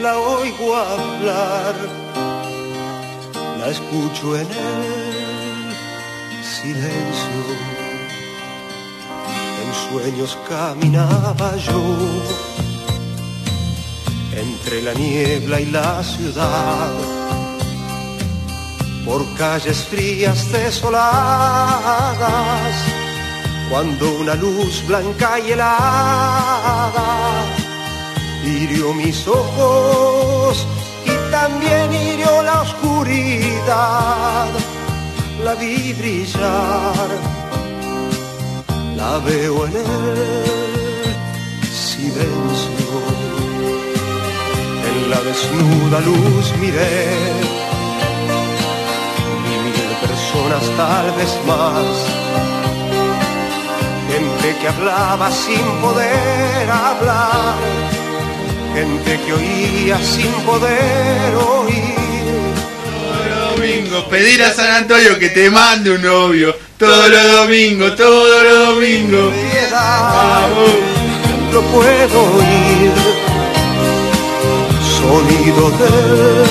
[0.00, 1.74] La oigo hablar,
[3.58, 7.82] la escucho en el silencio
[9.62, 11.82] en sueños caminaba yo
[14.36, 16.90] entre la niebla y la ciudad,
[19.04, 21.84] por calles frías desoladas,
[23.70, 27.02] cuando una luz blanca y helada
[28.44, 30.66] hirió mis ojos
[31.04, 34.48] y también hirió la oscuridad.
[35.44, 37.08] La vi brillar
[39.02, 39.84] la veo en el
[41.72, 42.92] silencio.
[44.88, 47.51] En la desnuda luz miré
[50.76, 51.84] tal vez más.
[54.10, 57.54] Gente que hablaba sin poder hablar,
[58.74, 61.94] gente que oía sin poder oír.
[63.56, 66.54] Domingo, pedir a San Antonio que te mande un novio.
[66.78, 69.32] Todos los domingos, todos los domingos.
[69.70, 70.70] Vamos.
[71.52, 72.92] Lo puedo oír,
[74.98, 76.46] sonido del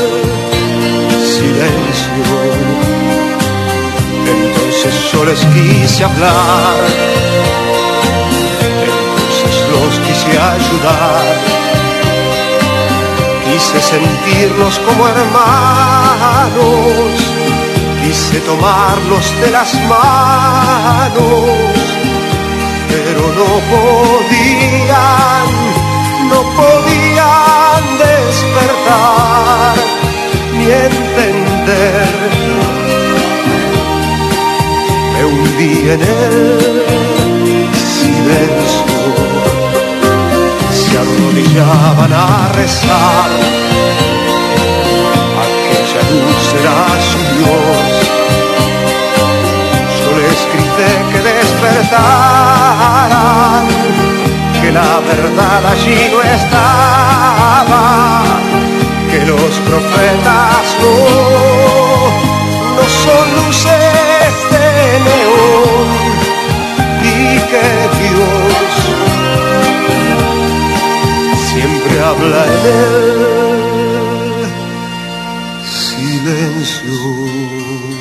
[1.36, 2.71] silencio.
[4.84, 6.76] Entonces yo les quise hablar,
[8.82, 11.38] entonces los quise ayudar.
[13.46, 16.62] Quise sentirlos como hermanos
[18.02, 21.22] quise tomarlos de las manos,
[22.90, 25.48] pero no podían,
[26.32, 29.76] no podían despertar
[30.58, 32.21] ni entender.
[35.52, 36.08] Hundí en el
[37.76, 39.04] silencio,
[40.72, 43.30] se arrodillaban a rezar.
[45.44, 47.92] Aquella luz será su Dios.
[50.00, 53.64] Yo les grité que despertaran,
[54.62, 57.84] que la verdad allí no estaba,
[59.10, 60.96] que los profetas no,
[62.76, 64.01] no son luces
[67.52, 67.68] que
[68.02, 68.64] Dios
[71.50, 73.42] siempre habla en él
[75.64, 78.01] silencio.